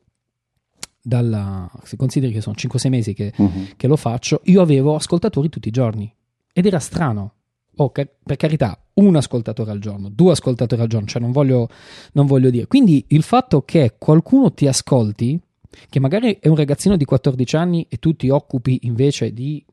dalla, 1.01 1.71
se 1.85 1.97
consideri 1.97 2.33
che 2.33 2.41
sono 2.41 2.57
5-6 2.59 2.89
mesi 2.89 3.15
che, 3.15 3.33
uh-huh. 3.37 3.69
che 3.77 3.87
lo 3.87 3.95
faccio, 3.95 4.41
io 4.47 4.61
avevo 4.61 4.97
ascoltatori 4.97 5.49
tutti 5.49 5.69
i 5.69 5.71
giorni. 5.71 6.13
Ed 6.53 6.67
era 6.67 6.81
strano 6.81 7.35
oh, 7.77 7.91
per 7.91 8.37
carità, 8.37 8.77
un 8.95 9.15
ascoltatore 9.15 9.71
al 9.71 9.79
giorno, 9.79 10.09
due 10.09 10.33
ascoltatori 10.33 10.83
al 10.83 10.89
giorno, 10.89 11.07
cioè 11.07 11.23
non 11.23 11.31
voglio, 11.31 11.69
non 12.15 12.27
voglio 12.27 12.51
dire. 12.51 12.67
Quindi 12.67 13.05
il 13.11 13.23
fatto 13.23 13.63
che 13.63 13.95
qualcuno 13.97 14.53
ti 14.53 14.67
ascolti, 14.67 15.41
che 15.89 16.01
magari 16.01 16.39
è 16.41 16.49
un 16.49 16.57
ragazzino 16.57 16.97
di 16.97 17.05
14 17.05 17.55
anni 17.55 17.87
e 17.89 17.99
tu 17.99 18.17
ti 18.17 18.29
occupi 18.29 18.81
invece 18.83 19.33
di 19.33 19.65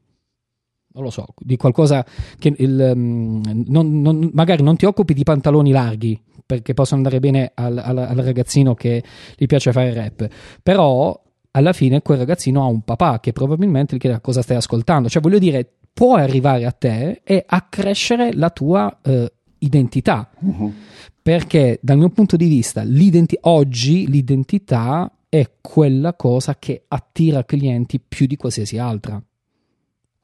non 0.95 1.03
lo 1.03 1.09
so, 1.09 1.25
di 1.37 1.57
qualcosa 1.57 2.05
che 2.39 2.53
il, 2.57 2.91
um, 2.95 3.41
non, 3.67 4.01
non, 4.01 4.31
magari 4.33 4.63
non 4.63 4.77
ti 4.77 4.85
occupi 4.85 5.13
di 5.13 5.23
pantaloni 5.23 5.71
larghi 5.71 6.19
perché 6.45 6.73
possono 6.73 7.01
andare 7.01 7.19
bene 7.19 7.51
al, 7.53 7.77
al, 7.77 7.97
al, 7.97 8.15
ragazzino 8.15 8.75
che 8.75 9.03
gli 9.35 9.45
piace 9.45 9.71
fare 9.71 9.93
rap, 9.93 10.27
però 10.63 11.21
alla 11.51 11.73
fine 11.73 12.01
quel 12.01 12.19
ragazzino 12.19 12.63
ha 12.63 12.67
un 12.67 12.81
papà 12.81 13.19
che 13.19 13.33
probabilmente 13.33 13.95
gli 13.95 13.99
chiede 13.99 14.21
cosa 14.21 14.41
stai 14.41 14.57
ascoltando, 14.57 15.09
cioè 15.09 15.21
voglio 15.21 15.39
dire 15.39 15.69
può 15.91 16.15
arrivare 16.15 16.65
a 16.65 16.71
te 16.71 17.21
e 17.23 17.43
accrescere 17.45 18.33
la 18.33 18.49
tua 18.49 18.99
eh, 19.01 19.31
identità. 19.59 20.29
Uh-huh. 20.39 20.73
Perché 21.21 21.79
dal 21.81 21.97
mio 21.97 22.09
punto 22.09 22.35
di 22.35 22.47
vista, 22.47 22.83
l'identi- 22.83 23.37
oggi 23.41 24.07
l'identità 24.07 25.11
è 25.27 25.49
quella 25.59 26.13
cosa 26.13 26.57
che 26.59 26.83
attira 26.87 27.43
clienti 27.43 27.99
più 27.99 28.25
di 28.25 28.35
qualsiasi 28.35 28.77
altra. 28.77 29.21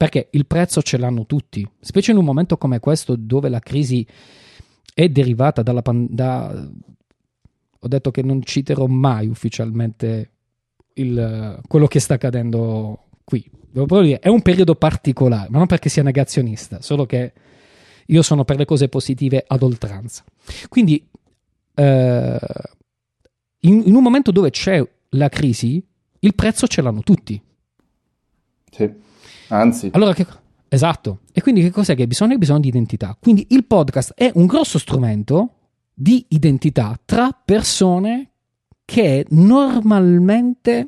Perché 0.01 0.29
il 0.31 0.47
prezzo 0.47 0.81
ce 0.81 0.97
l'hanno 0.97 1.27
tutti, 1.27 1.63
specie 1.79 2.09
in 2.09 2.17
un 2.17 2.25
momento 2.25 2.57
come 2.57 2.79
questo 2.79 3.15
dove 3.15 3.49
la 3.49 3.59
crisi 3.59 4.03
è 4.95 5.07
derivata 5.09 5.61
dalla 5.61 5.83
pandemia. 5.83 6.71
Ho 7.81 7.87
detto 7.87 8.09
che 8.09 8.23
non 8.23 8.41
citerò 8.41 8.87
mai 8.87 9.27
ufficialmente 9.27 10.31
il, 10.93 11.61
quello 11.67 11.85
che 11.85 11.99
sta 11.99 12.15
accadendo 12.15 13.09
qui. 13.23 13.47
Devo 13.69 14.01
dire, 14.01 14.17
è 14.17 14.27
un 14.27 14.41
periodo 14.41 14.73
particolare, 14.73 15.49
ma 15.51 15.59
non 15.59 15.67
perché 15.67 15.87
sia 15.89 16.01
negazionista, 16.01 16.81
solo 16.81 17.05
che 17.05 17.33
io 18.07 18.23
sono 18.23 18.43
per 18.43 18.57
le 18.57 18.65
cose 18.65 18.89
positive 18.89 19.43
ad 19.45 19.61
oltranza. 19.61 20.23
Quindi, 20.67 21.07
eh, 21.75 22.39
in, 23.59 23.83
in, 23.85 23.93
un 23.93 24.01
momento 24.01 24.31
dove 24.31 24.49
c'è 24.49 24.83
la 25.09 25.29
crisi, 25.29 25.79
il 26.21 26.33
prezzo 26.33 26.65
ce 26.65 26.81
l'hanno 26.81 27.03
tutti. 27.03 27.39
Sì, 28.71 29.09
anzi. 29.51 29.89
Allora, 29.93 30.13
che, 30.13 30.25
esatto. 30.67 31.19
E 31.31 31.41
quindi 31.41 31.61
che 31.61 31.71
cos'è 31.71 31.95
che 31.95 32.07
bisogna? 32.07 32.37
Bisogno 32.37 32.59
di 32.59 32.67
identità. 32.67 33.17
Quindi 33.19 33.47
il 33.49 33.65
podcast 33.65 34.13
è 34.15 34.31
un 34.35 34.45
grosso 34.45 34.79
strumento 34.79 35.55
di 35.93 36.25
identità 36.29 36.99
tra 37.05 37.29
persone 37.31 38.31
che 38.85 39.25
normalmente 39.29 40.87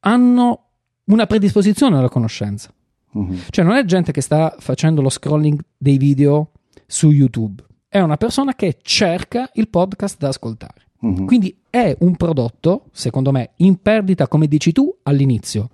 hanno 0.00 0.64
una 1.04 1.26
predisposizione 1.26 1.96
alla 1.96 2.08
conoscenza. 2.08 2.72
Uh-huh. 3.12 3.36
Cioè 3.50 3.64
non 3.64 3.74
è 3.74 3.84
gente 3.84 4.12
che 4.12 4.20
sta 4.20 4.54
facendo 4.58 5.02
lo 5.02 5.08
scrolling 5.08 5.58
dei 5.76 5.98
video 5.98 6.52
su 6.86 7.10
YouTube, 7.10 7.64
è 7.88 7.98
una 7.98 8.16
persona 8.16 8.54
che 8.54 8.78
cerca 8.82 9.50
il 9.54 9.68
podcast 9.68 10.18
da 10.18 10.28
ascoltare. 10.28 10.86
Uh-huh. 11.00 11.24
Quindi 11.24 11.59
è 11.70 11.96
un 12.00 12.16
prodotto, 12.16 12.86
secondo 12.92 13.30
me, 13.30 13.50
in 13.56 13.80
perdita, 13.80 14.28
come 14.28 14.48
dici 14.48 14.72
tu, 14.72 14.94
all'inizio, 15.04 15.70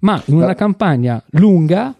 ma 0.00 0.22
in 0.26 0.36
una 0.36 0.54
campagna 0.54 1.22
lunga, 1.30 1.94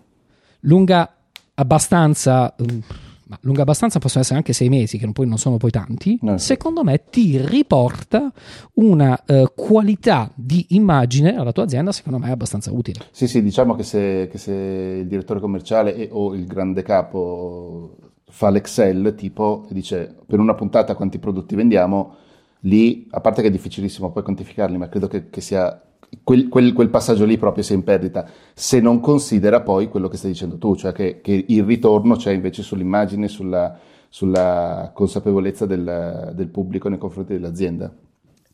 lunga 0.60 1.16
abbastanza... 1.54 2.54
Uh, 2.58 2.82
ma 3.30 3.38
lunga 3.42 3.62
abbastanza 3.62 4.00
possono 4.00 4.22
essere 4.24 4.38
anche 4.38 4.52
sei 4.52 4.68
mesi, 4.68 4.98
che 4.98 5.08
poi 5.12 5.24
non 5.24 5.38
sono 5.38 5.56
poi 5.56 5.70
tanti, 5.70 6.18
no. 6.22 6.36
secondo 6.36 6.82
me 6.82 7.04
ti 7.10 7.38
riporta 7.38 8.32
una 8.74 9.22
uh, 9.24 9.44
qualità 9.54 10.28
di 10.34 10.66
immagine 10.70 11.36
alla 11.36 11.52
tua 11.52 11.62
azienda, 11.62 11.92
secondo 11.92 12.18
me 12.18 12.26
è 12.26 12.32
abbastanza 12.32 12.72
utile. 12.72 13.04
Sì, 13.12 13.28
sì, 13.28 13.40
diciamo 13.40 13.76
che 13.76 13.84
se, 13.84 14.26
che 14.28 14.36
se 14.36 14.52
il 14.52 15.06
direttore 15.06 15.38
commerciale 15.38 15.94
e, 15.94 16.08
o 16.10 16.34
il 16.34 16.44
grande 16.44 16.82
capo 16.82 17.96
fa 18.28 18.50
l'Excel 18.50 19.14
tipo 19.16 19.66
dice 19.70 20.16
per 20.26 20.40
una 20.40 20.54
puntata 20.54 20.96
quanti 20.96 21.20
prodotti 21.20 21.54
vendiamo, 21.54 22.16
lì, 22.60 23.06
a 23.10 23.20
parte 23.20 23.42
che 23.42 23.48
è 23.48 23.50
difficilissimo 23.50 24.10
poi 24.10 24.22
quantificarli, 24.22 24.76
ma 24.76 24.88
credo 24.88 25.06
che, 25.06 25.30
che 25.30 25.40
sia 25.40 25.80
quel, 26.24 26.48
quel, 26.48 26.72
quel, 26.72 26.88
passaggio 26.88 27.24
lì 27.24 27.38
proprio 27.38 27.62
sia 27.62 27.74
in 27.76 27.84
perdita, 27.84 28.26
se 28.52 28.80
non 28.80 29.00
considera 29.00 29.60
poi 29.60 29.88
quello 29.88 30.08
che 30.08 30.16
stai 30.16 30.32
dicendo 30.32 30.58
tu, 30.58 30.74
cioè 30.76 30.92
che, 30.92 31.20
che 31.20 31.44
il 31.46 31.64
ritorno 31.64 32.16
c'è 32.16 32.32
invece 32.32 32.62
sull'immagine, 32.62 33.28
sulla, 33.28 33.78
sulla 34.08 34.90
consapevolezza 34.92 35.66
del, 35.66 36.32
del 36.34 36.48
pubblico 36.48 36.88
nei 36.88 36.98
confronti 36.98 37.32
dell'azienda. 37.32 37.92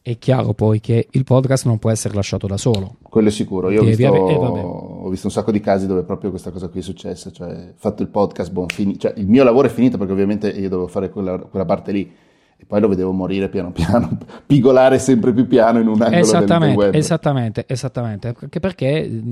È 0.06 0.18
chiaro 0.18 0.52
poi 0.52 0.78
che 0.78 1.08
il 1.10 1.24
podcast 1.24 1.66
non 1.66 1.78
può 1.78 1.90
essere 1.90 2.14
lasciato 2.14 2.46
da 2.46 2.56
solo. 2.56 2.94
Quello 3.02 3.26
è 3.26 3.32
sicuro. 3.32 3.70
Io 3.70 3.82
ho 3.82 3.84
visto, 3.84 4.04
eh, 4.04 4.34
ho 4.36 5.08
visto, 5.08 5.26
un 5.26 5.32
sacco 5.32 5.50
di 5.50 5.58
casi 5.58 5.88
dove 5.88 6.04
proprio 6.04 6.30
questa 6.30 6.52
cosa 6.52 6.68
qui 6.68 6.78
è 6.78 6.82
successa. 6.82 7.32
Cioè, 7.32 7.72
fatto 7.74 8.02
il 8.02 8.08
podcast, 8.08 8.52
buon, 8.52 8.68
fini- 8.68 8.96
cioè, 9.00 9.14
il 9.16 9.26
mio 9.26 9.42
lavoro 9.42 9.66
è 9.66 9.70
finito 9.70 9.98
perché 9.98 10.12
ovviamente 10.12 10.48
io 10.48 10.68
dovevo 10.68 10.86
fare 10.86 11.10
quella, 11.10 11.38
quella 11.38 11.64
parte 11.64 11.90
lì 11.90 12.08
e 12.58 12.64
poi 12.64 12.80
lo 12.80 12.88
vedevo 12.88 13.12
morire 13.12 13.48
piano 13.48 13.70
piano, 13.70 14.18
pigolare 14.46 14.98
sempre 14.98 15.32
più 15.32 15.46
piano 15.46 15.78
in 15.78 15.88
un 15.88 16.00
angolo 16.00 16.20
esattamente, 16.20 16.76
del 16.76 16.84
web. 16.84 16.94
Esattamente, 16.94 17.64
esattamente, 17.68 18.34
anche 18.38 18.60
perché, 18.60 19.22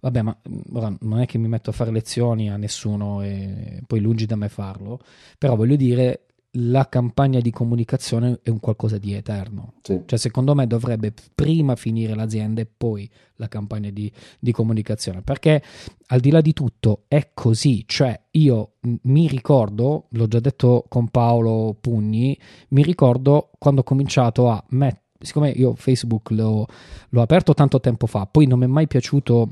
vabbè, 0.00 0.22
ma 0.22 0.36
ora 0.72 0.92
non 1.00 1.20
è 1.20 1.26
che 1.26 1.38
mi 1.38 1.48
metto 1.48 1.70
a 1.70 1.72
fare 1.72 1.90
lezioni 1.90 2.50
a 2.50 2.56
nessuno 2.56 3.22
e 3.22 3.82
poi 3.86 4.00
lungi 4.00 4.26
da 4.26 4.36
me 4.36 4.48
farlo, 4.48 4.98
però 5.36 5.56
voglio 5.56 5.76
dire, 5.76 6.22
la 6.54 6.88
campagna 6.88 7.38
di 7.40 7.50
comunicazione 7.50 8.40
è 8.42 8.50
un 8.50 8.58
qualcosa 8.58 8.98
di 8.98 9.14
eterno. 9.14 9.74
Sì. 9.82 10.00
Cioè, 10.04 10.18
secondo 10.18 10.54
me 10.54 10.66
dovrebbe 10.66 11.12
prima 11.34 11.76
finire 11.76 12.14
l'azienda 12.14 12.60
e 12.60 12.66
poi 12.66 13.08
la 13.36 13.46
campagna 13.46 13.90
di, 13.90 14.10
di, 14.38 14.50
comunicazione. 14.50 15.22
Perché 15.22 15.62
al 16.06 16.20
di 16.20 16.30
là 16.30 16.40
di 16.40 16.52
tutto 16.52 17.04
è 17.06 17.30
così. 17.34 17.84
Cioè, 17.86 18.20
io 18.32 18.72
mi 19.02 19.28
ricordo, 19.28 20.06
l'ho 20.10 20.26
già 20.26 20.40
detto 20.40 20.84
con 20.88 21.08
Paolo 21.08 21.76
Pugni, 21.80 22.38
mi 22.68 22.82
ricordo 22.82 23.50
quando 23.58 23.82
ho 23.82 23.84
cominciato 23.84 24.48
a 24.48 24.62
mettere. 24.70 25.04
Siccome 25.20 25.50
io 25.50 25.74
Facebook 25.74 26.30
l'ho, 26.30 26.66
l'ho 27.10 27.20
aperto 27.20 27.52
tanto 27.52 27.78
tempo 27.78 28.06
fa, 28.06 28.26
poi 28.26 28.46
non 28.46 28.58
mi 28.58 28.64
è 28.64 28.68
mai 28.68 28.86
piaciuto 28.86 29.48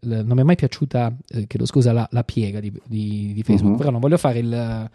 non 0.00 0.24
mi 0.28 0.40
è 0.40 0.44
mai 0.44 0.54
piaciuta, 0.54 1.14
eh, 1.28 1.46
chiedo 1.46 1.66
scusa, 1.66 1.92
la, 1.92 2.08
la 2.12 2.24
piega 2.24 2.58
di, 2.58 2.72
di, 2.86 3.32
di 3.34 3.42
Facebook, 3.42 3.72
uh-huh. 3.72 3.78
però 3.78 3.90
non 3.90 4.00
voglio 4.00 4.16
fare 4.16 4.38
il, 4.38 4.90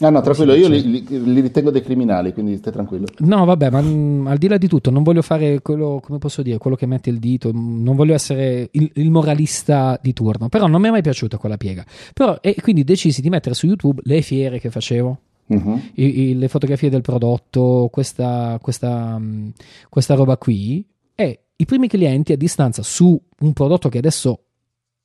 No, 0.00 0.08
no, 0.08 0.22
tranquillo, 0.22 0.54
io 0.54 0.66
li, 0.66 1.04
li, 1.06 1.40
ritengo 1.40 1.70
dei 1.70 1.82
criminali, 1.82 2.32
quindi 2.32 2.56
stai 2.56 2.72
tranquillo. 2.72 3.06
No, 3.18 3.44
vabbè, 3.44 3.70
ma 3.70 3.82
mh, 3.82 3.86
mm, 3.86 4.26
al 4.28 4.38
di 4.38 4.48
là 4.48 4.56
di 4.56 4.66
tutto, 4.66 4.90
non 4.90 5.02
voglio 5.02 5.20
fare 5.20 5.60
quello, 5.60 6.00
come 6.02 6.18
posso 6.18 6.40
dire, 6.40 6.56
quello 6.56 6.74
che 6.74 6.86
mette 6.86 7.10
il 7.10 7.18
dito, 7.18 7.52
mm, 7.52 7.82
non 7.82 7.96
voglio 7.96 8.14
essere 8.14 8.68
il, 8.72 8.90
il 8.94 9.10
moralista 9.10 9.98
di 10.00 10.14
turno, 10.14 10.48
però 10.48 10.66
non 10.66 10.80
mi 10.80 10.88
è 10.88 10.90
mai 10.90 11.02
piaciuta 11.02 11.36
quella 11.36 11.58
piega. 11.58 11.84
Però, 12.14 12.38
e 12.40 12.56
quindi 12.62 12.82
decisi 12.82 13.20
di 13.20 13.28
mettere 13.28 13.54
su 13.54 13.66
YouTube 13.66 14.00
le 14.04 14.22
fiere 14.22 14.58
che 14.58 14.70
facevo. 14.70 15.18
Uh-huh. 15.46 15.80
I, 15.94 16.20
i, 16.20 16.38
le 16.38 16.48
fotografie 16.48 16.88
del 16.88 17.02
prodotto, 17.02 17.88
questa, 17.92 18.58
questa, 18.62 19.18
mh, 19.18 19.52
questa 19.90 20.14
roba 20.14 20.38
qui, 20.38 20.82
e 21.14 21.40
i 21.56 21.66
primi 21.66 21.88
clienti 21.88 22.32
a 22.32 22.36
distanza 22.36 22.82
su 22.82 23.20
un 23.40 23.52
prodotto 23.52 23.90
che 23.90 23.98
adesso 23.98 24.44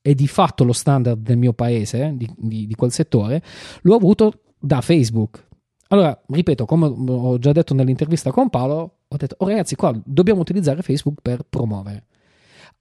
è 0.02 0.14
di 0.14 0.28
fatto 0.28 0.64
lo 0.64 0.72
standard 0.72 1.20
del 1.20 1.36
mio 1.36 1.52
paese, 1.52 2.14
di, 2.16 2.30
di, 2.38 2.68
di 2.68 2.76
quel 2.76 2.92
settore, 2.92 3.42
l'ho 3.82 3.96
avuto 3.96 4.42
da 4.66 4.82
Facebook. 4.82 5.48
Allora, 5.90 6.20
ripeto, 6.28 6.66
come 6.66 6.88
ho 6.88 7.38
già 7.38 7.52
detto 7.52 7.76
nell'intervista 7.76 8.32
con 8.32 8.50
Paolo, 8.50 8.98
ho 9.08 9.18
detto, 9.18 9.36
oh 9.38 9.48
ragazzi, 9.48 9.76
qua 9.76 9.98
dobbiamo 10.04 10.42
utilizzare 10.42 10.82
Facebook 10.82 11.20
per 11.22 11.46
promuovere. 11.48 12.06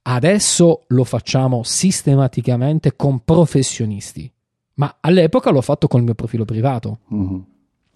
Adesso 0.03 0.85
lo 0.89 1.05
facciamo 1.05 1.63
sistematicamente 1.63 2.97
con 2.97 3.23
professionisti, 3.25 4.31
ma 4.75 4.97
all'epoca 5.01 5.51
l'ho 5.51 5.61
fatto 5.61 5.87
col 5.87 6.03
mio 6.03 6.15
profilo 6.15 6.45
privato. 6.45 7.01
Mm-hmm. 7.13 7.39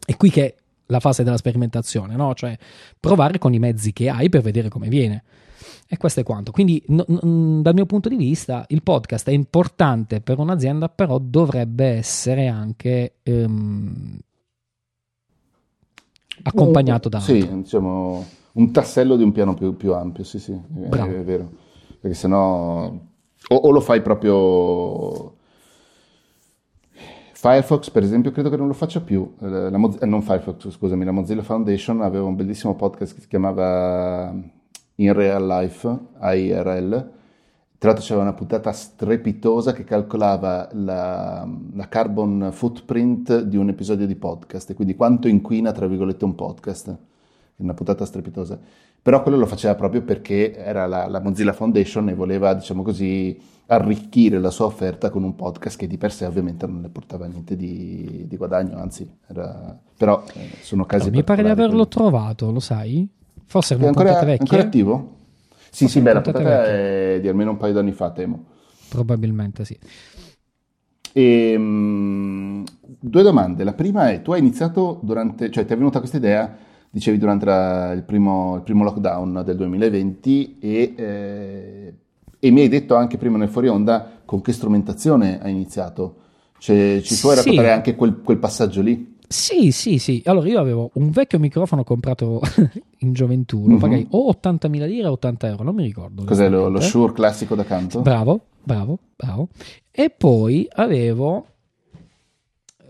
È 0.04 0.16
qui 0.16 0.30
che 0.30 0.46
è 0.46 0.54
la 0.86 1.00
fase 1.00 1.22
della 1.22 1.36
sperimentazione, 1.36 2.14
no? 2.14 2.34
Cioè 2.34 2.56
provare 3.00 3.38
con 3.38 3.52
i 3.54 3.58
mezzi 3.58 3.92
che 3.92 4.08
hai 4.10 4.28
per 4.28 4.42
vedere 4.42 4.68
come 4.68 4.88
viene. 4.88 5.24
E 5.88 5.96
questo 5.96 6.20
è 6.20 6.22
quanto. 6.22 6.50
Quindi, 6.50 6.82
no, 6.88 7.04
no, 7.06 7.60
dal 7.62 7.74
mio 7.74 7.86
punto 7.86 8.08
di 8.08 8.16
vista, 8.16 8.64
il 8.68 8.82
podcast 8.82 9.28
è 9.28 9.32
importante 9.32 10.20
per 10.20 10.38
un'azienda, 10.38 10.88
però 10.88 11.18
dovrebbe 11.18 11.86
essere 11.86 12.48
anche 12.48 13.14
ehm, 13.22 14.18
accompagnato 16.42 17.08
da. 17.08 17.20
Sì, 17.20 17.46
diciamo 17.48 18.24
un 18.52 18.72
tassello 18.72 19.16
di 19.16 19.22
un 19.22 19.32
piano 19.32 19.54
più, 19.54 19.76
più 19.76 19.94
ampio. 19.94 20.24
Sì, 20.24 20.38
sì, 20.38 20.52
è, 20.52 20.88
è, 20.88 21.22
vero. 21.24 21.50
Perché 22.00 22.16
sennò 22.16 22.92
o, 23.48 23.54
o 23.54 23.70
lo 23.70 23.80
fai 23.80 24.02
proprio. 24.02 25.34
Firefox, 27.32 27.90
per 27.90 28.02
esempio, 28.02 28.32
credo 28.32 28.50
che 28.50 28.56
non 28.56 28.66
lo 28.66 28.72
faccia 28.72 29.00
più. 29.00 29.34
La, 29.38 29.70
la, 29.70 29.90
eh, 30.00 30.06
non 30.06 30.22
Firefox, 30.22 30.70
scusami, 30.70 31.04
la 31.04 31.12
Mozilla 31.12 31.42
Foundation 31.42 32.02
aveva 32.02 32.24
un 32.24 32.34
bellissimo 32.34 32.74
podcast 32.74 33.14
che 33.14 33.20
si 33.20 33.28
chiamava 33.28 34.34
in 35.00 35.12
real 35.12 35.46
life, 35.46 35.98
AIRL. 36.18 37.16
Tra 37.78 37.90
l'altro 37.90 38.04
c'era 38.04 38.20
una 38.20 38.32
puntata 38.32 38.72
strepitosa 38.72 39.72
che 39.72 39.84
calcolava 39.84 40.68
la, 40.72 41.48
la, 41.74 41.88
carbon 41.88 42.48
footprint 42.50 43.42
di 43.42 43.56
un 43.56 43.68
episodio 43.68 44.06
di 44.06 44.16
podcast, 44.16 44.70
e 44.70 44.74
quindi 44.74 44.96
quanto 44.96 45.28
inquina, 45.28 45.70
tra 45.70 45.86
virgolette, 45.86 46.24
un 46.24 46.34
podcast. 46.34 46.96
Una 47.56 47.74
puntata 47.74 48.04
strepitosa. 48.04 48.58
Però 49.00 49.22
quello 49.22 49.38
lo 49.38 49.46
faceva 49.46 49.74
proprio 49.74 50.02
perché 50.02 50.54
era 50.54 50.86
la, 50.86 51.06
la 51.06 51.20
Mozilla 51.20 51.52
Foundation 51.52 52.08
e 52.08 52.14
voleva, 52.14 52.54
diciamo 52.54 52.82
così, 52.82 53.40
arricchire 53.66 54.38
la 54.40 54.50
sua 54.50 54.66
offerta 54.66 55.10
con 55.10 55.22
un 55.22 55.34
podcast 55.34 55.76
che 55.76 55.86
di 55.86 55.98
per 55.98 56.12
sé 56.12 56.24
ovviamente 56.24 56.66
non 56.66 56.80
ne 56.80 56.88
portava 56.88 57.26
niente 57.26 57.56
di, 57.56 58.26
di 58.26 58.36
guadagno, 58.36 58.78
anzi, 58.78 59.08
era... 59.26 59.78
però 59.96 60.24
eh, 60.34 60.56
sono 60.62 60.84
casi... 60.84 61.10
mi 61.10 61.24
pare 61.24 61.42
di 61.42 61.48
averlo 61.48 61.86
quelli. 61.86 61.88
trovato, 61.88 62.50
lo 62.50 62.60
sai? 62.60 63.08
Forse 63.48 63.76
è 63.76 63.82
ancora, 63.82 64.12
vecchia. 64.20 64.36
ancora 64.40 64.62
attivo? 64.62 65.16
Sì, 65.70 65.84
Forse 65.84 65.88
sì, 65.88 66.00
beh, 66.00 66.12
la 66.12 66.20
puntata 66.20 66.66
è 66.66 67.18
di 67.20 67.28
almeno 67.28 67.52
un 67.52 67.56
paio 67.56 67.72
d'anni 67.72 67.92
fa, 67.92 68.10
temo. 68.10 68.44
Probabilmente 68.90 69.64
sì. 69.64 69.78
E, 71.14 71.54
um, 71.56 72.62
due 72.84 73.22
domande. 73.22 73.64
La 73.64 73.72
prima 73.72 74.10
è, 74.10 74.20
tu 74.20 74.32
hai 74.32 74.40
iniziato 74.40 75.00
durante, 75.02 75.50
cioè 75.50 75.64
ti 75.64 75.72
è 75.72 75.76
venuta 75.76 75.98
questa 75.98 76.18
idea, 76.18 76.56
dicevi 76.90 77.16
durante 77.16 77.46
la, 77.46 77.92
il, 77.92 78.02
primo, 78.02 78.56
il, 78.56 78.62
primo, 78.62 78.84
lockdown 78.84 79.42
del 79.46 79.56
2020 79.56 80.58
e, 80.60 80.94
eh, 80.94 81.94
e, 82.38 82.50
mi 82.50 82.60
hai 82.60 82.68
detto 82.68 82.96
anche 82.96 83.16
prima 83.16 83.38
nel 83.38 83.48
fuori 83.48 83.68
onda 83.68 84.20
con 84.26 84.42
che 84.42 84.52
strumentazione 84.52 85.40
hai 85.40 85.52
iniziato. 85.52 86.16
Cioè, 86.58 87.00
ci 87.02 87.18
puoi 87.18 87.34
sì. 87.34 87.40
raccontare 87.40 87.72
anche 87.72 87.94
quel, 87.94 88.20
quel 88.20 88.38
passaggio 88.38 88.82
lì? 88.82 89.07
Sì, 89.28 89.72
sì, 89.72 89.98
sì. 89.98 90.22
Allora 90.24 90.48
io 90.48 90.58
avevo 90.58 90.90
un 90.94 91.10
vecchio 91.10 91.38
microfono 91.38 91.84
comprato 91.84 92.40
in 93.00 93.12
gioventù, 93.12 93.60
lo 93.60 93.68
mm-hmm. 93.72 93.78
pagai 93.78 94.06
o 94.10 94.30
80.000 94.30 94.86
lire 94.86 95.06
o 95.06 95.12
80 95.12 95.46
euro, 95.48 95.64
non 95.64 95.74
mi 95.74 95.82
ricordo. 95.82 96.24
Cos'è 96.24 96.48
lo, 96.48 96.68
lo 96.68 96.80
Shure 96.80 97.12
classico 97.12 97.54
da 97.54 97.64
canto? 97.64 98.00
Bravo, 98.00 98.40
bravo, 98.62 98.98
bravo. 99.14 99.48
E 99.90 100.08
poi 100.08 100.66
avevo... 100.72 101.46
Eh, 102.80 102.86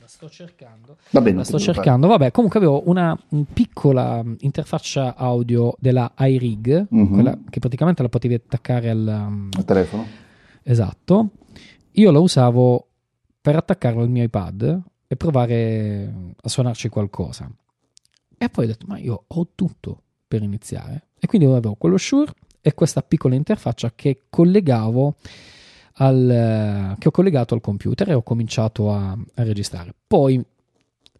la 0.00 0.06
sto 0.08 0.28
cercando. 0.28 0.96
Va 1.10 1.20
bene, 1.20 1.36
la 1.36 1.44
sto 1.44 1.60
cercando. 1.60 2.08
Vabbè, 2.08 2.32
comunque 2.32 2.58
avevo 2.58 2.82
una 2.86 3.16
piccola 3.52 4.20
interfaccia 4.40 5.14
audio 5.14 5.76
della 5.78 6.10
iRig, 6.18 6.88
mm-hmm. 6.92 7.12
quella 7.12 7.38
che 7.48 7.60
praticamente 7.60 8.02
la 8.02 8.08
potevi 8.08 8.34
attaccare 8.34 8.90
al, 8.90 9.06
al 9.06 9.64
telefono. 9.64 10.04
Esatto. 10.64 11.28
Io 11.92 12.10
la 12.10 12.18
usavo 12.18 12.88
per 13.46 13.54
attaccarlo 13.54 14.02
al 14.02 14.10
mio 14.10 14.24
iPad 14.24 14.82
e 15.06 15.14
provare 15.14 16.12
a 16.42 16.48
suonarci 16.48 16.88
qualcosa. 16.88 17.48
E 18.36 18.48
poi 18.48 18.64
ho 18.64 18.66
detto, 18.66 18.86
ma 18.88 18.98
io 18.98 19.22
ho 19.24 19.48
tutto 19.54 20.02
per 20.26 20.42
iniziare. 20.42 21.10
E 21.16 21.28
quindi 21.28 21.46
avevo 21.46 21.76
quello 21.76 21.96
Shure 21.96 22.32
e 22.60 22.74
questa 22.74 23.02
piccola 23.02 23.36
interfaccia 23.36 23.92
che 23.94 24.22
collegavo 24.28 25.14
al, 25.92 26.96
che 26.98 27.06
ho 27.06 27.10
collegato 27.12 27.54
al 27.54 27.60
computer 27.60 28.08
e 28.08 28.14
ho 28.14 28.24
cominciato 28.24 28.92
a, 28.92 29.12
a 29.12 29.42
registrare. 29.44 29.94
Poi 30.08 30.44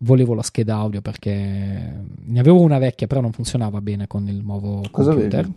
volevo 0.01 0.35
la 0.35 0.43
scheda 0.43 0.75
audio 0.75 1.03
perché 1.03 1.31
ne 1.31 2.41
avevo 2.41 2.61
una 2.61 2.79
vecchia, 2.79 3.07
però 3.07 3.21
non 3.21 3.31
funzionava 3.31 3.81
bene 3.81 4.09
con 4.09 4.27
il 4.27 4.43
nuovo 4.43 4.83
Cosa 4.91 5.13
computer. 5.13 5.45
Avevi? 5.45 5.55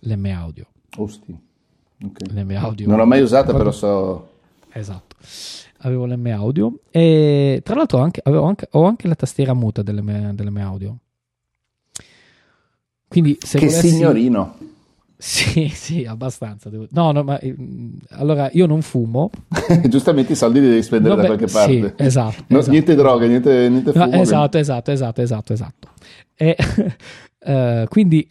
L'M 0.00 0.26
Audio. 0.36 0.66
Osti. 0.98 1.34
Okay. 2.04 2.34
L'M 2.34 2.50
Audio. 2.56 2.86
Non 2.86 2.98
l'ho 2.98 3.06
mai 3.06 3.22
usata, 3.22 3.54
però 3.54 3.70
so. 3.70 4.31
Esatto 4.72 5.16
avevo 5.82 6.06
l'M 6.06 6.26
audio 6.26 6.80
e 6.90 7.60
tra 7.64 7.74
l'altro 7.74 7.98
anche, 7.98 8.20
anche, 8.24 8.68
ho 8.70 8.84
anche 8.84 9.08
la 9.08 9.14
tastiera 9.14 9.54
muta 9.54 9.82
dell'M, 9.82 10.32
dell'M 10.32 10.56
audio. 10.58 10.96
Quindi 13.08 13.36
se 13.40 13.58
che 13.58 13.66
volessi... 13.66 13.88
signorino! 13.88 14.56
Sì, 15.22 15.68
sì, 15.68 16.04
abbastanza. 16.04 16.68
Devo... 16.68 16.88
No, 16.90 17.12
no, 17.12 17.22
ma 17.22 17.38
allora 18.08 18.50
io 18.54 18.66
non 18.66 18.82
fumo. 18.82 19.30
Giustamente 19.86 20.32
i 20.32 20.34
soldi 20.34 20.58
li 20.58 20.66
devi 20.66 20.82
spendere 20.82 21.14
Vabbè, 21.14 21.28
da 21.28 21.36
qualche 21.36 21.52
parte. 21.52 21.94
Sì, 21.96 22.04
esatto, 22.04 22.44
no, 22.48 22.58
esatto. 22.58 22.72
Niente 22.72 22.94
droga, 22.96 23.26
niente, 23.28 23.68
niente 23.68 23.92
fumo. 23.92 24.06
No, 24.06 24.20
esatto, 24.20 24.58
esatto, 24.58 24.90
esatto, 24.90 25.22
esatto, 25.22 25.52
esatto. 25.52 25.88
E 26.34 26.56
uh, 27.38 27.86
quindi, 27.86 28.26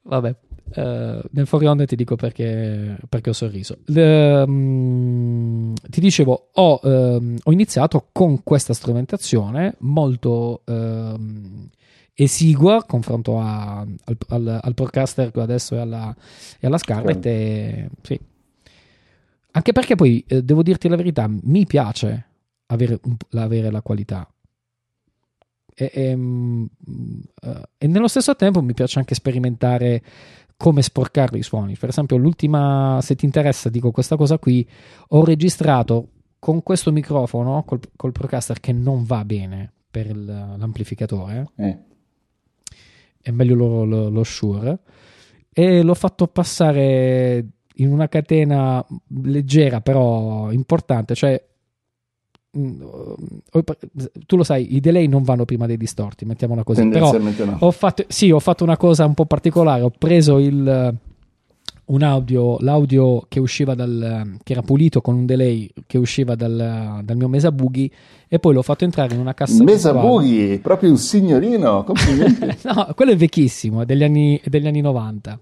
vabbè, 0.00 0.34
Uh, 0.74 1.20
nel 1.30 1.46
fuori 1.46 1.66
onda 1.66 1.84
ti 1.84 1.94
dico 1.94 2.16
perché, 2.16 2.98
perché 3.08 3.30
ho 3.30 3.32
sorriso. 3.32 3.78
Le, 3.86 4.42
um, 4.42 5.72
ti 5.74 6.00
dicevo, 6.00 6.48
ho, 6.52 6.80
um, 6.82 7.36
ho, 7.42 7.52
iniziato 7.52 8.08
con 8.12 8.42
questa 8.42 8.74
strumentazione 8.74 9.76
molto 9.78 10.62
um, 10.64 11.68
esigua 12.12 12.84
confronto 12.84 13.38
a, 13.38 13.78
al, 13.78 14.16
al, 14.28 14.60
al 14.62 14.74
Procaster 14.74 15.30
che 15.30 15.40
adesso 15.40 15.76
è 15.76 15.78
alla, 15.78 16.14
è 16.58 16.66
alla 16.66 16.78
Scarlett. 16.78 17.24
E, 17.26 17.88
sì. 18.02 18.18
Anche 19.52 19.72
perché 19.72 19.94
poi, 19.94 20.24
eh, 20.26 20.42
devo 20.42 20.62
dirti 20.62 20.88
la 20.88 20.96
verità, 20.96 21.28
mi 21.28 21.64
piace 21.64 22.26
avere, 22.66 22.98
avere 23.30 23.70
la 23.70 23.82
qualità. 23.82 24.28
E, 25.74 25.90
e, 25.92 26.14
uh, 26.14 26.68
e 27.78 27.86
nello 27.86 28.08
stesso 28.08 28.34
tempo 28.34 28.62
mi 28.62 28.72
piace 28.74 28.98
anche 28.98 29.14
sperimentare 29.14 30.02
come 30.56 30.82
sporcare 30.82 31.38
i 31.38 31.42
suoni. 31.42 31.76
Per 31.76 31.88
esempio, 31.88 32.16
l'ultima, 32.16 32.98
se 33.02 33.14
ti 33.14 33.24
interessa, 33.24 33.68
dico 33.68 33.90
questa 33.90 34.16
cosa 34.16 34.38
qui, 34.38 34.66
ho 35.08 35.24
registrato 35.24 36.08
con 36.38 36.62
questo 36.62 36.92
microfono, 36.92 37.64
col, 37.64 37.80
col 37.96 38.12
Procaster, 38.12 38.60
che 38.60 38.72
non 38.72 39.04
va 39.04 39.24
bene 39.24 39.72
per 39.90 40.06
il, 40.06 40.24
l'amplificatore. 40.24 41.50
Eh. 41.56 41.78
È 43.20 43.30
meglio 43.30 43.54
lo, 43.54 43.84
lo, 43.84 44.08
lo 44.08 44.24
Shure. 44.24 44.78
E 45.52 45.82
l'ho 45.82 45.94
fatto 45.94 46.26
passare 46.28 47.46
in 47.76 47.90
una 47.90 48.08
catena 48.08 48.84
leggera, 49.22 49.80
però 49.80 50.50
importante, 50.52 51.14
cioè 51.14 51.42
tu 52.50 54.36
lo 54.36 54.44
sai, 54.44 54.74
i 54.74 54.80
delay 54.80 55.06
non 55.06 55.22
vanno 55.22 55.44
prima 55.44 55.66
dei 55.66 55.76
distorti, 55.76 56.24
mettiamola 56.24 56.62
così. 56.62 56.88
Però 56.88 57.16
no. 57.18 57.56
ho 57.60 57.70
fatto, 57.70 58.04
sì, 58.08 58.30
ho 58.30 58.40
fatto 58.40 58.64
una 58.64 58.76
cosa 58.76 59.04
un 59.04 59.14
po' 59.14 59.26
particolare. 59.26 59.82
Ho 59.82 59.92
preso 59.96 60.38
il, 60.38 60.94
un 61.86 62.02
audio, 62.02 62.56
l'audio 62.60 63.24
che 63.28 63.38
usciva 63.40 63.74
dal, 63.74 64.38
che 64.42 64.52
era 64.52 64.62
pulito 64.62 65.00
con 65.00 65.14
un 65.14 65.26
delay 65.26 65.70
che 65.86 65.98
usciva 65.98 66.34
dal, 66.34 67.00
dal 67.02 67.16
mio 67.16 67.28
Mesa 67.28 67.52
Boogie 67.52 67.90
e 68.28 68.38
poi 68.38 68.54
l'ho 68.54 68.62
fatto 68.62 68.84
entrare 68.84 69.14
in 69.14 69.20
una 69.20 69.34
cassa 69.34 69.62
Mesa 69.62 69.92
Boogie, 69.92 70.58
proprio 70.58 70.90
un 70.90 70.98
signorino, 70.98 71.84
complimenti. 71.84 72.58
no, 72.66 72.88
quello 72.94 73.12
è 73.12 73.16
vecchissimo, 73.16 73.82
è 73.82 73.84
degli 73.84 74.02
anni, 74.02 74.40
è 74.42 74.48
degli 74.48 74.66
anni 74.66 74.80
90. 74.80 75.38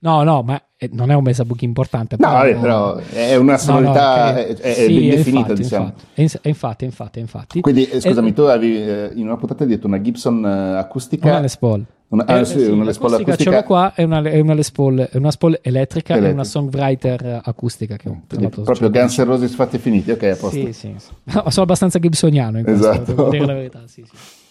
No, 0.00 0.22
no, 0.22 0.42
ma 0.42 0.60
non 0.90 1.10
è 1.10 1.14
un 1.14 1.22
mesa 1.22 1.44
book 1.44 1.62
importante. 1.62 2.16
No, 2.18 2.28
però, 2.28 2.60
però 2.60 2.96
è 3.12 3.36
una 3.36 3.56
sonorità, 3.56 4.26
no, 4.26 4.32
no, 4.32 4.38
è, 4.38 4.54
è, 4.54 4.72
sì, 4.72 5.08
definita, 5.08 5.38
infatti, 5.38 5.62
diciamo. 5.62 5.92
Infatti, 6.14 6.48
infatti, 6.48 6.84
infatti, 6.84 7.18
infatti. 7.18 7.60
Quindi, 7.60 7.88
eh, 7.88 8.00
scusami, 8.00 8.32
tu 8.32 8.42
avevi 8.42 8.82
eh, 8.82 9.10
in 9.14 9.26
una 9.26 9.36
puntata 9.36 9.64
detto 9.64 9.86
una 9.86 10.00
Gibson 10.00 10.42
uh, 10.42 10.78
acustica. 10.78 11.28
Una 11.28 11.40
Les 11.40 11.56
Paul. 11.56 11.84
Una, 12.08 12.24
ah, 12.26 12.38
eh, 12.38 12.44
sì, 12.44 12.62
una 12.64 12.84
Les 12.84 12.98
Paul 12.98 13.14
acustica. 13.14 13.36
Ce 13.36 13.50
l'ho 13.50 13.62
qua, 13.62 13.94
è 13.94 14.02
una, 14.02 14.22
è 14.22 14.38
una 14.38 14.54
Les 14.54 14.70
Paul, 14.70 15.08
è 15.10 15.16
una 15.16 15.32
Paul 15.36 15.58
elettrica 15.62 16.14
e 16.14 16.30
una 16.30 16.44
Songwriter 16.44 17.40
acustica. 17.42 17.96
Che 17.96 18.10
Quindi, 18.28 18.48
proprio 18.48 18.90
Guns 18.90 19.18
N' 19.18 19.24
Roses 19.24 19.54
fatti 19.54 19.78
finiti, 19.78 20.10
ok, 20.10 20.22
a 20.22 20.36
posto. 20.36 20.50
Sì, 20.50 20.72
sì. 20.72 20.94
sì. 20.98 21.10
sono 21.48 21.62
abbastanza 21.62 21.98
gibsoniano 21.98 22.58
in 22.58 22.68
esatto. 22.68 22.96
questo, 22.96 23.14
devo 23.14 23.28
dire 23.30 23.46
la 23.46 23.54
verità, 23.54 23.82
sì, 23.86 24.04
sì. 24.04 24.44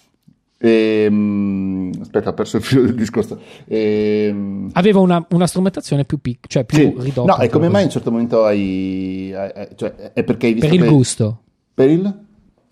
E, 0.58 1.08
um, 1.10 1.92
aspetta, 2.00 2.30
ho 2.30 2.34
perso 2.34 2.58
il 2.58 2.64
filo 2.64 2.84
del 2.84 2.96
discorso. 2.96 3.40
E, 3.66 4.30
um, 4.32 4.70
Aveva 4.74 5.00
una, 5.00 5.26
una, 5.32 5.48
strumentazione 5.48 6.06
più 6.06 6.20
piccola, 6.20 6.48
cioè 6.48 6.64
più 6.64 6.78
sì. 6.78 6.96
ridotta. 6.98 7.36
No, 7.36 7.42
e 7.42 7.50
come 7.50 7.70
mai 7.70 7.82
in 7.82 7.88
un 7.88 7.94
certo 7.94 8.12
momento 8.12 8.46
hai, 8.46 9.34
hai, 9.34 9.68
cioè, 9.76 9.94
è 10.14 10.24
perché 10.24 10.48
hai 10.48 10.54
visto 10.54 10.70
per 10.70 10.80
il 10.80 10.90
gusto. 10.90 11.42
Per 11.74 11.90
il 11.90 12.26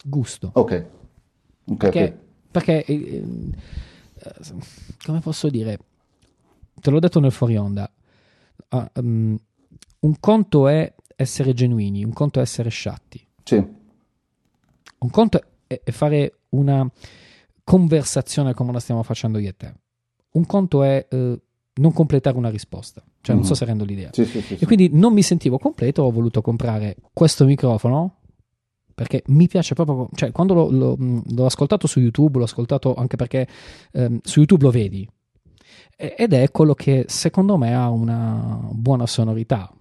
gusto. 0.03 0.49
Ok. 0.53 0.61
okay 0.61 0.85
perché, 1.77 2.03
okay. 2.03 2.17
perché 2.51 2.85
eh, 2.85 3.23
come 5.05 5.19
posso 5.19 5.49
dire? 5.49 5.77
Te 6.79 6.89
l'ho 6.89 6.99
detto 6.99 7.19
nel 7.19 7.31
fuori 7.31 7.57
onda. 7.57 7.89
Uh, 8.69 8.85
um, 8.95 9.39
un 9.99 10.19
conto 10.19 10.67
è 10.67 10.93
essere 11.15 11.53
genuini, 11.53 12.03
un 12.03 12.13
conto 12.13 12.39
è 12.39 12.41
essere 12.41 12.69
sciatti. 12.69 13.25
Sì. 13.43 13.55
Un 13.55 15.09
conto 15.09 15.41
è, 15.67 15.81
è 15.83 15.91
fare 15.91 16.39
una 16.49 16.89
conversazione 17.63 18.53
come 18.53 18.71
la 18.71 18.79
stiamo 18.79 19.03
facendo 19.03 19.37
io 19.39 19.49
e 19.49 19.55
te. 19.55 19.73
Un 20.33 20.45
conto 20.45 20.83
è 20.83 21.05
eh, 21.09 21.41
non 21.75 21.93
completare 21.93 22.37
una 22.37 22.49
risposta, 22.49 23.01
cioè 23.21 23.35
mm-hmm. 23.35 23.35
non 23.35 23.43
so 23.45 23.51
mhm. 23.51 23.57
se 23.57 23.65
rendo 23.65 23.85
l'idea. 23.85 24.09
Sì, 24.13 24.25
sì, 24.25 24.41
sì, 24.41 24.57
e 24.59 24.65
quindi 24.65 24.89
non 24.91 25.13
mi 25.13 25.21
sentivo 25.21 25.57
completo, 25.57 26.03
ho 26.03 26.11
voluto 26.11 26.41
comprare 26.41 26.97
questo 27.13 27.45
microfono 27.45 28.17
perché 28.93 29.23
mi 29.27 29.47
piace 29.47 29.73
proprio, 29.73 30.07
cioè 30.13 30.31
quando 30.31 30.53
l'ho, 30.53 30.69
l'ho, 30.69 30.97
l'ho 30.97 31.45
ascoltato 31.45 31.87
su 31.87 31.99
YouTube, 31.99 32.37
l'ho 32.37 32.43
ascoltato 32.43 32.93
anche 32.93 33.15
perché 33.15 33.47
ehm, 33.91 34.19
su 34.21 34.39
YouTube 34.39 34.65
lo 34.65 34.71
vedi 34.71 35.07
ed 35.95 36.33
è 36.33 36.51
quello 36.51 36.73
che 36.73 37.05
secondo 37.07 37.57
me 37.57 37.73
ha 37.73 37.89
una 37.89 38.59
buona 38.71 39.05
sonorità. 39.05 39.71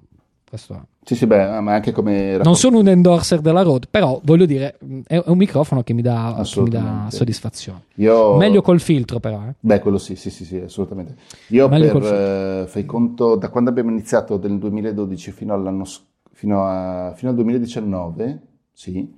Questo 0.48 0.74
è. 0.74 0.91
Sì, 1.04 1.16
sì, 1.16 1.26
beh, 1.26 1.60
ma 1.60 1.74
anche 1.74 1.90
come... 1.90 2.36
Non 2.44 2.54
sono 2.54 2.78
un 2.78 2.86
endorser 2.86 3.40
della 3.40 3.62
Rode, 3.62 3.88
però 3.90 4.20
voglio 4.22 4.46
dire, 4.46 4.78
è 5.04 5.20
un 5.26 5.36
microfono 5.36 5.82
che 5.82 5.94
mi 5.94 6.02
dà, 6.02 6.40
che 6.44 6.60
mi 6.60 6.70
dà 6.70 7.08
soddisfazione. 7.10 7.86
Io... 7.96 8.36
Meglio 8.36 8.62
col 8.62 8.78
filtro, 8.78 9.18
però. 9.18 9.42
Eh. 9.48 9.54
Beh, 9.58 9.80
quello 9.80 9.98
sì, 9.98 10.14
sì, 10.14 10.30
sì, 10.30 10.44
sì 10.44 10.58
assolutamente. 10.58 11.16
Io 11.48 11.68
Meglio 11.68 11.98
per, 11.98 12.04
eh, 12.04 12.66
fai 12.68 12.84
conto, 12.84 13.34
da 13.34 13.48
quando 13.48 13.70
abbiamo 13.70 13.90
iniziato 13.90 14.38
nel 14.40 14.58
2012 14.58 15.32
fino, 15.32 15.52
all'anno, 15.54 15.84
fino, 16.30 16.64
a, 16.64 17.12
fino 17.16 17.30
al 17.30 17.36
2019, 17.36 18.40
sì, 18.72 19.12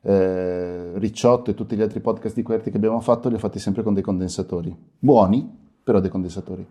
eh, 0.00 0.98
Ricciotto 0.98 1.50
e 1.50 1.54
tutti 1.54 1.76
gli 1.76 1.82
altri 1.82 2.00
podcast 2.00 2.34
di 2.34 2.42
QWERTY 2.42 2.70
che 2.70 2.78
abbiamo 2.78 3.00
fatto 3.00 3.28
li 3.28 3.34
ho 3.34 3.38
fatti 3.38 3.58
sempre 3.58 3.82
con 3.82 3.92
dei 3.92 4.02
condensatori. 4.02 4.74
Buoni, 4.98 5.46
però 5.84 6.00
dei 6.00 6.08
condensatori 6.08 6.66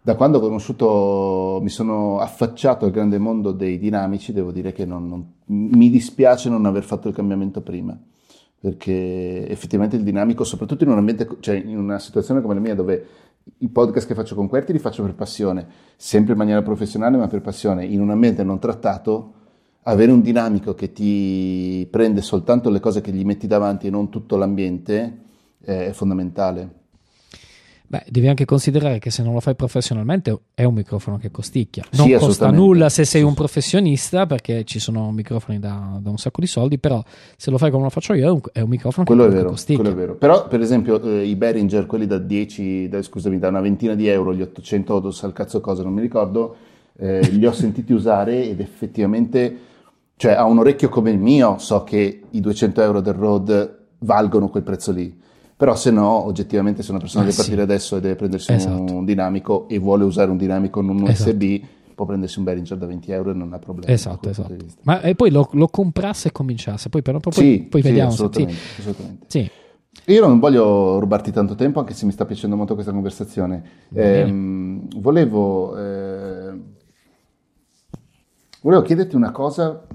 da 0.00 0.14
quando 0.14 0.38
ho 0.38 0.40
conosciuto, 0.40 1.58
mi 1.62 1.68
sono 1.68 2.18
affacciato 2.18 2.84
al 2.84 2.90
grande 2.90 3.18
mondo 3.18 3.52
dei 3.52 3.78
dinamici, 3.78 4.32
devo 4.32 4.52
dire 4.52 4.72
che 4.72 4.84
non, 4.84 5.08
non, 5.08 5.32
mi 5.46 5.90
dispiace 5.90 6.48
non 6.48 6.66
aver 6.66 6.84
fatto 6.84 7.08
il 7.08 7.14
cambiamento 7.14 7.60
prima, 7.60 7.98
perché 8.60 9.48
effettivamente 9.48 9.96
il 9.96 10.02
dinamico, 10.02 10.44
soprattutto 10.44 10.84
in 10.84 10.90
un 10.90 10.98
ambiente, 10.98 11.28
cioè 11.40 11.56
in 11.56 11.76
una 11.76 11.98
situazione 11.98 12.40
come 12.40 12.54
la 12.54 12.60
mia, 12.60 12.74
dove 12.74 13.06
i 13.58 13.68
podcast 13.68 14.06
che 14.06 14.14
faccio 14.14 14.34
con 14.34 14.48
Querti 14.48 14.72
li 14.72 14.78
faccio 14.78 15.02
per 15.02 15.14
passione, 15.14 15.66
sempre 15.96 16.32
in 16.32 16.38
maniera 16.38 16.62
professionale, 16.62 17.16
ma 17.16 17.26
per 17.28 17.40
passione, 17.40 17.84
in 17.84 18.00
un 18.00 18.10
ambiente 18.10 18.42
non 18.44 18.58
trattato, 18.58 19.32
avere 19.82 20.12
un 20.12 20.20
dinamico 20.20 20.74
che 20.74 20.92
ti 20.92 21.86
prende 21.90 22.20
soltanto 22.20 22.68
le 22.70 22.80
cose 22.80 23.00
che 23.00 23.10
gli 23.10 23.24
metti 23.24 23.46
davanti 23.46 23.86
e 23.86 23.90
non 23.90 24.10
tutto 24.10 24.36
l'ambiente 24.36 25.22
è 25.60 25.90
fondamentale. 25.92 26.76
Beh, 27.90 28.04
devi 28.10 28.28
anche 28.28 28.44
considerare 28.44 28.98
che 28.98 29.10
se 29.10 29.22
non 29.22 29.32
lo 29.32 29.40
fai 29.40 29.54
professionalmente 29.54 30.38
è 30.52 30.64
un 30.64 30.74
microfono 30.74 31.16
che 31.16 31.30
costicchia. 31.30 31.84
Non 31.92 32.06
sì, 32.06 32.12
costa 32.12 32.50
nulla 32.50 32.90
se 32.90 33.06
sei 33.06 33.22
un 33.22 33.32
professionista, 33.32 34.26
perché 34.26 34.64
ci 34.64 34.78
sono 34.78 35.10
microfoni 35.10 35.58
da, 35.58 35.98
da, 35.98 36.10
un 36.10 36.18
sacco 36.18 36.42
di 36.42 36.46
soldi, 36.46 36.78
però 36.78 37.02
se 37.38 37.50
lo 37.50 37.56
fai 37.56 37.70
come 37.70 37.84
lo 37.84 37.88
faccio 37.88 38.12
io 38.12 38.26
è 38.26 38.30
un, 38.30 38.40
è 38.52 38.60
un 38.60 38.68
microfono 38.68 39.06
quello 39.06 39.22
che 39.22 39.30
è 39.30 39.32
vero, 39.32 39.48
costicchia. 39.48 39.82
Quello 39.82 39.96
è 39.96 39.98
vero. 39.98 40.16
Però, 40.16 40.46
per 40.48 40.60
esempio, 40.60 41.02
eh, 41.02 41.24
i 41.24 41.34
Behringer, 41.34 41.86
quelli 41.86 42.06
da 42.06 42.18
10, 42.18 42.90
da, 42.90 43.00
scusami, 43.00 43.38
da 43.38 43.48
una 43.48 43.62
ventina 43.62 43.94
di 43.94 44.06
euro, 44.06 44.34
gli 44.34 44.42
800 44.42 44.92
o 44.92 45.14
al 45.22 45.32
cazzo 45.32 45.62
cosa, 45.62 45.82
non 45.82 45.94
mi 45.94 46.02
ricordo, 46.02 46.56
eh, 46.98 47.26
li 47.30 47.46
ho 47.46 47.52
sentiti 47.52 47.94
usare 47.94 48.50
ed 48.50 48.60
effettivamente, 48.60 49.56
cioè 50.16 50.32
a 50.32 50.44
un 50.44 50.58
orecchio 50.58 50.90
come 50.90 51.10
il 51.10 51.18
mio, 51.18 51.56
so 51.56 51.84
che 51.84 52.20
i 52.28 52.40
200 52.40 52.82
euro 52.82 53.00
del 53.00 53.14
Rode 53.14 53.76
valgono 54.00 54.50
quel 54.50 54.62
prezzo 54.62 54.92
lì 54.92 55.24
però 55.58 55.74
se 55.74 55.90
no 55.90 56.24
oggettivamente 56.24 56.84
se 56.84 56.92
una 56.92 57.00
persona 57.00 57.24
ah, 57.24 57.26
deve 57.26 57.36
partire 57.36 57.58
sì. 57.58 57.62
adesso 57.64 57.96
e 57.96 58.00
deve 58.00 58.14
prendersi 58.14 58.52
esatto. 58.52 58.94
un 58.94 59.04
dinamico 59.04 59.66
e 59.68 59.78
vuole 59.78 60.04
usare 60.04 60.30
un 60.30 60.36
dinamico 60.36 60.80
non 60.80 61.00
un 61.00 61.08
esatto. 61.08 61.30
USB 61.30 61.60
può 61.96 62.06
prendersi 62.06 62.38
un 62.38 62.44
Behringer 62.44 62.78
da 62.78 62.86
20 62.86 63.10
euro 63.10 63.30
e 63.32 63.34
non 63.34 63.52
ha 63.52 63.58
problemi 63.58 63.92
esatto 63.92 64.28
esatto 64.28 64.54
ma 64.82 65.00
e 65.00 65.16
poi 65.16 65.32
lo, 65.32 65.48
lo, 65.54 65.66
comprasse 65.66 66.28
e 66.28 66.32
cominciasse 66.32 66.90
poi 66.90 67.02
però 67.02 67.18
poi, 67.18 67.32
sì, 67.32 67.66
poi 67.68 67.82
sì, 67.82 67.88
vediamo 67.88 68.10
assolutamente, 68.10 68.54
sì. 68.54 68.80
assolutamente. 68.80 69.24
sì. 69.26 69.50
Io 70.04 70.26
non 70.26 70.38
voglio 70.38 70.98
rubarti 71.00 71.32
tanto 71.32 71.54
tempo, 71.54 71.80
anche 71.80 71.92
se 71.92 72.06
mi 72.06 72.12
sta 72.12 72.24
piacendo 72.24 72.56
molto 72.56 72.72
questa 72.72 72.92
conversazione. 72.92 73.62
Eh, 73.92 74.24
volevo, 74.96 75.76
eh, 75.76 76.58
volevo 78.62 78.82
chiederti 78.82 79.16
una 79.16 79.32
cosa. 79.32 79.86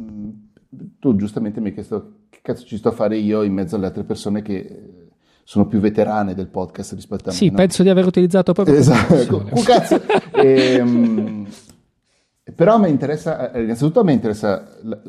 Tu 1.00 1.16
giustamente 1.16 1.60
mi 1.62 1.70
hai 1.70 1.74
chiesto 1.74 2.26
che 2.30 2.40
cazzo 2.44 2.64
ci 2.64 2.78
sto 2.78 2.90
a 2.90 2.92
fare 2.92 3.18
io 3.18 3.42
in 3.42 3.54
mezzo 3.54 3.76
alle 3.76 3.88
altre 3.88 4.04
persone 4.04 4.44
che 4.44 5.03
sono 5.44 5.68
più 5.68 5.80
veterane 5.80 6.34
del 6.34 6.48
podcast 6.48 6.94
rispetto 6.94 7.30
a 7.30 7.32
me. 7.32 7.38
Sì, 7.38 7.50
no? 7.50 7.56
penso 7.56 7.84
di 7.84 7.90
aver 7.90 8.06
utilizzato 8.06 8.54
proprio 8.54 8.76
esatto. 8.76 9.50
cazzo. 9.64 10.02
e, 10.32 10.80
um, 10.80 11.48
però 12.56 12.78
mi 12.80 12.90
interessa, 12.90 13.52
eh, 13.52 13.64
innanzitutto 13.64 14.00
a 14.00 14.04
me 14.04 14.14
interessa 14.14 14.68
la, 14.84 15.00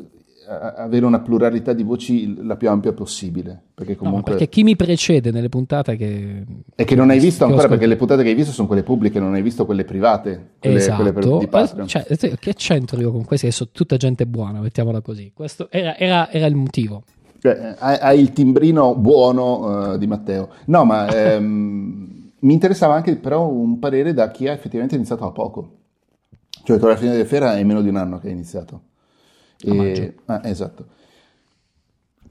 avere 0.47 1.05
una 1.05 1.19
pluralità 1.19 1.73
di 1.73 1.83
voci 1.83 2.43
la 2.43 2.55
più 2.55 2.69
ampia 2.69 2.93
possibile. 2.93 3.61
Perché 3.73 3.95
comunque... 3.95 4.31
No, 4.31 4.37
perché 4.37 4.49
chi 4.49 4.63
mi 4.63 4.75
precede 4.75 5.31
nelle 5.31 5.49
puntate 5.49 5.95
che... 5.95 6.43
E 6.75 6.83
che 6.83 6.95
non 6.95 7.09
hai 7.09 7.19
visto 7.19 7.45
ancora, 7.45 7.67
perché 7.67 7.87
le 7.87 7.95
puntate 7.95 8.23
che 8.23 8.29
hai 8.29 8.35
visto 8.35 8.51
sono 8.51 8.67
quelle 8.67 8.83
pubbliche, 8.83 9.19
non 9.19 9.33
hai 9.33 9.41
visto 9.41 9.65
quelle 9.65 9.83
private. 9.83 10.51
Quelle, 10.59 10.77
esatto. 10.77 11.11
quelle 11.11 11.39
di 11.39 11.47
Patreon. 11.47 11.87
Cioè, 11.87 12.05
che 12.39 12.53
c'entro 12.53 12.99
io 12.99 13.11
con 13.11 13.25
questi 13.25 13.47
che 13.47 13.51
sono 13.51 13.69
tutta 13.71 13.97
gente 13.97 14.25
buona, 14.25 14.59
mettiamola 14.59 15.01
così. 15.01 15.31
Questo 15.33 15.67
era, 15.69 15.97
era, 15.97 16.29
era 16.31 16.45
il 16.45 16.55
motivo. 16.55 17.03
Cioè, 17.45 17.75
hai, 17.77 17.97
hai, 18.01 18.19
il 18.19 18.33
timbrino 18.33 18.95
buono 18.95 19.91
uh, 19.91 19.97
di 19.99 20.07
Matteo. 20.07 20.49
No, 20.65 20.83
ma 20.83 21.05
ehm, 21.07 22.31
mi 22.39 22.53
interessava 22.53 22.95
anche 22.95 23.15
però 23.17 23.47
un 23.47 23.77
parere 23.77 24.15
da 24.15 24.31
chi 24.31 24.47
ha 24.47 24.51
effettivamente 24.51 24.95
iniziato 24.95 25.25
da 25.25 25.29
poco. 25.29 25.77
Cioè, 26.63 26.79
tra 26.79 26.89
la 26.89 26.95
fine 26.95 27.11
della 27.11 27.25
fiera 27.25 27.55
è 27.55 27.63
meno 27.63 27.83
di 27.83 27.89
un 27.89 27.97
anno 27.97 28.17
che 28.17 28.27
hai 28.27 28.33
iniziato. 28.33 28.81
E, 29.61 30.15
ah, 30.25 30.41
esatto. 30.45 30.87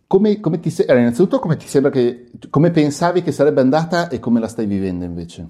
Come, 0.08 0.40
come 0.40 0.58
ti 0.58 0.70
se- 0.70 0.82
allora, 0.82 1.02
innanzitutto, 1.02 1.38
come 1.38 1.56
ti 1.56 1.68
sembra 1.68 1.92
che. 1.92 2.32
come 2.50 2.72
pensavi 2.72 3.22
che 3.22 3.30
sarebbe 3.30 3.60
andata 3.60 4.08
e 4.08 4.18
come 4.18 4.40
la 4.40 4.48
stai 4.48 4.66
vivendo 4.66 5.04
invece? 5.04 5.48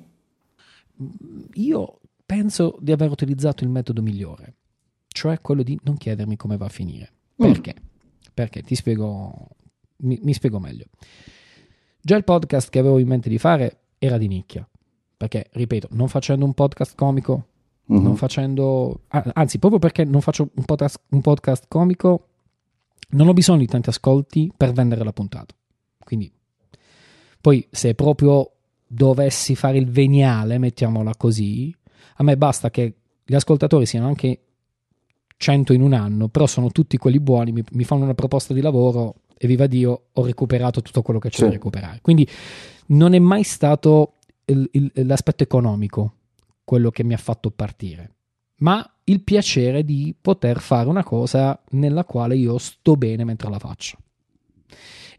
Io 1.54 2.00
penso 2.26 2.76
di 2.80 2.92
aver 2.92 3.10
utilizzato 3.10 3.64
il 3.64 3.70
metodo 3.70 4.02
migliore, 4.02 4.56
cioè 5.08 5.40
quello 5.40 5.62
di 5.62 5.78
non 5.84 5.96
chiedermi 5.96 6.36
come 6.36 6.58
va 6.58 6.66
a 6.66 6.70
finire. 6.70 7.12
Mm. 7.42 7.50
Perché? 7.50 7.74
Mm. 7.78 7.92
Perché 8.35 8.62
ti 8.62 8.74
spiego, 8.74 9.49
mi, 9.99 10.18
mi 10.22 10.35
spiego 10.35 10.59
meglio. 10.59 10.87
Già 12.01 12.16
il 12.16 12.24
podcast 12.24 12.68
che 12.68 12.80
avevo 12.80 12.99
in 12.99 13.07
mente 13.07 13.28
di 13.28 13.39
fare 13.39 13.78
era 13.99 14.18
di 14.18 14.26
nicchia. 14.26 14.68
Perché, 15.16 15.49
ripeto, 15.53 15.89
non 15.93 16.09
facendo 16.09 16.45
un 16.45 16.53
podcast 16.53 16.97
comico, 16.97 17.47
uh-huh. 17.87 18.01
non 18.01 18.16
facendo. 18.16 19.03
Anzi, 19.09 19.59
proprio 19.59 19.78
perché 19.78 20.05
non 20.05 20.20
faccio 20.20 20.51
un 20.53 20.64
podcast, 20.64 21.01
un 21.11 21.20
podcast, 21.20 21.64
comico, 21.68 22.28
non 23.11 23.28
ho 23.28 23.32
bisogno 23.32 23.61
di 23.61 23.66
tanti 23.66 23.89
ascolti 23.89 24.53
per 24.55 24.72
vendere 24.72 25.05
la 25.05 25.12
puntata. 25.12 25.55
Quindi, 25.99 26.30
poi 27.41 27.66
se 27.70 27.95
proprio 27.95 28.51
dovessi 28.87 29.55
fare 29.55 29.78
il 29.78 29.89
veniale, 29.89 30.59
mettiamola 30.59 31.14
così, 31.16 31.74
a 32.16 32.22
me 32.22 32.37
basta 32.37 32.70
che 32.70 32.97
gli 33.24 33.35
ascoltatori 33.35 33.87
siano 33.87 34.07
anche 34.09 34.41
100 35.37 35.72
in 35.72 35.82
un 35.82 35.93
anno, 35.93 36.28
però 36.28 36.47
sono 36.47 36.70
tutti 36.70 36.97
quelli 36.97 37.20
buoni, 37.20 37.53
mi, 37.53 37.62
mi 37.72 37.85
fanno 37.85 38.05
una 38.05 38.14
proposta 38.14 38.55
di 38.55 38.61
lavoro 38.61 39.16
e 39.37 39.47
viva 39.47 39.66
Dio, 39.66 40.07
ho 40.12 40.24
recuperato 40.24 40.80
tutto 40.80 41.03
quello 41.03 41.18
che 41.18 41.28
c'è 41.28 41.37
sì. 41.37 41.45
da 41.45 41.51
recuperare. 41.51 41.99
Quindi 42.01 42.26
non 42.87 43.14
è 43.14 43.18
mai 43.18 43.43
stato 43.43 44.14
il, 44.47 44.68
il, 44.72 44.91
l'aspetto 44.95 45.43
economico 45.43 46.14
quello 46.64 46.91
che 46.91 47.05
mi 47.05 47.14
ha 47.14 47.18
fatto 47.18 47.51
partire, 47.51 48.14
ma 48.59 48.89
il 49.05 49.22
piacere 49.22 49.85
di 49.85 50.14
poter 50.18 50.61
fare 50.61 50.89
una 50.89 51.05
cosa 51.05 51.61
nella 51.70 52.05
quale 52.05 52.37
io 52.37 52.57
sto 52.59 52.97
bene 52.97 53.24
mentre 53.24 53.51
la 53.51 53.59
faccio 53.59 53.99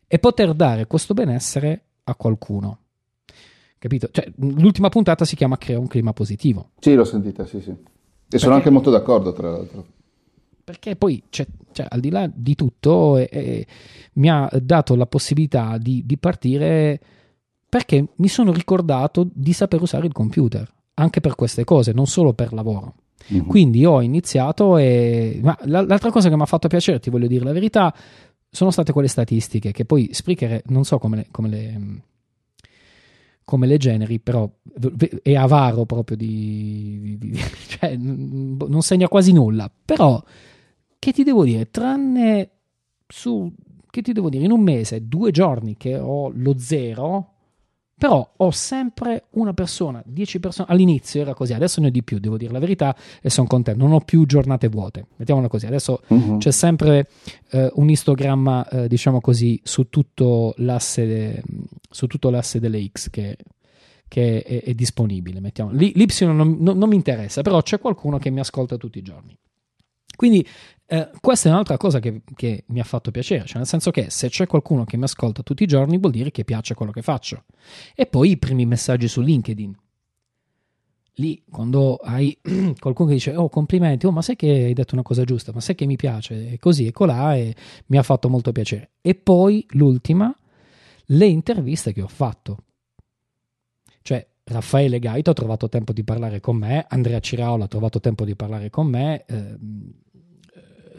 e 0.07 0.20
poter 0.20 0.53
dare 0.53 0.88
questo 0.88 1.13
benessere 1.13 1.84
a 2.05 2.16
qualcuno. 2.16 2.80
Capito? 3.78 4.09
Cioè, 4.09 4.32
l'ultima 4.38 4.89
puntata 4.89 5.26
si 5.26 5.36
chiama 5.36 5.57
Crea 5.57 5.78
un 5.78 5.88
clima 5.88 6.13
positivo. 6.13 6.72
Sì, 6.80 6.95
l'ho 6.95 7.03
sentita, 7.03 7.45
sì, 7.45 7.61
sì. 7.61 7.70
E 7.70 7.76
Perché? 8.28 8.39
sono 8.39 8.55
anche 8.55 8.72
molto 8.72 8.89
d'accordo, 8.89 9.34
tra 9.34 9.51
l'altro 9.51 9.86
perché 10.66 10.95
poi 10.95 11.22
cioè, 11.30 11.45
cioè, 11.72 11.86
al 11.88 11.99
di 11.99 12.09
là 12.09 12.30
di 12.34 12.55
tutto 12.55 13.18
eh, 13.18 13.30
eh, 13.32 13.68
mi 14.13 14.30
ha 14.30 14.49
dato 14.61 14.95
la 14.95 15.05
possibilità 15.05 15.78
di, 15.78 16.03
di, 16.05 16.18
partire 16.18 16.99
perché 17.70 18.07
mi 18.16 18.28
sono 18.28 18.51
ricordato 18.51 19.30
di 19.32 19.53
saper 19.53 19.82
usare 19.82 20.07
il 20.07 20.11
computer 20.11 20.68
anche 20.95 21.22
per 21.22 21.36
queste 21.36 21.63
cose, 21.66 21.91
non 21.91 22.07
solo 22.07 22.34
per 22.34 22.51
lavoro. 22.51 22.95
Mm-hmm. 23.32 23.47
Quindi 23.47 23.86
ho 23.86 24.01
iniziato 24.01 24.78
e 24.78 25.39
ma 25.43 25.55
l'altra 25.66 26.09
cosa 26.09 26.30
che 26.30 26.36
mi 26.36 26.41
ha 26.41 26.47
fatto 26.47 26.68
piacere, 26.68 26.99
ti 26.99 27.11
voglio 27.11 27.28
dire 27.28 27.45
la 27.45 27.51
verità, 27.51 27.93
sono 28.49 28.72
state 28.72 28.91
quelle 28.91 29.07
statistiche 29.07 29.72
che 29.72 29.86
poi 29.86 30.09
Spreaker 30.11 30.63
non 30.68 30.84
so 30.84 30.97
come 30.97 31.18
le, 31.18 31.28
come 31.30 31.49
le 31.49 32.01
come 33.43 33.68
le 33.68 33.78
generi, 33.78 34.20
però 34.20 34.49
è 35.22 35.36
avaro 35.36 35.86
proprio 35.86 36.18
di, 36.18 37.16
di, 37.20 37.30
di 37.30 37.39
cioè 37.68 37.95
non 37.95 38.82
segna 38.82 39.07
quasi 39.07 39.32
nulla, 39.32 39.72
però 39.86 40.22
che 41.06 41.14
ti 41.14 41.22
devo 41.22 41.43
dire, 41.43 41.70
tranne 41.70 42.49
su, 43.08 43.53
che 43.91 44.01
ti 44.01 44.12
devo 44.12 44.28
dire, 44.28 44.43
in 44.43 44.49
un 44.49 44.62
mese, 44.62 45.08
due 45.08 45.30
giorni 45.30 45.78
che 45.78 45.99
ho 45.99 46.32
lo 46.34 46.58
zero, 46.58 47.34
però 47.95 48.28
ho 48.36 48.49
sempre 48.49 49.26
una 49.34 49.53
persona, 49.53 50.01
dieci 50.03 50.39
persone, 50.39 50.68
all'inizio 50.72 51.22
era 51.22 51.36
così, 51.36 51.53
adesso 51.53 51.80
ne 51.80 51.88
ho 51.88 51.89
di 51.91 52.01
più, 52.01 52.18
devo 52.18 52.38
dire 52.38 52.51
la 52.51 52.58
verità 52.58 52.95
e 53.22 53.30
sono 53.30 53.45
contento, 53.45 53.84
non 53.84 53.93
ho 53.93 53.99
più 53.99 54.26
giornate 54.26 54.68
vuote, 54.68 55.06
mettiamola 55.18 55.47
così, 55.47 55.68
adesso 55.68 56.01
uh-huh. 56.08 56.39
c'è 56.39 56.49
sempre 56.49 57.08
eh, 57.51 57.70
un 57.76 57.88
istogramma, 57.88 58.68
eh, 58.68 58.88
diciamo 58.88 59.22
così, 59.22 59.62
su 59.64 59.89
tutto 59.89 60.56
l'asse, 60.58 61.06
de, 61.06 61.43
su 61.88 62.08
tutto 62.08 62.32
l'asse 62.32 62.60
delle 62.60 62.84
X 62.84 63.12
che, 63.12 63.38
che 64.08 64.41
è, 64.41 64.64
è, 64.64 64.74
disponibile, 64.74 65.39
mettiamo. 65.39 65.70
L'Y 65.70 65.93
non, 66.22 66.58
non, 66.60 66.76
non 66.80 66.89
mi 66.89 66.95
interessa, 66.95 67.43
però 67.43 67.62
c'è 67.62 67.78
qualcuno 67.78 68.18
che 68.18 68.32
mi 68.32 68.39
ascolta 68.39 68.76
tutti 68.76 68.97
i 68.97 69.03
giorni. 69.03 69.38
Quindi 70.16 70.47
eh, 70.88 71.09
questa 71.19 71.49
è 71.49 71.51
un'altra 71.51 71.77
cosa 71.77 71.99
che, 71.99 72.21
che, 72.36 72.63
mi 72.67 72.79
ha 72.79 72.83
fatto 72.83 73.09
piacere, 73.09 73.45
cioè 73.45 73.57
nel 73.57 73.65
senso 73.65 73.89
che 73.89 74.09
se 74.09 74.29
c'è 74.29 74.45
qualcuno 74.45 74.83
che 74.83 74.97
mi 74.97 75.03
ascolta 75.03 75.41
tutti 75.41 75.63
i 75.63 75.67
giorni 75.67 75.97
vuol 75.97 76.11
dire 76.11 76.29
che 76.29 76.43
piace 76.43 76.75
quello 76.75 76.91
che 76.91 77.01
faccio. 77.01 77.45
E 77.95 78.05
poi 78.05 78.31
i 78.31 78.38
primi 78.38 78.65
messaggi 78.65 79.07
su 79.07 79.21
LinkedIn. 79.21 79.75
Lì, 81.19 81.41
quando 81.49 81.95
hai 81.95 82.38
qualcuno 82.79 83.09
che 83.09 83.15
dice, 83.15 83.36
oh 83.36 83.49
complimenti, 83.49 84.05
oh 84.05 84.11
ma 84.11 84.21
sai 84.21 84.36
che 84.36 84.47
hai 84.47 84.73
detto 84.73 84.93
una 84.93 85.03
cosa 85.03 85.23
giusta, 85.23 85.51
ma 85.53 85.59
sai 85.59 85.73
che 85.73 85.88
mi 85.88 85.95
piace, 85.95 86.51
e 86.51 86.59
così 86.59 86.86
e 86.86 86.91
colà, 86.91 87.36
e 87.36 87.55
mi 87.88 87.97
ha 87.97 88.03
fatto 88.03 88.29
molto 88.29 88.51
piacere. 88.51 88.91
E 89.01 89.15
poi 89.15 89.65
l'ultima, 89.69 90.38
le 91.05 91.25
interviste 91.25 91.93
che 91.93 92.01
ho 92.03 92.07
fatto. 92.07 92.57
Cioè, 94.03 94.27
Raffaele 94.43 94.99
Gaito 94.99 95.31
ha 95.31 95.33
trovato 95.33 95.67
tempo 95.67 95.93
di 95.93 96.03
parlare 96.03 96.39
con 96.39 96.57
me, 96.57 96.86
Andrea 96.88 97.19
Ciraola 97.19 97.63
ha 97.63 97.67
trovato 97.67 97.99
tempo 97.99 98.23
di 98.23 98.36
parlare 98.36 98.69
con 98.69 98.86
me, 98.86 99.25
eh, 99.25 99.57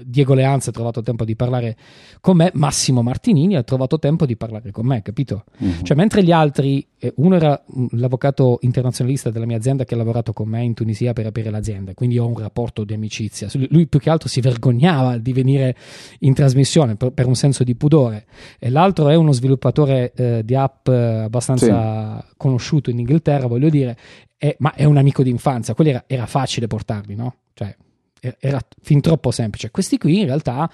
Diego 0.04 0.34
Leanza 0.34 0.70
ha 0.70 0.72
trovato 0.72 1.02
tempo 1.02 1.24
di 1.24 1.36
parlare 1.36 1.76
con 2.20 2.36
me, 2.36 2.50
Massimo 2.54 3.02
Martinini 3.02 3.56
ha 3.56 3.62
trovato 3.62 3.98
tempo 3.98 4.26
di 4.26 4.36
parlare 4.36 4.70
con 4.70 4.86
me, 4.86 5.02
capito? 5.02 5.44
Uh-huh. 5.58 5.82
Cioè, 5.82 5.96
mentre 5.96 6.22
gli 6.22 6.32
altri, 6.32 6.86
eh, 6.98 7.12
uno 7.16 7.36
era 7.36 7.62
l'avvocato 7.92 8.58
internazionalista 8.62 9.30
della 9.30 9.46
mia 9.46 9.56
azienda 9.56 9.84
che 9.84 9.94
ha 9.94 9.96
lavorato 9.96 10.32
con 10.32 10.48
me 10.48 10.62
in 10.62 10.74
Tunisia 10.74 11.12
per 11.12 11.26
aprire 11.26 11.50
l'azienda, 11.50 11.94
quindi 11.94 12.18
ho 12.18 12.26
un 12.26 12.38
rapporto 12.38 12.84
di 12.84 12.94
amicizia. 12.94 13.48
Lui 13.68 13.86
più 13.86 13.98
che 13.98 14.10
altro 14.10 14.28
si 14.28 14.40
vergognava 14.40 15.18
di 15.18 15.32
venire 15.32 15.76
in 16.20 16.34
trasmissione 16.34 16.96
per, 16.96 17.10
per 17.10 17.26
un 17.26 17.34
senso 17.34 17.64
di 17.64 17.74
pudore, 17.74 18.26
e 18.58 18.70
l'altro 18.70 19.08
è 19.08 19.14
uno 19.14 19.32
sviluppatore 19.32 20.12
eh, 20.14 20.42
di 20.44 20.54
app 20.54 20.88
eh, 20.88 21.22
abbastanza 21.24 22.20
sì. 22.20 22.34
conosciuto 22.36 22.90
in 22.90 22.98
Inghilterra, 22.98 23.46
voglio 23.46 23.68
dire, 23.68 23.96
è, 24.36 24.54
ma 24.58 24.74
è 24.74 24.84
un 24.84 24.96
amico 24.96 25.22
d'infanzia, 25.22 25.74
quelli 25.74 25.90
era, 25.90 26.04
era 26.06 26.26
facile 26.26 26.66
portarli, 26.66 27.14
no? 27.14 27.36
Cioè, 27.54 27.74
era 28.20 28.60
fin 28.82 29.00
troppo 29.00 29.30
semplice. 29.30 29.70
Questi 29.70 29.98
qui 29.98 30.20
in 30.20 30.26
realtà, 30.26 30.70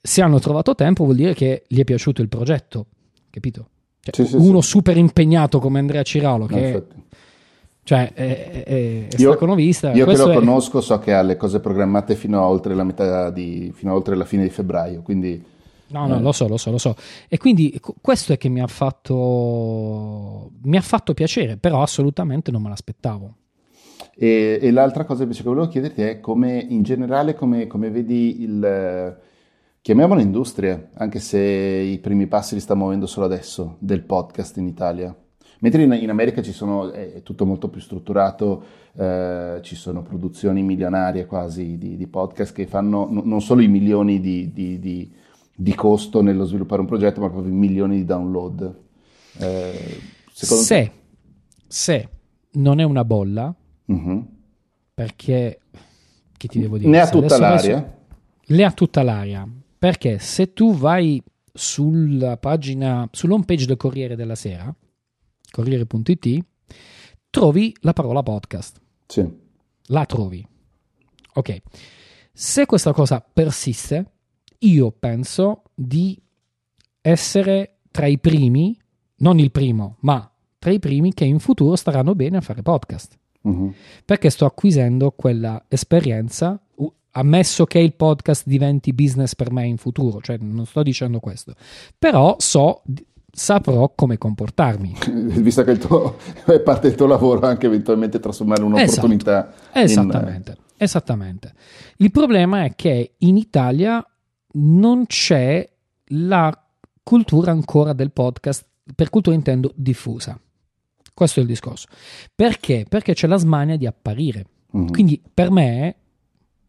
se 0.00 0.22
hanno 0.22 0.38
trovato 0.38 0.74
tempo, 0.74 1.04
vuol 1.04 1.16
dire 1.16 1.34
che 1.34 1.64
gli 1.66 1.80
è 1.80 1.84
piaciuto 1.84 2.22
il 2.22 2.28
progetto, 2.28 2.86
capito? 3.30 3.68
Cioè, 4.00 4.26
sì, 4.26 4.36
uno 4.36 4.60
sì. 4.60 4.68
super 4.68 4.96
impegnato 4.96 5.58
come 5.58 5.78
Andrea 5.78 6.02
Ciralo, 6.02 6.46
che 6.46 6.72
no, 6.72 7.02
cioè, 7.84 8.12
è, 8.14 8.50
è, 8.50 8.64
è 8.64 9.06
io, 9.16 9.54
vista. 9.54 9.92
Io 9.92 10.06
che 10.06 10.16
lo 10.16 10.30
è... 10.30 10.34
conosco 10.34 10.80
so 10.80 10.98
che 10.98 11.12
ha 11.12 11.20
le 11.20 11.36
cose 11.36 11.60
programmate 11.60 12.14
fino 12.16 12.40
a 12.40 12.48
oltre 12.48 12.74
la 12.74 12.82
metà 12.82 13.30
di, 13.30 13.72
fino 13.74 13.92
a 13.92 13.94
oltre 13.94 14.16
la 14.16 14.24
fine 14.24 14.42
di 14.42 14.50
febbraio, 14.50 15.02
quindi... 15.02 15.52
No, 15.88 16.06
no, 16.06 16.16
eh. 16.16 16.20
lo 16.20 16.32
so, 16.32 16.48
lo 16.48 16.56
so, 16.56 16.70
lo 16.70 16.78
so. 16.78 16.96
E 17.28 17.36
quindi 17.36 17.78
questo 18.00 18.32
è 18.32 18.38
che 18.38 18.48
mi 18.48 18.60
ha 18.60 18.66
fatto 18.66 20.50
mi 20.62 20.78
ha 20.78 20.80
fatto 20.80 21.12
piacere, 21.12 21.58
però 21.58 21.82
assolutamente 21.82 22.50
non 22.50 22.62
me 22.62 22.70
l'aspettavo. 22.70 23.34
E, 24.16 24.58
e, 24.60 24.70
l'altra 24.70 25.04
cosa 25.04 25.22
invece 25.22 25.42
che 25.42 25.48
volevo 25.48 25.68
chiederti 25.68 26.02
è 26.02 26.20
come 26.20 26.64
in 26.68 26.82
generale 26.82 27.34
come, 27.34 27.66
come 27.66 27.90
vedi 27.90 28.42
il, 28.42 29.16
chiamiamola 29.80 30.20
industria, 30.20 30.90
anche 30.94 31.18
se 31.18 31.38
i 31.38 31.98
primi 31.98 32.26
passi 32.26 32.54
li 32.54 32.60
sta 32.60 32.74
muovendo 32.74 33.06
solo 33.06 33.26
adesso, 33.26 33.76
del 33.80 34.02
podcast 34.02 34.56
in 34.56 34.66
Italia. 34.66 35.14
Mentre 35.58 35.82
in, 35.82 35.92
in 35.92 36.10
America 36.10 36.42
ci 36.42 36.52
sono, 36.52 36.90
è 36.90 37.22
tutto 37.22 37.44
molto 37.44 37.68
più 37.68 37.80
strutturato, 37.80 38.62
eh, 38.94 39.58
ci 39.62 39.76
sono 39.76 40.02
produzioni 40.02 40.62
milionarie 40.62 41.26
quasi 41.26 41.76
di, 41.76 41.96
di 41.96 42.06
podcast 42.06 42.54
che 42.54 42.66
fanno 42.66 43.08
n- 43.10 43.22
non 43.24 43.40
solo 43.40 43.60
i 43.60 43.68
milioni 43.68 44.20
di, 44.20 44.52
di, 44.52 44.78
di, 44.78 45.74
costo 45.74 46.22
nello 46.22 46.44
sviluppare 46.44 46.80
un 46.80 46.86
progetto, 46.86 47.20
ma 47.20 47.28
proprio 47.28 47.52
i 47.52 47.56
milioni 47.56 47.96
di 47.96 48.04
download. 48.04 48.74
Eh, 49.38 50.00
se, 50.32 50.66
te... 50.66 50.92
se 51.66 52.08
non 52.52 52.80
è 52.80 52.84
una 52.84 53.04
bolla, 53.04 53.54
Uh-huh. 53.86 54.26
Perché, 54.94 55.60
che 56.36 56.48
ti 56.48 56.60
devo 56.60 56.78
dire? 56.78 56.90
Ne 56.90 57.00
ha 57.00 57.08
tutta 57.08 57.38
l'aria? 57.38 57.76
Adesso, 57.76 57.94
ne 58.46 58.64
ha 58.64 58.72
tutta 58.72 59.02
l'aria. 59.02 59.48
Perché 59.78 60.18
se 60.18 60.52
tu 60.52 60.74
vai 60.74 61.22
sulla 61.52 62.36
pagina, 62.36 63.08
sull'home 63.12 63.44
page 63.44 63.66
del 63.66 63.76
Corriere 63.76 64.16
della 64.16 64.34
Sera, 64.34 64.74
corriere.it, 65.50 66.44
trovi 67.30 67.74
la 67.80 67.92
parola 67.92 68.22
podcast. 68.22 68.80
Sì. 69.06 69.28
La 69.88 70.06
trovi. 70.06 70.46
Ok. 71.34 71.62
Se 72.32 72.66
questa 72.66 72.92
cosa 72.92 73.20
persiste, 73.20 74.12
io 74.58 74.90
penso 74.90 75.64
di 75.74 76.20
essere 77.00 77.78
tra 77.90 78.06
i 78.06 78.18
primi, 78.18 78.76
non 79.16 79.38
il 79.38 79.50
primo, 79.52 79.96
ma 80.00 80.28
tra 80.58 80.72
i 80.72 80.78
primi 80.78 81.12
che 81.12 81.24
in 81.24 81.38
futuro 81.38 81.76
staranno 81.76 82.14
bene 82.14 82.38
a 82.38 82.40
fare 82.40 82.62
podcast. 82.62 83.18
Uh-huh. 83.44 83.72
Perché 84.04 84.30
sto 84.30 84.46
acquisendo 84.46 85.10
quella 85.10 85.64
esperienza, 85.68 86.58
ammesso 87.16 87.64
che 87.64 87.78
il 87.78 87.94
podcast 87.94 88.44
diventi 88.46 88.92
business 88.92 89.34
per 89.34 89.50
me 89.50 89.66
in 89.66 89.76
futuro, 89.76 90.20
cioè 90.20 90.36
non 90.40 90.66
sto 90.66 90.82
dicendo 90.82 91.20
questo, 91.20 91.54
però 91.98 92.36
so 92.38 92.82
saprò 93.30 93.92
come 93.94 94.16
comportarmi. 94.16 94.96
Visto 95.42 95.64
che 95.64 95.72
il 95.72 95.78
tuo, 95.78 96.16
è 96.46 96.60
parte 96.60 96.88
del 96.88 96.96
tuo 96.96 97.06
lavoro 97.06 97.46
anche 97.46 97.66
eventualmente 97.66 98.20
trasformare 98.20 98.62
un'opportunità. 98.62 99.52
Esatto. 99.72 100.08
Esattamente, 100.08 100.50
in... 100.50 100.56
esattamente. 100.76 101.52
Il 101.96 102.10
problema 102.10 102.64
è 102.64 102.74
che 102.74 103.14
in 103.18 103.36
Italia 103.36 104.04
non 104.52 105.06
c'è 105.06 105.68
la 106.08 106.56
cultura 107.02 107.50
ancora 107.50 107.92
del 107.92 108.12
podcast, 108.12 108.64
per 108.94 109.10
cultura 109.10 109.34
intendo 109.34 109.72
diffusa. 109.74 110.38
Questo 111.14 111.38
è 111.38 111.42
il 111.42 111.48
discorso. 111.48 111.86
Perché? 112.34 112.84
Perché 112.88 113.14
c'è 113.14 113.28
la 113.28 113.36
smania 113.36 113.76
di 113.76 113.86
apparire. 113.86 114.46
Mm-hmm. 114.76 114.88
Quindi 114.88 115.22
per 115.32 115.50
me, 115.52 115.94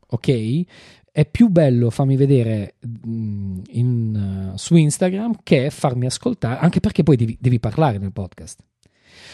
ok, 0.07 0.65
è 1.11 1.25
più 1.25 1.47
bello 1.47 1.89
farmi 1.89 2.15
vedere 2.15 2.75
mm, 2.85 3.59
in, 3.69 4.51
uh, 4.53 4.57
su 4.57 4.75
Instagram 4.75 5.37
che 5.41 5.71
farmi 5.71 6.05
ascoltare, 6.05 6.59
anche 6.59 6.79
perché 6.79 7.03
poi 7.03 7.15
devi, 7.15 7.37
devi 7.39 7.59
parlare 7.59 7.97
nel 7.97 8.11
podcast. 8.11 8.63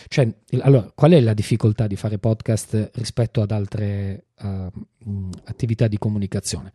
Cioè, 0.08 0.34
allora, 0.60 0.90
qual 0.94 1.12
è 1.12 1.20
la 1.20 1.34
difficoltà 1.34 1.88
di 1.88 1.96
fare 1.96 2.18
podcast 2.18 2.92
rispetto 2.94 3.42
ad 3.42 3.52
altre 3.52 4.28
uh, 4.42 5.30
attività 5.46 5.88
di 5.88 5.98
comunicazione? 5.98 6.72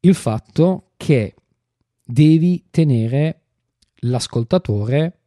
Il 0.00 0.14
fatto 0.14 0.90
che 0.96 1.34
devi 2.04 2.66
tenere 2.70 3.40
l'ascoltatore 4.02 5.18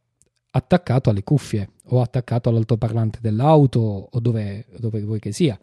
attaccato 0.50 1.10
alle 1.10 1.22
cuffie 1.22 1.70
o 1.88 2.00
attaccato 2.00 2.48
all'altoparlante 2.48 3.18
dell'auto 3.20 4.08
o 4.10 4.20
dove, 4.20 4.66
dove 4.78 5.02
vuoi 5.02 5.20
che 5.20 5.32
sia. 5.32 5.58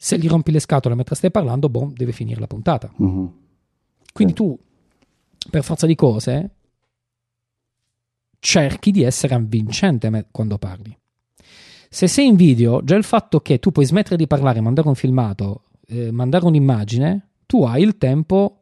Se 0.00 0.18
gli 0.18 0.28
rompi 0.28 0.50
le 0.52 0.60
scatole 0.60 0.94
mentre 0.94 1.14
stai 1.14 1.30
parlando, 1.30 1.68
boh, 1.68 1.92
deve 1.94 2.12
finire 2.12 2.40
la 2.40 2.46
puntata. 2.46 2.92
Mm-hmm. 3.02 3.26
Quindi 4.12 4.32
tu, 4.32 4.58
per 5.50 5.64
forza 5.64 5.86
di 5.86 5.94
cose, 5.94 6.50
cerchi 8.38 8.90
di 8.90 9.02
essere 9.02 9.34
avvincente 9.34 10.26
quando 10.30 10.58
parli. 10.58 10.96
Se 11.90 12.06
sei 12.06 12.26
in 12.26 12.36
video, 12.36 12.82
già 12.84 12.96
il 12.96 13.04
fatto 13.04 13.40
che 13.40 13.58
tu 13.58 13.72
puoi 13.72 13.86
smettere 13.86 14.16
di 14.16 14.26
parlare, 14.26 14.60
mandare 14.60 14.88
un 14.88 14.94
filmato, 14.94 15.62
eh, 15.86 16.10
mandare 16.10 16.44
un'immagine, 16.44 17.28
tu 17.46 17.64
hai 17.64 17.82
il 17.82 17.96
tempo 17.96 18.58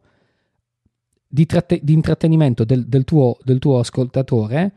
di, 1.26 1.44
tratte- 1.44 1.80
di 1.82 1.92
intrattenimento 1.92 2.64
del, 2.64 2.86
del, 2.86 3.04
tuo, 3.04 3.36
del, 3.42 3.58
tuo, 3.58 3.80
ascoltatore 3.80 4.72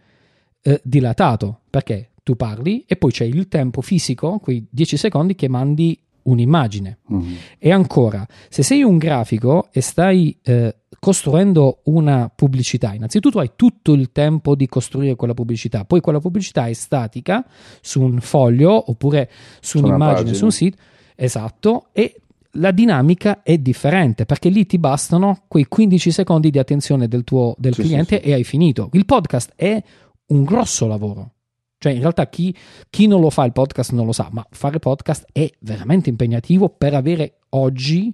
eh, 0.70 0.80
dilatato, 0.84 1.62
perché 1.70 2.12
tu 2.22 2.36
parli 2.36 2.84
e 2.86 2.96
poi 2.96 3.12
c'è 3.12 3.24
il 3.24 3.48
tempo 3.48 3.82
fisico, 3.82 4.38
quei 4.38 4.66
10 4.70 4.98
secondi 4.98 5.34
che 5.34 5.48
mandi 5.48 6.00
un'immagine. 6.24 7.00
Mm-hmm. 7.12 7.34
E 7.58 7.72
ancora, 7.72 8.26
se 8.50 8.62
sei 8.62 8.84
un 8.84 8.98
grafico 8.98 9.70
e 9.72 9.82
stai 9.82 10.38
eh, 10.44 10.76
costruendo 11.00 11.80
una 11.86 12.32
pubblicità, 12.34 12.94
innanzitutto 12.94 13.40
hai 13.40 13.54
tutto 13.56 13.94
il 13.94 14.12
tempo 14.12 14.54
di 14.54 14.68
costruire 14.68 15.16
quella 15.16 15.34
pubblicità, 15.34 15.86
poi 15.86 16.02
quella 16.02 16.20
pubblicità 16.20 16.68
è 16.68 16.74
statica 16.74 17.44
su 17.82 18.02
un 18.02 18.20
foglio 18.20 18.92
oppure 18.92 19.28
su, 19.60 19.80
su 19.80 19.84
un'immagine, 19.84 20.36
su 20.36 20.44
un 20.44 20.52
sito, 20.52 20.78
esatto, 21.16 21.88
e 21.94 22.22
la 22.54 22.72
dinamica 22.72 23.42
è 23.42 23.58
differente 23.58 24.26
perché 24.26 24.50
lì 24.50 24.66
ti 24.66 24.78
bastano 24.78 25.44
quei 25.48 25.66
15 25.68 26.12
secondi 26.12 26.50
di 26.52 26.60
attenzione 26.60 27.08
del 27.08 27.24
tuo 27.24 27.56
del 27.58 27.74
sì, 27.74 27.82
cliente 27.82 28.18
sì, 28.18 28.24
sì. 28.24 28.30
e 28.30 28.34
hai 28.34 28.44
finito. 28.44 28.90
Il 28.94 29.06
podcast 29.06 29.54
è 29.56 29.82
un 30.30 30.44
grosso 30.44 30.88
lavoro. 30.88 31.34
Cioè, 31.78 31.94
in 31.94 32.00
realtà 32.00 32.28
chi, 32.28 32.56
chi, 32.90 33.08
non 33.08 33.22
lo 33.22 33.30
fa 33.30 33.46
il 33.46 33.54
podcast 33.54 33.92
non 33.94 34.06
lo 34.06 34.12
sa, 34.12 34.28
ma 34.32 34.46
fare 34.50 34.80
podcast 34.80 35.28
è 35.32 35.50
veramente 35.60 36.10
impegnativo 36.10 36.70
per 36.70 36.94
avere 36.94 37.38
oggi 37.50 38.14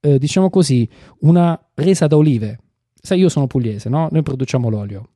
eh, 0.00 0.18
diciamo 0.18 0.48
così, 0.48 0.88
una 1.20 1.58
resa 1.74 2.06
da 2.06 2.16
olive. 2.16 2.58
Sai, 2.94 3.18
io 3.18 3.28
sono 3.28 3.46
pugliese, 3.46 3.88
no? 3.88 4.08
Noi 4.10 4.22
produciamo 4.22 4.68
l'olio. 4.68 5.08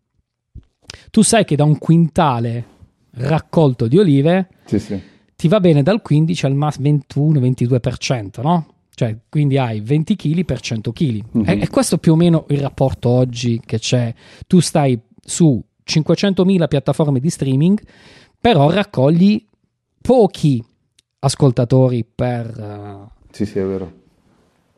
Tu 1.11 1.23
sai 1.23 1.45
che 1.45 1.57
da 1.57 1.65
un 1.65 1.79
quintale 1.79 2.73
raccolto 3.13 3.87
di 3.87 3.99
olive 3.99 4.49
sì, 4.65 4.79
sì. 4.79 5.01
ti 5.37 5.49
va 5.49 5.61
bene 5.61 5.83
dal 5.83 6.03
15 6.03 6.47
al 6.47 6.55
massimo 6.55 6.89
21-22%, 6.89 8.43
no? 8.43 8.74
Cioè, 8.95 9.17
quindi 9.29 9.59
hai 9.59 9.81
20 9.81 10.17
kg 10.17 10.45
per 10.45 10.61
100 10.61 10.93
kg. 10.93 11.25
Mm-hmm. 11.37 11.49
E, 11.49 11.61
e 11.63 11.69
questo 11.69 11.99
più 11.99 12.13
o 12.13 12.17
meno 12.17 12.47
il 12.49 12.61
rapporto 12.61 13.09
oggi 13.09 13.61
che 13.65 13.79
c'è. 13.79 14.15
Tu 14.47 14.61
stai 14.61 14.99
su 15.21 15.63
500.000 15.87 16.69
piattaforme 16.69 17.21
di 17.21 17.31
streaming, 17.31 17.81
però 18.41 18.71
raccogli 18.71 19.45
pochi 20.01 20.65
ascoltatori 21.21 22.05
per... 22.05 22.57
Uh, 22.57 23.23
sì, 23.31 23.47
sì, 23.47 23.59
è 23.59 23.65
vero 23.65 24.03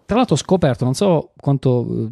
tra 0.06 0.16
l'altro 0.16 0.36
ho 0.36 0.38
scoperto, 0.38 0.84
non 0.84 0.94
so 0.94 1.32
quanto... 1.36 2.10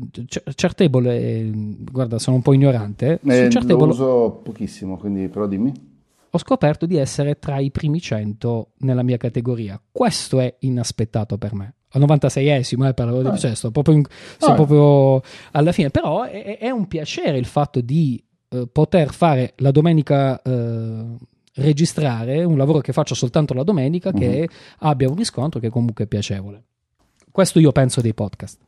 Certable, 0.54 1.16
eh, 1.16 1.50
guarda, 1.52 2.18
sono 2.18 2.36
un 2.36 2.42
po' 2.42 2.52
ignorante. 2.52 3.20
Eh, 3.24 3.48
Certable, 3.48 3.86
lo 3.86 3.92
uso 3.92 4.40
pochissimo, 4.42 4.96
quindi 4.96 5.28
però 5.28 5.46
dimmi. 5.46 5.72
Ho 6.30 6.38
scoperto 6.38 6.86
di 6.86 6.96
essere 6.96 7.38
tra 7.38 7.60
i 7.60 7.70
primi 7.70 8.00
100 8.00 8.72
nella 8.78 9.04
mia 9.04 9.16
categoria. 9.16 9.80
Questo 9.92 10.40
è 10.40 10.52
inaspettato 10.60 11.38
per 11.38 11.54
me. 11.54 11.74
Al 11.94 12.02
96esimo, 12.02 12.86
eh, 12.86 12.94
parlavo 12.94 13.30
di 13.30 13.38
cioè, 13.38 13.54
sto 13.54 13.70
proprio, 13.70 13.96
in, 13.96 14.04
sto 14.36 14.52
ah. 14.52 14.54
proprio 14.54 15.22
alla 15.52 15.72
fine. 15.72 15.90
Però 15.90 16.22
è, 16.22 16.58
è, 16.58 16.70
un 16.70 16.86
piacere 16.86 17.38
il 17.38 17.46
fatto 17.46 17.80
di 17.80 18.22
eh, 18.48 18.68
poter 18.70 19.12
fare 19.12 19.52
la 19.56 19.70
domenica... 19.70 20.40
Eh, 20.42 21.16
registrare 21.56 22.42
un 22.42 22.56
lavoro 22.56 22.80
che 22.80 22.92
faccio 22.92 23.14
soltanto 23.14 23.54
la 23.54 23.62
domenica 23.62 24.10
che 24.10 24.40
uh-huh. 24.40 24.88
abbia 24.88 25.08
un 25.08 25.14
riscontro 25.14 25.60
che 25.60 25.70
comunque 25.70 26.02
è 26.02 26.08
piacevole. 26.08 26.64
Questo 27.30 27.60
io 27.60 27.70
penso 27.70 28.00
dei 28.00 28.12
podcast. 28.12 28.58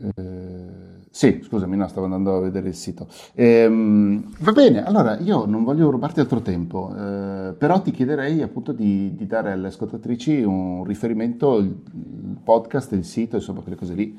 Eh, 0.00 1.02
sì, 1.10 1.40
scusami, 1.44 1.76
no, 1.76 1.86
stavo 1.86 2.06
andando 2.06 2.36
a 2.36 2.40
vedere 2.40 2.68
il 2.68 2.74
sito. 2.74 3.06
Ehm, 3.34 4.34
va 4.40 4.52
bene, 4.52 4.84
allora 4.84 5.18
io 5.20 5.44
non 5.46 5.62
voglio 5.62 5.90
rubarti 5.90 6.20
altro 6.20 6.40
tempo, 6.40 6.92
eh, 6.92 7.54
però 7.56 7.80
ti 7.80 7.92
chiederei 7.92 8.42
appunto 8.42 8.72
di, 8.72 9.14
di, 9.14 9.26
dare 9.26 9.52
alle 9.52 9.68
ascoltatrici 9.68 10.42
un 10.42 10.84
riferimento, 10.84 11.58
il, 11.58 11.66
il, 11.66 12.38
podcast, 12.42 12.92
il 12.92 13.04
sito, 13.04 13.36
insomma, 13.36 13.60
quelle 13.60 13.76
cose 13.76 13.94
lì, 13.94 14.18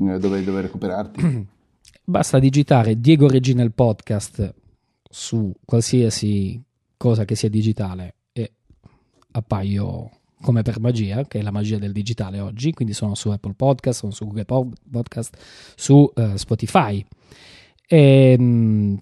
eh, 0.00 0.18
dove, 0.18 0.42
dove 0.42 0.60
recuperarti. 0.62 1.46
Basta 2.04 2.38
digitare 2.38 3.00
Diego 3.00 3.28
Regina 3.28 3.62
il 3.62 3.72
podcast 3.72 4.54
su 5.08 5.52
qualsiasi 5.64 6.60
cosa 6.96 7.24
che 7.24 7.36
sia 7.36 7.48
digitale 7.48 8.14
e 8.32 8.52
appaio 9.32 10.10
come 10.40 10.62
per 10.62 10.80
magia, 10.80 11.24
che 11.26 11.38
è 11.38 11.42
la 11.42 11.50
magia 11.50 11.78
del 11.78 11.92
digitale 11.92 12.40
oggi, 12.40 12.72
quindi 12.72 12.94
sono 12.94 13.14
su 13.14 13.30
Apple 13.30 13.54
Podcast, 13.54 14.00
sono 14.00 14.12
su 14.12 14.26
Google 14.26 14.70
Podcast, 14.90 15.36
su 15.74 16.10
uh, 16.14 16.36
Spotify. 16.36 17.04
E, 17.88 18.36
uh, 18.38 18.98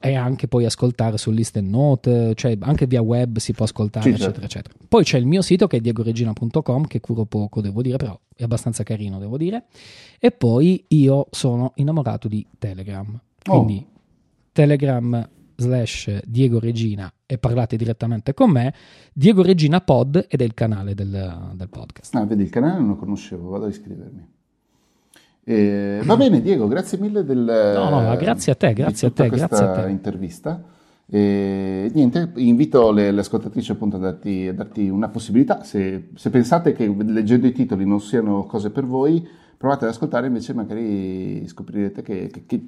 e, 0.00 0.14
anche 0.14 0.48
poi 0.48 0.64
ascoltare 0.64 1.18
su 1.18 1.30
list 1.30 1.58
and 1.58 1.68
note, 1.68 2.32
cioè 2.34 2.56
anche 2.60 2.86
via 2.86 3.02
web 3.02 3.36
si 3.36 3.52
può 3.52 3.66
ascoltare, 3.66 4.04
sì, 4.04 4.10
eccetera, 4.14 4.46
certo. 4.46 4.70
eccetera. 4.70 4.74
Poi 4.88 5.04
c'è 5.04 5.18
il 5.18 5.26
mio 5.26 5.42
sito 5.42 5.66
che 5.66 5.76
è 5.76 5.80
diegoregina.com, 5.80 6.86
che 6.86 7.00
curo 7.00 7.24
poco, 7.26 7.60
devo 7.60 7.82
dire, 7.82 7.96
però 7.96 8.18
è 8.34 8.42
abbastanza 8.42 8.82
carino, 8.82 9.18
devo 9.18 9.36
dire. 9.36 9.64
E 10.18 10.30
poi 10.30 10.84
io 10.88 11.26
sono 11.30 11.72
innamorato 11.76 12.28
di 12.28 12.46
Telegram. 12.58 13.20
Quindi 13.42 13.84
oh. 13.86 14.00
Telegram 14.52 15.28
slash 15.56 16.20
Diego 16.24 16.58
Regina 16.58 17.12
e 17.26 17.38
parlate 17.38 17.76
direttamente 17.76 18.34
con 18.34 18.50
me, 18.50 18.74
Diego 19.12 19.42
Regina 19.42 19.80
Pod 19.80 20.26
ed 20.28 20.40
è 20.40 20.44
il 20.44 20.54
canale 20.54 20.94
del, 20.94 21.52
del 21.54 21.68
podcast. 21.68 22.14
Ah, 22.14 22.24
vedi, 22.24 22.42
il 22.42 22.50
canale 22.50 22.78
non 22.78 22.88
lo 22.88 22.96
conoscevo, 22.96 23.50
vado 23.50 23.66
a 23.66 23.68
iscrivermi. 23.68 24.32
Eh, 25.46 26.00
va 26.04 26.16
bene 26.16 26.40
Diego, 26.40 26.66
grazie 26.68 26.98
mille 26.98 27.24
del... 27.24 27.38
No, 27.38 27.90
no, 27.90 28.16
grazie 28.16 28.52
a 28.52 28.54
te, 28.54 28.72
grazie 28.72 29.08
a 29.08 29.10
te, 29.10 29.28
grazie 29.28 29.64
a 29.64 29.82
te. 29.82 29.90
intervista. 29.90 30.62
E, 31.06 31.90
niente, 31.92 32.32
invito 32.36 32.90
le, 32.90 33.10
le, 33.10 33.20
ascoltatrici 33.20 33.70
appunto 33.70 33.96
a 33.96 34.00
darti, 34.00 34.48
a 34.48 34.54
darti 34.54 34.88
una 34.88 35.08
possibilità, 35.08 35.62
se, 35.62 36.08
se, 36.14 36.30
pensate 36.30 36.72
che 36.72 36.86
leggendo 36.86 37.46
i 37.46 37.52
titoli 37.52 37.84
non 37.84 38.00
siano 38.00 38.44
cose 38.44 38.70
per 38.70 38.86
voi, 38.86 39.26
provate 39.56 39.84
ad 39.84 39.90
ascoltare 39.90 40.28
invece 40.28 40.54
magari 40.54 41.46
scoprirete 41.46 42.00
che, 42.02 42.28
che, 42.28 42.46
che 42.46 42.66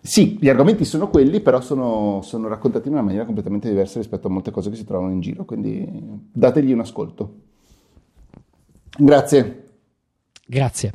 sì, 0.00 0.38
gli 0.40 0.48
argomenti 0.48 0.84
sono 0.84 1.08
quelli, 1.08 1.40
però 1.40 1.60
sono, 1.60 2.20
sono, 2.22 2.48
raccontati 2.48 2.88
in 2.88 2.94
una 2.94 3.02
maniera 3.02 3.24
completamente 3.24 3.68
diversa 3.68 3.98
rispetto 3.98 4.28
a 4.28 4.30
molte 4.30 4.50
cose 4.50 4.70
che 4.70 4.76
si 4.76 4.84
trovano 4.84 5.12
in 5.12 5.20
giro, 5.20 5.44
quindi 5.44 5.86
dategli 6.32 6.72
un 6.72 6.80
ascolto. 6.80 7.34
Grazie. 8.96 9.64
Grazie. 10.46 10.92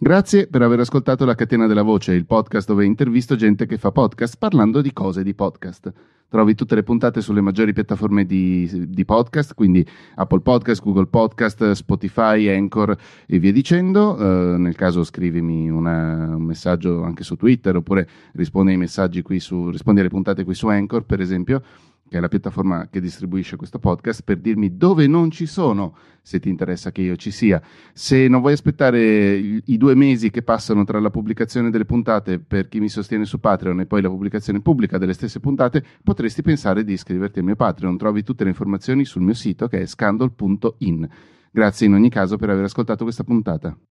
Grazie 0.00 0.46
per 0.46 0.62
aver 0.62 0.78
ascoltato 0.78 1.24
La 1.24 1.34
Catena 1.34 1.66
della 1.66 1.82
Voce, 1.82 2.12
il 2.12 2.24
podcast 2.24 2.68
dove 2.68 2.84
intervisto 2.84 3.34
gente 3.34 3.66
che 3.66 3.78
fa 3.78 3.90
podcast 3.90 4.36
parlando 4.38 4.80
di 4.80 4.92
cose 4.92 5.24
di 5.24 5.34
podcast. 5.34 5.92
Trovi 6.28 6.54
tutte 6.54 6.76
le 6.76 6.84
puntate 6.84 7.20
sulle 7.20 7.40
maggiori 7.40 7.72
piattaforme 7.72 8.24
di, 8.24 8.86
di, 8.86 9.04
podcast, 9.04 9.54
quindi 9.54 9.84
Apple 10.14 10.38
Podcast, 10.38 10.84
Google 10.84 11.08
Podcast, 11.08 11.72
Spotify, 11.72 12.46
Anchor 12.46 12.96
e 13.26 13.40
via 13.40 13.50
dicendo. 13.50 14.14
Uh, 14.14 14.56
nel 14.56 14.76
caso 14.76 15.02
scrivimi 15.02 15.68
una, 15.68 16.36
un 16.36 16.42
messaggio 16.42 17.02
anche 17.02 17.24
su 17.24 17.34
Twitter 17.34 17.74
oppure 17.74 18.08
rispondi 18.34 18.70
ai 18.70 18.76
messaggi 18.76 19.22
qui 19.22 19.40
su, 19.40 19.68
rispondi 19.68 19.98
alle 19.98 20.10
puntate 20.10 20.44
qui 20.44 20.54
su 20.54 20.68
Anchor, 20.68 21.02
per 21.06 21.20
esempio 21.20 21.60
che 22.08 22.16
è 22.16 22.20
la 22.20 22.28
piattaforma 22.28 22.88
che 22.88 23.00
distribuisce 23.00 23.56
questo 23.56 23.78
podcast, 23.78 24.22
per 24.22 24.38
dirmi 24.38 24.76
dove 24.76 25.06
non 25.06 25.30
ci 25.30 25.46
sono, 25.46 25.96
se 26.22 26.40
ti 26.40 26.48
interessa 26.48 26.90
che 26.90 27.02
io 27.02 27.16
ci 27.16 27.30
sia. 27.30 27.62
Se 27.92 28.26
non 28.28 28.40
vuoi 28.40 28.54
aspettare 28.54 29.36
i 29.36 29.76
due 29.76 29.94
mesi 29.94 30.30
che 30.30 30.42
passano 30.42 30.84
tra 30.84 30.98
la 30.98 31.10
pubblicazione 31.10 31.70
delle 31.70 31.84
puntate 31.84 32.38
per 32.38 32.68
chi 32.68 32.80
mi 32.80 32.88
sostiene 32.88 33.24
su 33.24 33.38
Patreon 33.38 33.80
e 33.80 33.86
poi 33.86 34.02
la 34.02 34.08
pubblicazione 34.08 34.60
pubblica 34.60 34.98
delle 34.98 35.12
stesse 35.12 35.38
puntate, 35.38 35.84
potresti 36.02 36.42
pensare 36.42 36.82
di 36.82 36.94
iscriverti 36.94 37.38
al 37.38 37.44
mio 37.44 37.56
Patreon. 37.56 37.96
Trovi 37.96 38.22
tutte 38.22 38.42
le 38.44 38.50
informazioni 38.50 39.04
sul 39.04 39.22
mio 39.22 39.34
sito 39.34 39.68
che 39.68 39.82
è 39.82 39.86
scandal.in. 39.86 41.08
Grazie 41.50 41.86
in 41.86 41.94
ogni 41.94 42.10
caso 42.10 42.36
per 42.36 42.50
aver 42.50 42.64
ascoltato 42.64 43.04
questa 43.04 43.24
puntata. 43.24 43.78